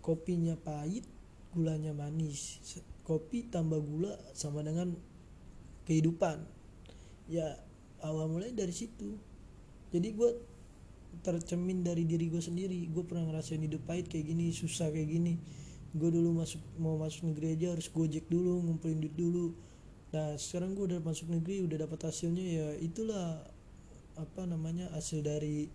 kopinya 0.00 0.54
pahit 0.54 1.02
gulanya 1.50 1.90
manis? 1.90 2.62
Kopi 3.02 3.50
tambah 3.50 3.82
gula 3.82 4.14
sama 4.38 4.62
dengan 4.62 4.94
kehidupan. 5.90 6.46
Ya 7.26 7.58
awal 8.06 8.30
mulai 8.30 8.54
dari 8.54 8.70
situ. 8.70 9.18
Jadi 9.90 10.08
gue 10.14 10.30
tercemin 11.26 11.82
dari 11.82 12.06
diri 12.06 12.30
gue 12.30 12.38
sendiri. 12.38 12.86
Gue 12.86 13.02
pernah 13.02 13.26
ngerasain 13.26 13.58
hidup 13.58 13.82
pahit 13.82 14.06
kayak 14.06 14.30
gini 14.30 14.54
susah 14.54 14.94
kayak 14.94 15.10
gini 15.10 15.34
gue 15.92 16.10
dulu 16.10 16.40
masuk 16.40 16.60
mau 16.80 16.96
masuk 16.96 17.28
negeri 17.28 17.56
aja 17.56 17.76
harus 17.76 17.88
gojek 17.92 18.24
dulu 18.32 18.64
ngumpulin 18.64 19.00
duit 19.00 19.12
dulu. 19.12 19.52
Nah 20.12 20.36
sekarang 20.40 20.72
gue 20.72 20.88
udah 20.88 21.00
masuk 21.04 21.28
negeri 21.28 21.64
udah 21.64 21.84
dapat 21.84 22.08
hasilnya 22.08 22.44
ya 22.44 22.68
itulah 22.80 23.44
apa 24.16 24.42
namanya 24.44 24.92
hasil 24.92 25.24
dari 25.24 25.68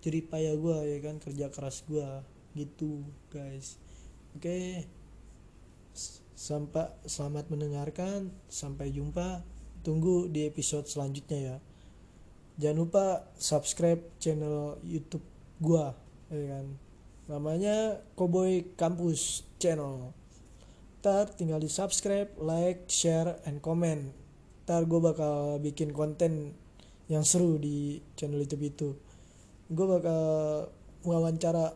jerih 0.00 0.24
payah 0.28 0.56
gue 0.56 0.76
ya 0.96 0.98
kan 1.04 1.20
kerja 1.20 1.52
keras 1.52 1.84
gue 1.84 2.08
gitu 2.56 3.04
guys. 3.28 3.76
Oke. 4.36 4.48
Okay. 4.48 4.68
sampai 6.40 6.88
selamat 7.04 7.52
mendengarkan 7.52 8.32
sampai 8.48 8.88
jumpa. 8.88 9.44
Tunggu 9.80 10.28
di 10.28 10.44
episode 10.48 10.88
selanjutnya 10.88 11.38
ya. 11.40 11.56
Jangan 12.60 12.78
lupa 12.80 13.04
subscribe 13.36 14.00
channel 14.20 14.80
YouTube 14.84 15.24
gua 15.60 15.92
ya 16.32 16.56
kan 16.56 16.89
namanya 17.30 18.02
Cowboy 18.18 18.74
Campus 18.74 19.46
Channel. 19.62 20.10
Ntar 20.98 21.30
tinggal 21.38 21.62
di 21.62 21.70
subscribe 21.70 22.34
like 22.42 22.90
share 22.90 23.38
and 23.46 23.62
comment. 23.62 24.10
Ntar 24.66 24.90
gue 24.90 24.98
bakal 24.98 25.62
bikin 25.62 25.94
konten 25.94 26.58
yang 27.06 27.22
seru 27.22 27.56
di 27.56 28.02
channel 28.18 28.42
YouTube 28.42 28.66
itu. 28.66 28.88
Gue 29.70 29.86
bakal 29.86 30.22
wawancara 31.06 31.70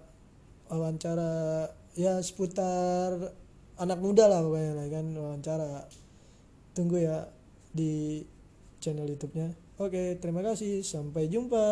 wawancara 0.68 1.70
ya 1.94 2.18
seputar 2.18 3.30
anak 3.78 3.98
muda 4.02 4.26
lah 4.26 4.42
pokoknya 4.42 4.72
lah 4.74 4.86
kan? 4.90 5.06
Wawancara. 5.14 5.86
Tunggu 6.74 6.98
ya 6.98 7.30
di 7.70 8.26
channel 8.82 9.06
YouTube-nya. 9.06 9.54
Oke 9.78 10.18
terima 10.18 10.42
kasih. 10.42 10.82
Sampai 10.82 11.30
jumpa 11.30 11.62